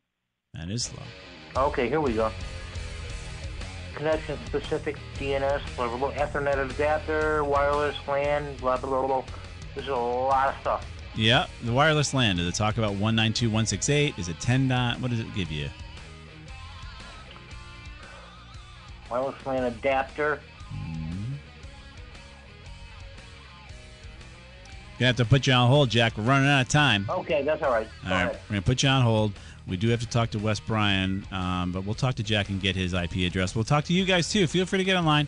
That 0.56 0.70
is 0.70 0.84
slow. 0.84 1.02
Okay, 1.56 1.88
here 1.88 2.00
we 2.00 2.12
go. 2.12 2.30
Connection 3.94 4.38
specific 4.46 4.96
DNS, 5.18 5.60
blah, 5.74 5.88
blah, 5.88 5.96
blah, 5.96 6.12
Ethernet 6.12 6.70
adapter, 6.70 7.44
wireless 7.44 7.96
LAN, 8.06 8.54
blah, 8.56 8.76
blah, 8.76 8.88
blah, 8.88 9.06
blah. 9.06 9.24
There's 9.74 9.88
a 9.88 9.94
lot 9.94 10.48
of 10.54 10.60
stuff. 10.60 10.86
Yeah, 11.14 11.46
the 11.64 11.72
wireless 11.72 12.12
LAN. 12.12 12.36
Does 12.36 12.46
it 12.46 12.54
talk 12.54 12.76
about 12.76 12.94
one 12.94 13.16
nine 13.16 13.32
two 13.32 13.48
one 13.48 13.64
six 13.64 13.88
eight? 13.88 14.18
Is 14.18 14.28
it 14.28 14.38
ten 14.38 14.68
dot? 14.68 15.00
What 15.00 15.10
does 15.10 15.20
it 15.20 15.34
give 15.34 15.50
you? 15.50 15.70
Wireless 19.10 19.46
LAN 19.46 19.64
adapter. 19.64 20.40
Mm-hmm. 20.74 21.32
Gonna 24.98 25.06
have 25.06 25.16
to 25.16 25.24
put 25.24 25.46
you 25.46 25.54
on 25.54 25.70
hold, 25.70 25.88
Jack. 25.88 26.18
We're 26.18 26.24
running 26.24 26.48
out 26.50 26.62
of 26.62 26.68
time. 26.68 27.06
Okay, 27.08 27.42
that's 27.42 27.62
all 27.62 27.70
right. 27.70 27.88
All 28.04 28.08
Go 28.10 28.14
right, 28.14 28.22
ahead. 28.24 28.40
we're 28.48 28.54
gonna 28.54 28.62
put 28.62 28.82
you 28.82 28.88
on 28.90 29.02
hold. 29.02 29.32
We 29.66 29.76
do 29.76 29.88
have 29.88 30.00
to 30.00 30.08
talk 30.08 30.30
to 30.30 30.38
Wes 30.38 30.60
Bryan, 30.60 31.26
um, 31.32 31.72
but 31.72 31.84
we'll 31.84 31.94
talk 31.94 32.14
to 32.16 32.22
Jack 32.22 32.48
and 32.50 32.60
get 32.60 32.76
his 32.76 32.94
IP 32.94 33.16
address. 33.26 33.54
We'll 33.54 33.64
talk 33.64 33.84
to 33.84 33.92
you 33.92 34.04
guys 34.04 34.30
too. 34.30 34.46
Feel 34.46 34.64
free 34.64 34.78
to 34.78 34.84
get 34.84 34.96
online. 34.96 35.26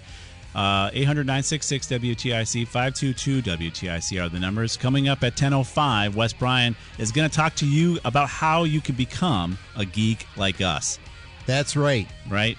Uh, 0.54 0.90
800 0.92 1.26
966 1.26 1.86
WTIC 1.88 2.66
522 2.66 3.42
WTIC 3.42 4.24
are 4.24 4.28
the 4.28 4.40
numbers. 4.40 4.76
Coming 4.76 5.08
up 5.08 5.22
at 5.22 5.36
10:05, 5.36 6.14
Wes 6.14 6.32
Bryan 6.32 6.74
is 6.98 7.12
going 7.12 7.28
to 7.28 7.34
talk 7.34 7.54
to 7.56 7.66
you 7.66 7.98
about 8.04 8.28
how 8.28 8.64
you 8.64 8.80
can 8.80 8.94
become 8.94 9.58
a 9.76 9.84
geek 9.84 10.26
like 10.36 10.60
us. 10.60 10.98
That's 11.46 11.76
right. 11.76 12.08
Right? 12.28 12.56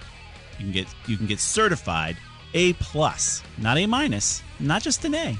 You 0.59 0.65
can 0.65 0.71
get 0.71 0.87
you 1.07 1.17
can 1.17 1.25
get 1.25 1.39
certified 1.39 2.17
A 2.53 2.73
plus, 2.73 3.41
not 3.57 3.77
A 3.77 3.85
minus, 3.87 4.43
not 4.59 4.83
just 4.83 5.03
an 5.05 5.15
A. 5.15 5.37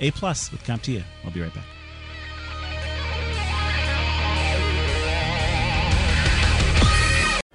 A 0.00 0.10
plus 0.10 0.50
with 0.50 0.64
CompTIA. 0.64 1.04
We'll 1.22 1.32
be 1.32 1.40
right 1.40 1.54
back. 1.54 1.64